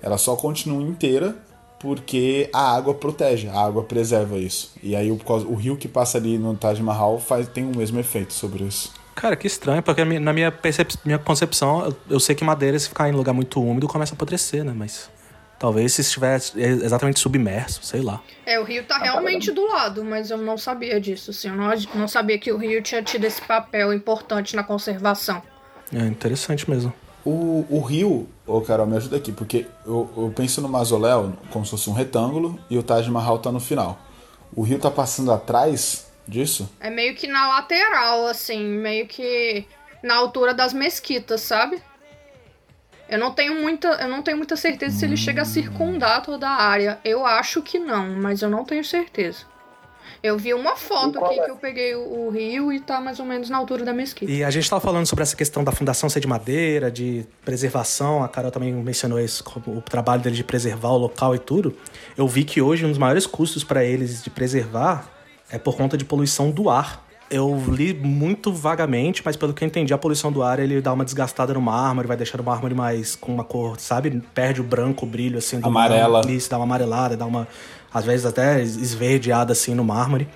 Ela 0.00 0.16
só 0.16 0.36
continua 0.36 0.80
inteira 0.80 1.34
porque 1.80 2.48
a 2.52 2.72
água 2.72 2.94
protege, 2.94 3.48
a 3.48 3.60
água 3.60 3.82
preserva 3.82 4.38
isso. 4.38 4.70
E 4.80 4.94
aí 4.94 5.10
o, 5.10 5.18
o 5.48 5.56
rio 5.56 5.76
que 5.76 5.88
passa 5.88 6.18
ali 6.18 6.38
no 6.38 6.54
Taj 6.54 6.80
Mahal 6.80 7.18
faz, 7.18 7.48
tem 7.48 7.64
o 7.64 7.76
mesmo 7.76 7.98
efeito 7.98 8.32
sobre 8.32 8.62
isso. 8.62 8.92
Cara, 9.16 9.34
que 9.34 9.48
estranho, 9.48 9.82
porque 9.82 10.04
na 10.04 10.32
minha, 10.32 10.54
minha 11.04 11.18
concepção, 11.18 11.84
eu, 11.84 11.96
eu 12.10 12.20
sei 12.20 12.36
que 12.36 12.44
madeira, 12.44 12.78
se 12.78 12.88
ficar 12.88 13.08
em 13.08 13.12
lugar 13.12 13.32
muito 13.32 13.60
úmido, 13.60 13.88
começa 13.88 14.14
a 14.14 14.14
apodrecer, 14.14 14.62
né? 14.62 14.72
Mas 14.72 15.10
talvez 15.58 15.94
se 15.94 16.02
estiver 16.02 16.40
exatamente 16.56 17.18
submerso, 17.18 17.82
sei 17.82 18.00
lá. 18.00 18.22
É, 18.46 18.58
o 18.60 18.64
rio 18.64 18.84
tá 18.84 18.98
realmente 18.98 19.50
do 19.50 19.66
lado, 19.66 20.04
mas 20.04 20.30
eu 20.30 20.38
não 20.38 20.56
sabia 20.56 21.00
disso, 21.00 21.30
assim. 21.30 21.48
Eu 21.48 21.56
não, 21.56 21.70
não 21.94 22.08
sabia 22.08 22.38
que 22.38 22.52
o 22.52 22.56
rio 22.56 22.82
tinha 22.82 23.02
tido 23.02 23.24
esse 23.24 23.42
papel 23.42 23.92
importante 23.92 24.54
na 24.54 24.62
conservação. 24.62 25.42
É 25.92 26.04
interessante 26.06 26.68
mesmo. 26.68 26.92
O, 27.24 27.66
o 27.68 27.80
rio, 27.80 28.28
ô 28.46 28.56
oh, 28.56 28.60
Carol, 28.60 28.86
me 28.86 28.96
ajuda 28.96 29.16
aqui, 29.16 29.32
porque 29.32 29.66
eu, 29.84 30.10
eu 30.16 30.32
penso 30.34 30.60
no 30.60 30.68
mausoléu 30.68 31.34
como 31.50 31.64
se 31.64 31.72
fosse 31.72 31.90
um 31.90 31.92
retângulo 31.92 32.58
e 32.70 32.78
o 32.78 32.82
Taj 32.82 33.10
Mahal 33.10 33.38
tá 33.38 33.50
no 33.50 33.60
final. 33.60 33.98
O 34.54 34.62
rio 34.62 34.78
tá 34.78 34.90
passando 34.90 35.32
atrás 35.32 36.10
disso? 36.26 36.70
É 36.80 36.88
meio 36.88 37.14
que 37.14 37.26
na 37.26 37.48
lateral, 37.48 38.26
assim, 38.26 38.64
meio 38.64 39.06
que 39.06 39.66
na 40.02 40.14
altura 40.14 40.54
das 40.54 40.72
mesquitas, 40.72 41.40
sabe? 41.40 41.82
Eu 43.08 43.18
não 43.18 43.32
tenho 43.32 43.60
muita, 43.60 43.88
eu 43.88 44.08
não 44.08 44.22
tenho 44.22 44.36
muita 44.36 44.56
certeza 44.56 44.94
hum. 44.94 44.98
se 44.98 45.04
ele 45.04 45.16
chega 45.16 45.42
a 45.42 45.44
circundar 45.44 46.22
toda 46.22 46.48
a 46.48 46.62
área. 46.62 46.98
Eu 47.04 47.24
acho 47.24 47.62
que 47.62 47.78
não, 47.78 48.10
mas 48.16 48.42
eu 48.42 48.50
não 48.50 48.64
tenho 48.64 48.84
certeza. 48.84 49.46
Eu 50.22 50.36
vi 50.36 50.52
uma 50.52 50.76
foto 50.76 51.24
aqui 51.24 51.38
é? 51.38 51.44
que 51.44 51.50
eu 51.50 51.56
peguei 51.56 51.94
o, 51.94 52.26
o, 52.26 52.30
rio 52.30 52.72
e 52.72 52.80
tá 52.80 53.00
mais 53.00 53.20
ou 53.20 53.26
menos 53.26 53.48
na 53.48 53.56
altura 53.56 53.84
da 53.84 53.92
mesquita. 53.92 54.30
E 54.30 54.42
a 54.42 54.50
gente 54.50 54.68
tava 54.68 54.80
falando 54.80 55.06
sobre 55.06 55.22
essa 55.22 55.36
questão 55.36 55.62
da 55.62 55.70
fundação 55.70 56.08
ser 56.08 56.18
de 56.20 56.26
madeira, 56.26 56.90
de 56.90 57.24
preservação. 57.44 58.24
A 58.24 58.28
Carol 58.28 58.50
também 58.50 58.72
mencionou 58.72 59.20
isso, 59.20 59.44
o 59.66 59.80
trabalho 59.80 60.20
dele 60.20 60.34
de 60.34 60.42
preservar 60.42 60.90
o 60.90 60.98
local 60.98 61.34
e 61.34 61.38
tudo. 61.38 61.76
Eu 62.16 62.26
vi 62.26 62.44
que 62.44 62.60
hoje 62.60 62.84
um 62.84 62.88
dos 62.88 62.98
maiores 62.98 63.26
custos 63.26 63.62
para 63.62 63.84
eles 63.84 64.22
de 64.22 64.30
preservar 64.30 65.08
é 65.50 65.58
por 65.58 65.76
conta 65.76 65.96
de 65.96 66.04
poluição 66.04 66.50
do 66.50 66.68
ar. 66.68 67.06
Eu 67.30 67.62
li 67.68 67.92
muito 67.92 68.52
vagamente, 68.52 69.22
mas 69.24 69.36
pelo 69.36 69.52
que 69.52 69.62
eu 69.62 69.66
entendi, 69.66 69.92
a 69.92 69.98
poluição 69.98 70.32
do 70.32 70.42
ar 70.42 70.58
ele 70.58 70.80
dá 70.80 70.92
uma 70.92 71.04
desgastada 71.04 71.52
no 71.52 71.60
mármore, 71.60 72.08
vai 72.08 72.16
deixar 72.16 72.40
o 72.40 72.44
mármore 72.44 72.74
mais 72.74 73.14
com 73.14 73.34
uma 73.34 73.44
cor, 73.44 73.78
sabe? 73.78 74.22
Perde 74.32 74.60
o 74.62 74.64
branco, 74.64 75.04
o 75.04 75.08
brilho 75.08 75.38
assim. 75.38 75.60
Amarela. 75.62 76.22
Isso, 76.28 76.48
dá 76.48 76.56
uma 76.56 76.64
amarelada, 76.64 77.16
dá 77.16 77.26
uma. 77.26 77.46
Às 77.92 78.04
vezes 78.04 78.24
até 78.24 78.62
esverdeada 78.62 79.52
assim 79.52 79.74
no 79.74 79.84
mármore. 79.84 80.28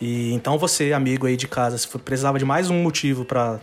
E 0.00 0.32
então 0.32 0.58
você, 0.58 0.92
amigo 0.92 1.26
aí 1.26 1.36
de 1.36 1.48
casa, 1.48 1.76
se 1.78 1.88
precisava 1.98 2.38
de 2.38 2.44
mais 2.44 2.70
um 2.70 2.82
motivo 2.82 3.24
para 3.24 3.58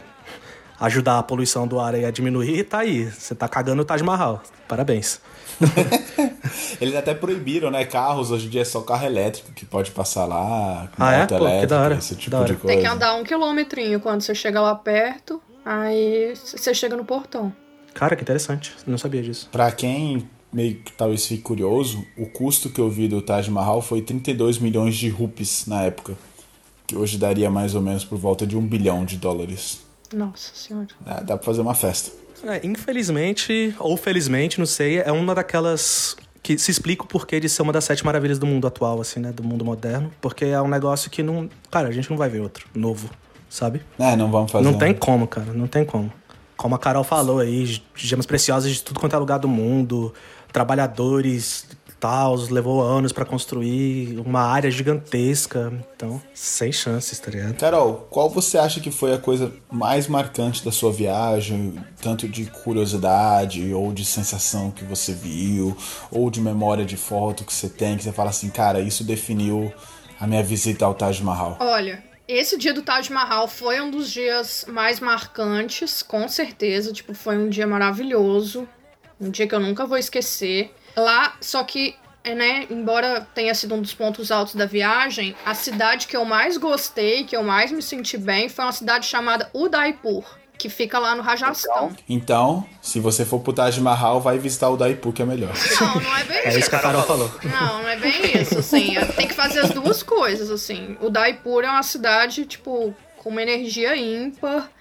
ajudar 0.79 1.19
a 1.19 1.23
poluição 1.23 1.67
do 1.67 1.79
ar 1.79 1.95
aí 1.95 2.03
a 2.03 2.11
diminuir, 2.11 2.63
tá 2.63 2.79
aí. 2.79 3.05
Você 3.11 3.33
tá 3.33 3.47
cagando 3.47 3.81
o 3.81 3.85
Taj 3.85 4.03
Mahal. 4.03 4.41
Parabéns. 4.67 5.21
Eles 6.79 6.95
até 6.95 7.13
proibiram, 7.13 7.71
né? 7.71 7.85
Carros, 7.85 8.31
hoje 8.31 8.47
em 8.47 8.49
dia 8.49 8.61
é 8.61 8.65
só 8.65 8.81
carro 8.81 9.05
elétrico 9.05 9.51
que 9.53 9.65
pode 9.65 9.91
passar 9.91 10.25
lá. 10.25 10.89
ah, 10.97 11.13
é? 11.13 11.25
Pô, 11.25 11.45
que 11.59 11.65
da 11.65 11.81
hora. 11.81 11.95
Esse 11.95 12.15
tipo 12.15 12.31
da 12.31 12.39
hora. 12.39 12.53
de 12.53 12.59
coisa. 12.59 12.75
Tem 12.75 12.85
que 12.85 12.91
andar 12.91 13.15
um 13.15 13.23
quilometrinho 13.23 13.99
quando 13.99 14.21
você 14.21 14.35
chega 14.35 14.61
lá 14.61 14.75
perto, 14.75 15.41
aí 15.65 16.33
você 16.35 16.73
chega 16.73 16.95
no 16.95 17.05
portão. 17.05 17.53
Cara, 17.93 18.15
que 18.15 18.21
interessante. 18.21 18.73
Não 18.85 18.97
sabia 18.97 19.23
disso. 19.23 19.47
Pra 19.51 19.71
quem 19.71 20.27
meio 20.51 20.75
que 20.75 20.91
talvez 20.93 21.25
fique 21.25 21.41
curioso, 21.41 22.05
o 22.17 22.25
custo 22.27 22.69
que 22.69 22.79
eu 22.79 22.89
vi 22.89 23.07
do 23.07 23.21
Taj 23.21 23.49
Mahal 23.49 23.81
foi 23.81 24.01
32 24.01 24.57
milhões 24.59 24.95
de 24.95 25.09
rupees 25.09 25.65
na 25.65 25.83
época. 25.83 26.13
Que 26.87 26.95
hoje 26.95 27.17
daria 27.17 27.49
mais 27.49 27.73
ou 27.73 27.81
menos 27.81 28.05
por 28.05 28.17
volta 28.17 28.45
de 28.45 28.55
um 28.55 28.61
bilhão 28.61 29.05
de 29.05 29.17
dólares. 29.17 29.84
Nossa 30.15 30.51
senhora. 30.53 30.87
É, 31.05 31.21
dá 31.21 31.35
pra 31.35 31.45
fazer 31.45 31.59
uma 31.59 31.75
festa. 31.75 32.09
É, 32.43 32.65
infelizmente, 32.65 33.75
ou 33.79 33.97
felizmente, 33.97 34.59
não 34.59 34.65
sei, 34.65 34.99
é 34.99 35.11
uma 35.11 35.35
daquelas 35.35 36.15
que 36.41 36.57
se 36.57 36.71
explica 36.71 37.03
o 37.03 37.07
porquê 37.07 37.39
de 37.39 37.49
ser 37.49 37.63
uma 37.63 37.73
das 37.73 37.83
sete 37.83 38.05
maravilhas 38.05 38.39
do 38.39 38.45
mundo 38.45 38.65
atual, 38.65 39.01
assim, 39.01 39.19
né? 39.19 39.31
Do 39.31 39.43
mundo 39.43 39.65
moderno. 39.65 40.11
Porque 40.21 40.45
é 40.45 40.61
um 40.61 40.67
negócio 40.67 41.09
que 41.09 41.21
não. 41.21 41.49
Cara, 41.69 41.89
a 41.89 41.91
gente 41.91 42.09
não 42.09 42.17
vai 42.17 42.29
ver 42.29 42.39
outro 42.39 42.67
novo, 42.73 43.09
sabe? 43.49 43.81
É, 43.99 44.15
não 44.15 44.31
vamos 44.31 44.51
fazer. 44.51 44.63
Não 44.63 44.77
tem 44.77 44.93
como, 44.93 45.27
cara, 45.27 45.51
não 45.53 45.67
tem 45.67 45.83
como. 45.83 46.13
Como 46.55 46.75
a 46.75 46.79
Carol 46.79 47.03
falou 47.03 47.39
aí, 47.39 47.81
gemas 47.95 48.25
preciosas 48.25 48.71
de 48.71 48.81
tudo 48.81 48.99
quanto 48.99 49.15
é 49.15 49.19
lugar 49.19 49.39
do 49.39 49.49
mundo, 49.49 50.13
trabalhadores 50.53 51.65
tal, 51.99 52.35
levou 52.35 52.81
anos 52.81 53.11
para 53.11 53.25
construir 53.25 54.19
uma 54.19 54.41
área 54.41 54.69
gigantesca. 54.69 55.73
Então, 55.95 56.21
sem 56.33 56.71
chances, 56.71 57.19
tá 57.19 57.31
ligado? 57.31 57.55
Carol, 57.55 58.07
qual 58.09 58.29
você 58.29 58.57
acha 58.57 58.79
que 58.79 58.91
foi 58.91 59.13
a 59.13 59.17
coisa 59.17 59.51
mais 59.71 60.07
marcante 60.07 60.63
da 60.63 60.71
sua 60.71 60.91
viagem? 60.91 61.75
Tanto 62.01 62.27
de 62.27 62.45
curiosidade, 62.45 63.73
ou 63.73 63.91
de 63.91 64.05
sensação 64.05 64.71
que 64.71 64.83
você 64.83 65.13
viu, 65.13 65.75
ou 66.11 66.29
de 66.29 66.41
memória 66.41 66.85
de 66.85 66.97
foto 66.97 67.43
que 67.43 67.53
você 67.53 67.69
tem, 67.69 67.97
que 67.97 68.03
você 68.03 68.11
fala 68.11 68.29
assim, 68.29 68.49
cara, 68.49 68.79
isso 68.79 69.03
definiu 69.03 69.73
a 70.19 70.27
minha 70.27 70.43
visita 70.43 70.85
ao 70.85 70.93
Taj 70.93 71.21
Mahal? 71.23 71.57
Olha, 71.59 72.03
esse 72.27 72.57
dia 72.57 72.73
do 72.73 72.81
Taj 72.81 73.11
Mahal 73.11 73.47
foi 73.47 73.79
um 73.79 73.91
dos 73.91 74.11
dias 74.11 74.65
mais 74.67 74.99
marcantes, 74.99 76.01
com 76.01 76.27
certeza. 76.27 76.91
Tipo, 76.91 77.13
foi 77.13 77.37
um 77.37 77.49
dia 77.49 77.67
maravilhoso. 77.67 78.67
Um 79.21 79.29
dia 79.29 79.47
que 79.47 79.53
eu 79.53 79.59
nunca 79.59 79.85
vou 79.85 79.97
esquecer. 79.97 80.73
Lá, 80.95 81.35
só 81.41 81.63
que, 81.63 81.95
é, 82.23 82.33
né, 82.33 82.65
embora 82.69 83.27
tenha 83.33 83.53
sido 83.53 83.75
um 83.75 83.81
dos 83.81 83.93
pontos 83.93 84.31
altos 84.31 84.55
da 84.55 84.65
viagem, 84.65 85.35
a 85.45 85.53
cidade 85.53 86.07
que 86.07 86.15
eu 86.15 86.25
mais 86.25 86.57
gostei, 86.57 87.23
que 87.23 87.35
eu 87.35 87.43
mais 87.43 87.71
me 87.71 87.81
senti 87.81 88.17
bem, 88.17 88.49
foi 88.49 88.65
uma 88.65 88.71
cidade 88.71 89.05
chamada 89.05 89.49
Udaipur. 89.53 90.23
Que 90.57 90.69
fica 90.69 90.97
lá 90.97 91.13
no 91.15 91.21
Rajastão. 91.21 91.93
Então, 92.07 92.65
se 92.81 93.01
você 93.01 93.25
for 93.25 93.41
pro 93.41 93.51
Taj 93.51 93.77
Mahal, 93.81 94.21
vai 94.21 94.39
visitar 94.39 94.69
o 94.69 94.75
Udaipur, 94.75 95.11
que 95.11 95.21
é 95.21 95.25
melhor. 95.25 95.53
Não, 95.81 95.95
não 95.99 96.17
é 96.17 96.23
bem 96.23 96.37
é 96.39 96.47
isso. 96.47 96.47
É 96.47 96.59
isso 96.59 96.69
que 96.69 96.75
a 96.77 96.79
Carol 96.79 97.03
falou. 97.03 97.29
Não, 97.43 97.81
não 97.81 97.89
é 97.89 97.97
bem 97.97 98.41
isso, 98.41 98.59
assim. 98.59 98.95
Tem 99.17 99.27
que 99.27 99.33
fazer 99.33 99.59
as 99.59 99.71
duas 99.71 100.01
coisas, 100.01 100.49
assim. 100.49 100.95
O 101.01 101.07
Udaipur 101.07 101.65
é 101.65 101.69
uma 101.69 101.83
cidade, 101.83 102.45
tipo, 102.45 102.95
com 103.17 103.29
uma 103.31 103.41
energia 103.41 103.97
ímpar 103.97 104.71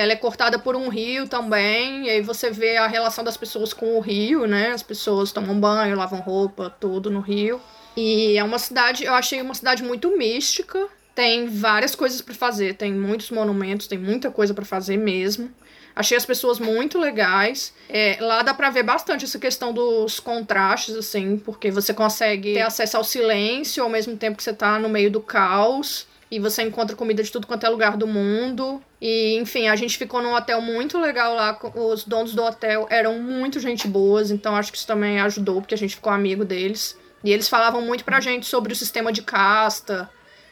ela 0.00 0.12
é 0.12 0.16
cortada 0.16 0.58
por 0.58 0.74
um 0.74 0.88
rio 0.88 1.28
também, 1.28 2.06
e 2.06 2.10
aí 2.10 2.22
você 2.22 2.50
vê 2.50 2.76
a 2.76 2.86
relação 2.86 3.22
das 3.22 3.36
pessoas 3.36 3.72
com 3.72 3.96
o 3.96 4.00
rio, 4.00 4.46
né? 4.46 4.72
As 4.72 4.82
pessoas 4.82 5.30
tomam 5.30 5.58
banho, 5.58 5.96
lavam 5.96 6.20
roupa, 6.20 6.74
tudo 6.80 7.10
no 7.10 7.20
rio. 7.20 7.60
E 7.96 8.36
é 8.38 8.42
uma 8.42 8.58
cidade, 8.58 9.04
eu 9.04 9.14
achei 9.14 9.40
uma 9.42 9.54
cidade 9.54 9.82
muito 9.82 10.16
mística. 10.16 10.88
Tem 11.14 11.48
várias 11.48 11.94
coisas 11.94 12.22
para 12.22 12.34
fazer, 12.34 12.74
tem 12.74 12.92
muitos 12.92 13.30
monumentos, 13.30 13.86
tem 13.86 13.98
muita 13.98 14.30
coisa 14.30 14.54
para 14.54 14.64
fazer 14.64 14.96
mesmo. 14.96 15.50
Achei 15.94 16.16
as 16.16 16.24
pessoas 16.24 16.58
muito 16.58 16.98
legais. 16.98 17.74
É, 17.88 18.16
lá 18.20 18.42
dá 18.42 18.54
pra 18.54 18.70
ver 18.70 18.84
bastante 18.84 19.24
essa 19.24 19.38
questão 19.38 19.72
dos 19.72 20.20
contrastes, 20.20 20.94
assim, 20.94 21.36
porque 21.36 21.70
você 21.70 21.92
consegue 21.92 22.54
ter 22.54 22.62
acesso 22.62 22.96
ao 22.96 23.04
silêncio 23.04 23.82
ao 23.82 23.90
mesmo 23.90 24.16
tempo 24.16 24.36
que 24.36 24.42
você 24.42 24.52
tá 24.52 24.78
no 24.78 24.88
meio 24.88 25.10
do 25.10 25.20
caos. 25.20 26.06
E 26.30 26.38
você 26.38 26.62
encontra 26.62 26.94
comida 26.94 27.22
de 27.22 27.30
tudo 27.30 27.46
quanto 27.46 27.66
é 27.66 27.68
lugar 27.68 27.96
do 27.96 28.06
mundo. 28.06 28.80
E, 29.00 29.36
enfim, 29.36 29.68
a 29.68 29.76
gente 29.76 29.96
ficou 29.96 30.22
num 30.22 30.34
hotel 30.34 30.60
muito 30.60 30.98
legal 31.00 31.34
lá. 31.34 31.58
Os 31.74 32.04
donos 32.04 32.34
do 32.34 32.42
hotel 32.44 32.86
eram 32.90 33.18
muito 33.18 33.58
gente 33.58 33.88
boas, 33.88 34.30
então 34.30 34.54
acho 34.54 34.70
que 34.70 34.76
isso 34.78 34.86
também 34.86 35.18
ajudou, 35.20 35.60
porque 35.62 35.74
a 35.74 35.78
gente 35.78 35.94
ficou 35.96 36.12
amigo 36.12 36.44
deles. 36.44 36.98
E 37.24 37.32
eles 37.32 37.48
falavam 37.48 37.80
muito 37.82 38.04
pra 38.04 38.20
gente 38.20 38.46
sobre 38.46 38.72
o 38.72 38.76
sistema 38.76 39.10
de 39.12 39.22
casta, 39.22 40.10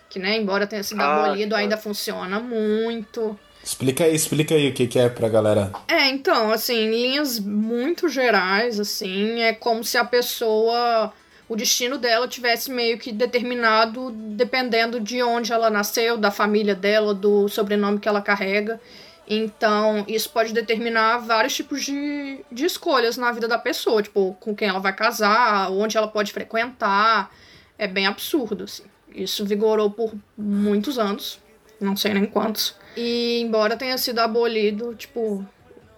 que, 0.08 0.18
né, 0.18 0.36
embora 0.36 0.66
tenha 0.66 0.82
sido 0.82 1.00
Ah, 1.02 1.24
abolido, 1.26 1.50
tá. 1.50 1.58
ainda 1.58 1.76
funciona 1.76 2.40
muito. 2.40 3.38
Explica 3.62 4.04
aí, 4.04 4.14
explica 4.14 4.54
aí 4.54 4.68
o 4.70 4.72
que, 4.72 4.86
que 4.86 4.98
é 4.98 5.08
pra 5.10 5.28
galera. 5.28 5.70
É, 5.86 6.08
então, 6.08 6.50
assim, 6.50 6.74
em 6.74 6.90
linhas 6.90 7.38
muito 7.38 8.08
gerais, 8.08 8.80
assim, 8.80 9.40
é 9.42 9.52
como 9.52 9.84
se 9.84 9.98
a 9.98 10.04
pessoa, 10.04 11.12
o 11.48 11.56
destino 11.56 11.96
dela 11.96 12.28
tivesse 12.28 12.70
meio 12.70 12.98
que 12.98 13.10
determinado 13.10 14.10
dependendo 14.10 15.00
de 15.00 15.22
onde 15.22 15.52
ela 15.52 15.70
nasceu, 15.70 16.18
da 16.18 16.30
família 16.30 16.74
dela, 16.74 17.14
do 17.14 17.48
sobrenome 17.48 17.98
que 17.98 18.08
ela 18.08 18.20
carrega. 18.20 18.80
Então, 19.26 20.04
isso 20.08 20.30
pode 20.30 20.52
determinar 20.52 21.18
vários 21.18 21.54
tipos 21.54 21.84
de, 21.84 22.44
de 22.50 22.64
escolhas 22.64 23.16
na 23.16 23.30
vida 23.32 23.46
da 23.46 23.58
pessoa, 23.58 24.02
tipo, 24.02 24.36
com 24.40 24.54
quem 24.54 24.68
ela 24.68 24.78
vai 24.78 24.94
casar, 24.94 25.70
onde 25.70 25.96
ela 25.96 26.08
pode 26.08 26.32
frequentar. 26.32 27.30
É 27.78 27.86
bem 27.86 28.06
absurdo, 28.06 28.64
assim. 28.64 28.84
Isso 29.14 29.44
vigorou 29.44 29.90
por 29.90 30.14
muitos 30.36 30.98
anos, 30.98 31.38
não 31.80 31.96
sei 31.96 32.14
nem 32.14 32.24
quantos. 32.24 32.74
E 32.96 33.40
embora 33.40 33.76
tenha 33.76 33.96
sido 33.98 34.18
abolido, 34.18 34.94
tipo, 34.94 35.46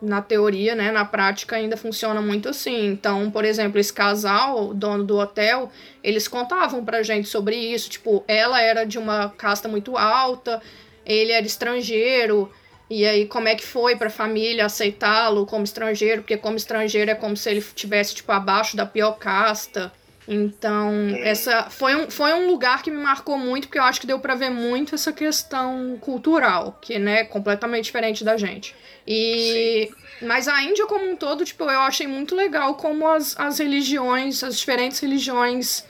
na 0.01 0.23
teoria, 0.23 0.75
né, 0.75 0.91
na 0.91 1.05
prática 1.05 1.57
ainda 1.57 1.77
funciona 1.77 2.21
muito 2.23 2.49
assim. 2.49 2.87
Então, 2.87 3.31
por 3.31 3.45
exemplo, 3.45 3.79
esse 3.79 3.93
casal, 3.93 4.73
dono 4.73 5.05
do 5.05 5.19
hotel, 5.19 5.71
eles 6.03 6.27
contavam 6.27 6.85
pra 6.85 7.03
gente 7.03 7.29
sobre 7.29 7.57
isso, 7.57 7.91
tipo, 7.91 8.25
ela 8.27 8.61
era 8.61 8.85
de 8.85 8.99
uma 8.99 9.29
casta 9.31 9.69
muito 9.69 9.97
alta, 9.97 10.63
ele 11.05 11.33
era 11.33 11.45
estrangeiro, 11.45 12.51
e 12.89 13.07
aí 13.07 13.27
como 13.27 13.49
é 13.49 13.55
que 13.55 13.65
foi 13.65 13.97
pra 13.97 14.11
família 14.11 14.67
aceitá-lo 14.67 15.47
como 15.47 15.65
estrangeiro, 15.65 16.23
porque 16.23 16.37
como 16.37 16.57
estrangeiro 16.57 17.11
é 17.11 17.15
como 17.15 17.37
se 17.37 17.51
ele 17.51 17.63
tivesse 17.75 18.15
tipo 18.15 18.33
abaixo 18.33 18.77
da 18.77 18.87
pior 18.87 19.13
casta. 19.13 19.93
Então, 20.29 20.93
essa 21.23 21.71
foi 21.71 21.95
um, 21.97 22.11
foi 22.11 22.33
um 22.35 22.47
lugar 22.47 22.83
que 22.83 22.91
me 22.91 22.99
marcou 22.99 23.39
muito, 23.39 23.67
porque 23.67 23.79
eu 23.79 23.83
acho 23.83 24.01
que 24.01 24.07
deu 24.07 24.21
pra 24.21 24.35
ver 24.35 24.51
muito 24.51 24.95
essa 24.95 25.13
questão 25.13 25.99
cultural, 26.01 26.79
que 26.81 26.99
né, 26.99 27.21
é 27.21 27.25
completamente 27.25 27.87
diferente 27.87 28.23
da 28.23 28.37
gente. 28.37 28.75
E 29.07 29.91
mas 30.23 30.47
a 30.49 30.63
Índia 30.63 30.87
como 30.87 31.11
um 31.11 31.17
todo, 31.17 31.45
tipo, 31.45 31.65
eu 31.65 31.81
achei 31.81 32.07
muito 32.07 32.35
legal 32.37 32.75
como 32.75 33.09
as, 33.09 33.39
as 33.39 33.59
religiões, 33.59 34.45
as 34.45 34.59
diferentes 34.59 35.01
religiões 35.01 35.85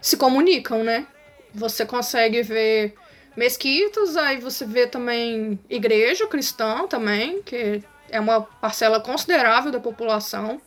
se 0.00 0.16
comunicam, 0.16 0.82
né? 0.82 1.06
Você 1.54 1.86
consegue 1.86 2.42
ver 2.42 2.94
mesquitas, 3.36 4.16
aí 4.16 4.38
você 4.38 4.66
vê 4.66 4.86
também 4.86 5.58
igreja 5.70 6.26
cristã 6.26 6.86
também, 6.88 7.40
que 7.42 7.82
é 8.10 8.18
uma 8.18 8.42
parcela 8.42 9.00
considerável 9.00 9.70
da 9.70 9.78
população. 9.78 10.60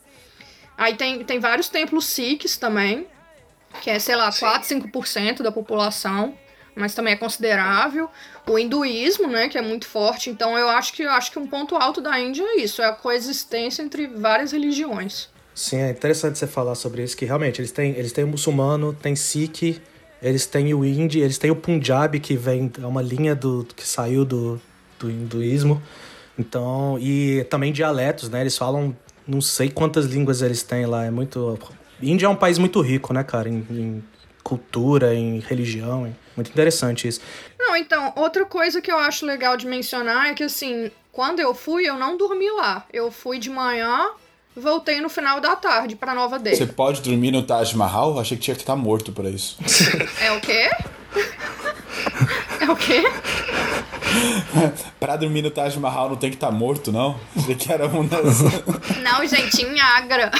Aí 0.76 0.94
tem, 0.94 1.22
tem 1.24 1.38
vários 1.38 1.68
templos 1.68 2.06
sikhs 2.06 2.56
também, 2.56 3.06
que 3.80 3.90
é, 3.90 3.98
sei 3.98 4.16
lá, 4.16 4.30
4, 4.32 4.68
5% 4.68 5.42
da 5.42 5.52
população, 5.52 6.34
mas 6.74 6.94
também 6.94 7.14
é 7.14 7.16
considerável. 7.16 8.08
O 8.46 8.58
hinduísmo, 8.58 9.28
né, 9.28 9.48
que 9.48 9.58
é 9.58 9.62
muito 9.62 9.86
forte. 9.86 10.30
Então 10.30 10.56
eu 10.58 10.68
acho 10.68 10.92
que 10.92 11.02
eu 11.02 11.10
acho 11.10 11.30
que 11.30 11.38
um 11.38 11.46
ponto 11.46 11.76
alto 11.76 12.00
da 12.00 12.18
Índia 12.18 12.42
é 12.42 12.56
isso, 12.60 12.82
é 12.82 12.86
a 12.86 12.92
coexistência 12.92 13.82
entre 13.82 14.06
várias 14.06 14.52
religiões. 14.52 15.28
Sim, 15.54 15.76
é 15.76 15.90
interessante 15.90 16.38
você 16.38 16.46
falar 16.46 16.74
sobre 16.74 17.02
isso, 17.02 17.16
que 17.16 17.26
realmente 17.26 17.60
eles 17.60 17.70
têm, 17.70 17.90
eles 17.92 18.12
têm 18.12 18.24
o 18.24 18.28
muçulmano, 18.28 18.94
tem 18.94 19.14
Sikh, 19.14 19.82
eles 20.22 20.46
têm 20.46 20.72
o 20.72 20.84
Hindi, 20.84 21.20
eles 21.20 21.36
têm 21.36 21.50
o 21.50 21.56
Punjab, 21.56 22.18
que 22.20 22.36
vem, 22.36 22.72
é 22.80 22.86
uma 22.86 23.02
linha 23.02 23.34
do 23.34 23.66
que 23.76 23.86
saiu 23.86 24.24
do, 24.24 24.60
do 24.98 25.10
hinduísmo. 25.10 25.82
Então, 26.38 26.96
e 26.98 27.44
também 27.50 27.72
dialetos, 27.72 28.30
né? 28.30 28.40
Eles 28.40 28.56
falam, 28.56 28.96
não 29.26 29.40
sei 29.40 29.70
quantas 29.70 30.06
línguas 30.06 30.42
eles 30.42 30.62
têm 30.62 30.86
lá, 30.86 31.04
é 31.04 31.10
muito... 31.10 31.58
Índia 32.00 32.26
é 32.26 32.28
um 32.28 32.36
país 32.36 32.58
muito 32.58 32.80
rico, 32.80 33.12
né, 33.12 33.22
cara, 33.22 33.48
em, 33.48 33.64
em 33.70 34.04
cultura, 34.42 35.14
em 35.14 35.38
religião, 35.38 36.06
é 36.06 36.12
muito 36.36 36.50
interessante 36.50 37.06
isso. 37.06 37.20
Não, 37.58 37.76
então, 37.76 38.12
outra 38.16 38.44
coisa 38.44 38.80
que 38.80 38.90
eu 38.90 38.98
acho 38.98 39.24
legal 39.24 39.56
de 39.56 39.66
mencionar 39.66 40.26
é 40.26 40.34
que, 40.34 40.42
assim, 40.42 40.90
quando 41.12 41.40
eu 41.40 41.54
fui, 41.54 41.88
eu 41.88 41.96
não 41.96 42.16
dormi 42.16 42.50
lá. 42.50 42.84
Eu 42.92 43.10
fui 43.10 43.38
de 43.38 43.50
manhã, 43.50 44.10
voltei 44.56 45.00
no 45.00 45.08
final 45.08 45.40
da 45.40 45.54
tarde 45.54 45.94
pra 45.94 46.14
Nova 46.14 46.38
Delhi. 46.38 46.56
Você 46.56 46.66
pode 46.66 47.02
dormir 47.02 47.30
no 47.30 47.42
Taj 47.42 47.76
Mahal? 47.76 48.18
Achei 48.18 48.36
que 48.36 48.42
tinha 48.42 48.54
que 48.56 48.62
estar 48.62 48.76
morto 48.76 49.12
pra 49.12 49.28
isso. 49.30 49.58
É 50.20 50.32
o 50.32 50.40
quê? 50.40 50.70
é 52.62 52.70
o 52.70 52.76
quê? 52.76 53.02
pra 55.00 55.16
dormir 55.16 55.42
no 55.42 55.50
Taj 55.50 55.78
Mahal 55.78 56.10
não 56.10 56.16
tem 56.16 56.30
que 56.30 56.36
estar 56.36 56.50
morto, 56.50 56.92
não? 56.92 57.18
Achei 57.36 57.54
que 57.54 57.72
era 57.72 57.86
um 57.86 58.06
das... 58.06 58.42
Não, 59.02 59.26
gente, 59.26 59.62
em 59.62 59.80
Agra. 59.80 60.30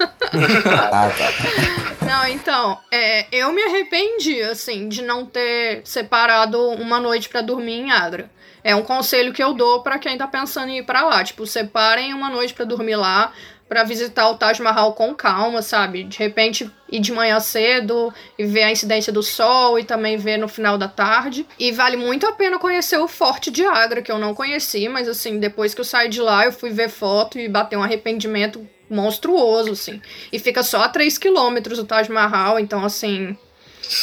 ah, 0.00 1.10
tá. 1.10 2.06
Não, 2.06 2.28
então, 2.28 2.78
é, 2.90 3.26
eu 3.32 3.52
me 3.52 3.62
arrependi, 3.62 4.42
assim, 4.42 4.88
de 4.88 5.02
não 5.02 5.24
ter 5.24 5.82
separado 5.84 6.60
uma 6.72 7.00
noite 7.00 7.28
pra 7.28 7.40
dormir 7.40 7.80
em 7.80 7.90
Agra. 7.90 8.30
É 8.62 8.74
um 8.74 8.82
conselho 8.82 9.32
que 9.32 9.42
eu 9.42 9.52
dou 9.52 9.82
pra 9.82 9.98
quem 9.98 10.16
tá 10.16 10.26
pensando 10.26 10.70
em 10.70 10.78
ir 10.78 10.84
pra 10.84 11.02
lá. 11.02 11.22
Tipo, 11.22 11.46
separem 11.46 12.14
uma 12.14 12.30
noite 12.30 12.54
pra 12.54 12.64
dormir 12.64 12.96
lá, 12.96 13.32
pra 13.74 13.82
visitar 13.82 14.30
o 14.30 14.36
Taj 14.36 14.62
Mahal 14.62 14.92
com 14.92 15.12
calma, 15.12 15.60
sabe? 15.60 16.04
De 16.04 16.16
repente 16.16 16.70
ir 16.88 17.00
de 17.00 17.10
manhã 17.10 17.40
cedo 17.40 18.14
e 18.38 18.44
ver 18.44 18.62
a 18.62 18.70
incidência 18.70 19.12
do 19.12 19.20
sol 19.20 19.80
e 19.80 19.82
também 19.82 20.16
ver 20.16 20.36
no 20.36 20.46
final 20.46 20.78
da 20.78 20.86
tarde. 20.86 21.44
E 21.58 21.72
vale 21.72 21.96
muito 21.96 22.24
a 22.24 22.30
pena 22.30 22.56
conhecer 22.56 22.98
o 22.98 23.08
Forte 23.08 23.50
de 23.50 23.66
Agra, 23.66 24.00
que 24.00 24.12
eu 24.12 24.18
não 24.18 24.32
conheci, 24.32 24.88
mas 24.88 25.08
assim, 25.08 25.40
depois 25.40 25.74
que 25.74 25.80
eu 25.80 25.84
saí 25.84 26.08
de 26.08 26.20
lá, 26.20 26.44
eu 26.44 26.52
fui 26.52 26.70
ver 26.70 26.88
foto 26.88 27.36
e 27.36 27.48
bateu 27.48 27.80
um 27.80 27.82
arrependimento 27.82 28.64
monstruoso, 28.88 29.72
assim. 29.72 30.00
E 30.32 30.38
fica 30.38 30.62
só 30.62 30.84
a 30.84 30.88
3 30.88 31.18
quilômetros 31.18 31.76
do 31.76 31.84
Taj 31.84 32.08
Mahal, 32.12 32.60
então 32.60 32.84
assim, 32.84 33.36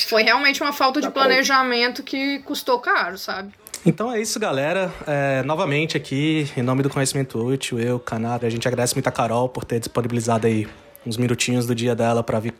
foi 0.10 0.24
realmente 0.24 0.62
uma 0.62 0.74
falta 0.74 1.00
de 1.00 1.10
planejamento 1.10 2.04
que 2.04 2.40
custou 2.40 2.78
caro, 2.80 3.18
sabe? 3.18 3.54
Então 3.86 4.12
é 4.12 4.22
isso, 4.22 4.40
galera. 4.40 4.94
É, 5.08 5.42
novamente 5.44 5.98
aqui, 5.98 6.48
em 6.56 6.62
nome 6.62 6.84
do 6.84 6.90
Conhecimento 6.90 7.40
Útil, 7.44 7.80
eu, 7.80 8.00
Canário, 8.00 8.48
a 8.48 8.50
gente 8.50 8.68
agradece 8.68 8.94
muito 8.94 9.08
a 9.08 9.12
Carol 9.12 9.50
por 9.50 9.66
ter 9.66 9.80
disponibilizado 9.80 10.46
aí 10.46 10.68
uns 11.06 11.18
minutinhos 11.18 11.66
do 11.66 11.74
dia 11.74 11.96
dela 11.96 12.22
para 12.22 12.40
vir, 12.40 12.54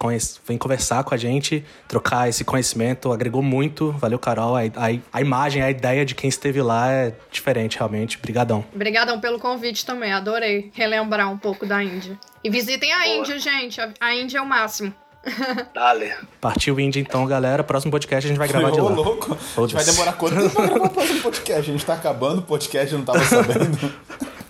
vir 0.48 0.58
conversar 0.58 1.04
com 1.04 1.14
a 1.14 1.18
gente, 1.18 1.64
trocar 1.88 2.28
esse 2.28 2.44
conhecimento, 2.44 3.12
agregou 3.12 3.42
muito. 3.42 3.92
Valeu, 3.92 4.18
Carol. 4.18 4.56
A, 4.56 4.62
a, 4.62 5.00
a 5.14 5.22
imagem, 5.22 5.62
a 5.62 5.70
ideia 5.70 6.04
de 6.04 6.16
quem 6.16 6.28
esteve 6.28 6.62
lá 6.62 6.92
é 6.92 7.14
diferente, 7.32 7.78
realmente. 7.78 8.18
Brigadão. 8.18 8.66
Obrigadão 8.74 9.20
pelo 9.20 9.40
convite 9.40 9.86
também, 9.86 10.12
adorei 10.12 10.72
relembrar 10.74 11.32
um 11.32 11.38
pouco 11.38 11.66
da 11.66 11.84
Índia. 11.84 12.18
E 12.44 12.50
visitem 12.50 12.92
a 12.92 13.08
Índia, 13.08 13.38
gente. 13.38 13.80
A, 13.80 13.94
a 14.00 14.16
Índia 14.16 14.40
é 14.40 14.42
o 14.42 14.46
máximo. 14.46 14.94
Dale. 15.74 16.14
Partiu 16.40 16.80
Índia 16.80 17.00
então, 17.00 17.26
galera. 17.26 17.64
Próximo 17.64 17.92
podcast 17.92 18.26
a 18.26 18.30
gente 18.30 18.38
vai 18.38 18.48
gravar 18.50 18.72
de 18.72 18.80
Ô, 18.80 18.90
lá. 18.90 18.96
louco. 18.96 19.38
A 19.58 19.62
gente 19.62 19.76
vai 19.76 19.86
demorar 19.86 20.14
quanto 20.14 20.36
tempo 20.36 20.50
pra 20.56 20.66
gravar 20.68 20.86
o 20.86 20.90
próximo 20.90 21.22
podcast? 21.22 21.60
A 21.70 21.74
gente 21.74 21.86
tá 21.86 21.94
acabando 21.94 22.40
o 22.40 22.44
podcast, 22.44 22.92
eu 22.92 22.98
não 23.00 23.06
tava 23.06 23.24
sabendo. 23.24 23.78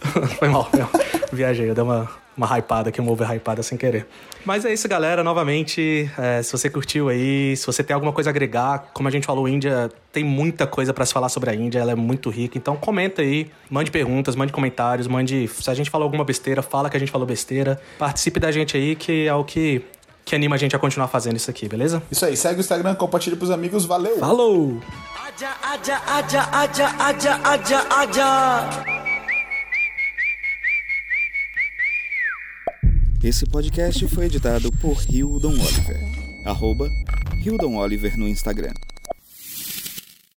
Foi 0.39 0.49
mal, 0.49 0.67
mal. 0.77 0.89
Viajei, 1.31 1.69
eu 1.69 1.73
dei 1.75 1.83
uma, 1.83 2.09
uma 2.35 2.57
hypada 2.57 2.89
aqui, 2.89 2.99
uma 2.99 3.11
over 3.11 3.31
hypada 3.31 3.63
sem 3.63 3.77
querer. 3.77 4.05
Mas 4.43 4.65
é 4.65 4.73
isso, 4.73 4.87
galera. 4.87 5.23
Novamente, 5.23 6.09
é, 6.17 6.41
se 6.41 6.51
você 6.51 6.69
curtiu 6.69 7.07
aí, 7.07 7.55
se 7.55 7.65
você 7.65 7.83
tem 7.83 7.93
alguma 7.93 8.11
coisa 8.11 8.29
a 8.29 8.31
agregar, 8.31 8.89
como 8.93 9.07
a 9.07 9.11
gente 9.11 9.25
falou, 9.25 9.47
Índia 9.47 9.89
tem 10.11 10.23
muita 10.23 10.65
coisa 10.67 10.93
pra 10.93 11.05
se 11.05 11.13
falar 11.13 11.29
sobre 11.29 11.51
a 11.51 11.55
Índia, 11.55 11.79
ela 11.79 11.91
é 11.91 11.95
muito 11.95 12.29
rica. 12.29 12.57
Então 12.57 12.75
comenta 12.75 13.21
aí, 13.21 13.49
mande 13.69 13.91
perguntas, 13.91 14.35
mande 14.35 14.51
comentários, 14.51 15.07
mande. 15.07 15.47
Se 15.47 15.69
a 15.69 15.73
gente 15.73 15.89
falou 15.89 16.05
alguma 16.05 16.25
besteira, 16.25 16.61
fala 16.61 16.89
que 16.89 16.97
a 16.97 16.99
gente 16.99 17.11
falou 17.11 17.27
besteira. 17.27 17.79
Participe 17.99 18.39
da 18.39 18.51
gente 18.51 18.75
aí, 18.75 18.95
que 18.95 19.27
é 19.27 19.33
o 19.33 19.45
que, 19.45 19.81
que 20.31 20.35
anima 20.35 20.55
a 20.55 20.57
gente 20.57 20.73
a 20.73 20.79
continuar 20.79 21.09
fazendo 21.09 21.35
isso 21.35 21.51
aqui, 21.51 21.67
beleza? 21.67 22.01
Isso 22.09 22.25
aí, 22.25 22.37
segue 22.37 22.57
o 22.57 22.61
Instagram, 22.61 22.95
compartilha 22.95 23.35
pros 23.35 23.51
amigos, 23.51 23.83
valeu! 23.83 24.17
Falou! 24.17 24.79
Esse 33.21 33.45
podcast 33.45 34.07
foi 34.07 34.27
editado 34.27 34.71
por 34.71 35.03
Hildon 35.09 35.49
Oliver, 35.49 35.99
arroba 36.45 36.89
Hildon 37.43 37.75
Oliver 37.75 38.17
no 38.17 38.25
Instagram. 38.25 38.71